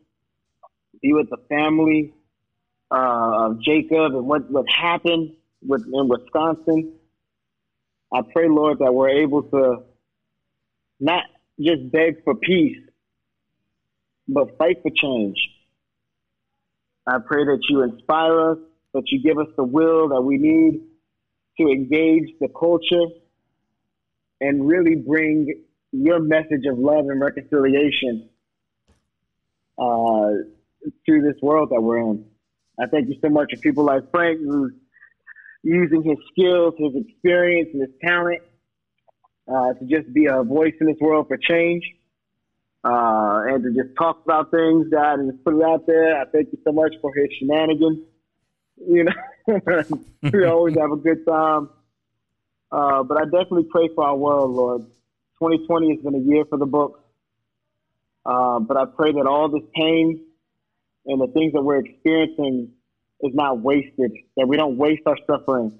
be 1.02 1.12
with 1.12 1.28
the 1.28 1.36
family 1.50 2.14
uh, 2.90 3.50
of 3.50 3.60
Jacob 3.60 4.14
and 4.14 4.24
what, 4.26 4.50
what 4.50 4.64
happened 4.66 5.34
with, 5.62 5.82
in 5.82 6.08
Wisconsin. 6.08 6.94
I 8.14 8.22
pray, 8.32 8.48
Lord, 8.48 8.78
that 8.78 8.94
we're 8.94 9.10
able 9.10 9.42
to 9.42 9.84
not 10.98 11.24
just 11.60 11.90
beg 11.92 12.24
for 12.24 12.34
peace, 12.34 12.78
but 14.26 14.56
fight 14.56 14.78
for 14.82 14.90
change. 14.90 15.36
I 17.10 17.18
pray 17.18 17.44
that 17.44 17.58
you 17.68 17.82
inspire 17.82 18.52
us, 18.52 18.58
that 18.94 19.02
you 19.06 19.22
give 19.22 19.38
us 19.38 19.48
the 19.56 19.64
will 19.64 20.08
that 20.10 20.22
we 20.22 20.38
need 20.38 20.80
to 21.58 21.68
engage 21.68 22.34
the 22.40 22.48
culture 22.48 23.14
and 24.40 24.66
really 24.66 24.94
bring 24.94 25.64
your 25.92 26.20
message 26.20 26.64
of 26.70 26.78
love 26.78 27.06
and 27.08 27.20
reconciliation 27.20 28.28
uh, 29.78 30.30
to 31.06 31.22
this 31.22 31.34
world 31.42 31.70
that 31.70 31.80
we're 31.80 31.98
in. 31.98 32.24
I 32.78 32.86
thank 32.86 33.08
you 33.08 33.16
so 33.20 33.28
much 33.28 33.50
for 33.54 33.60
people 33.60 33.84
like 33.84 34.10
Frank 34.10 34.38
who's 34.38 34.72
using 35.62 36.02
his 36.02 36.16
skills, 36.32 36.74
his 36.78 36.92
experience, 37.06 37.70
and 37.72 37.82
his 37.82 37.90
talent 38.02 38.40
uh, 39.48 39.74
to 39.74 39.84
just 39.86 40.12
be 40.14 40.26
a 40.26 40.42
voice 40.42 40.74
in 40.80 40.86
this 40.86 40.96
world 41.00 41.26
for 41.26 41.36
change 41.36 41.82
uh, 42.82 43.42
and 43.46 43.62
to 43.62 43.70
just 43.82 43.96
talk 43.96 44.22
about 44.24 44.50
things, 44.50 44.88
God, 44.90 45.20
and 45.20 45.32
just 45.32 45.44
put 45.44 45.54
it 45.54 45.62
out 45.62 45.86
there. 45.86 46.20
I 46.20 46.24
thank 46.26 46.48
you 46.52 46.58
so 46.64 46.72
much 46.72 46.94
for 47.00 47.12
his 47.14 47.28
shenanigans. 47.38 47.98
You 48.88 49.04
know, 49.04 49.82
we 50.32 50.44
always 50.46 50.76
have 50.78 50.90
a 50.90 50.96
good 50.96 51.26
time. 51.26 51.68
Uh, 52.72 53.02
but 53.02 53.18
I 53.18 53.24
definitely 53.24 53.66
pray 53.70 53.88
for 53.94 54.04
our 54.04 54.16
world, 54.16 54.50
Lord. 54.52 54.82
2020 55.40 55.96
has 55.96 56.04
been 56.04 56.14
a 56.14 56.18
year 56.18 56.44
for 56.48 56.58
the 56.58 56.66
book. 56.66 57.04
Uh, 58.24 58.60
but 58.60 58.76
I 58.76 58.84
pray 58.84 59.12
that 59.12 59.26
all 59.26 59.48
this 59.48 59.68
pain 59.74 60.20
and 61.06 61.20
the 61.20 61.26
things 61.28 61.52
that 61.52 61.62
we're 61.62 61.78
experiencing 61.78 62.72
is 63.22 63.34
not 63.34 63.60
wasted, 63.60 64.12
that 64.36 64.46
we 64.46 64.56
don't 64.56 64.76
waste 64.76 65.02
our 65.06 65.16
suffering, 65.26 65.78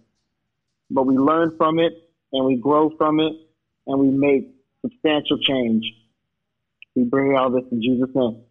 but 0.90 1.06
we 1.06 1.16
learn 1.16 1.56
from 1.56 1.78
it 1.78 1.92
and 2.32 2.44
we 2.44 2.56
grow 2.56 2.90
from 2.96 3.20
it 3.20 3.32
and 3.86 3.98
we 4.00 4.08
make 4.08 4.48
substantial 4.82 5.38
change. 5.38 5.84
We 6.96 7.04
bring 7.04 7.36
all 7.36 7.50
this 7.50 7.64
in 7.70 7.80
Jesus' 7.80 8.10
name. 8.14 8.42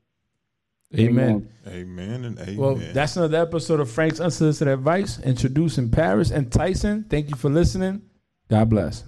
Amen. 0.97 1.49
Amen 1.67 2.25
and 2.25 2.39
amen. 2.39 2.57
Well, 2.57 2.75
that's 2.75 3.15
another 3.15 3.37
episode 3.37 3.79
of 3.79 3.91
Frank's 3.91 4.19
Unsolicited 4.19 4.73
Advice, 4.73 5.19
introducing 5.19 5.91
Paris 5.91 6.31
and 6.31 6.51
Tyson. 6.51 7.05
Thank 7.07 7.29
you 7.29 7.35
for 7.35 7.49
listening. 7.49 8.01
God 8.49 8.69
bless. 8.69 9.03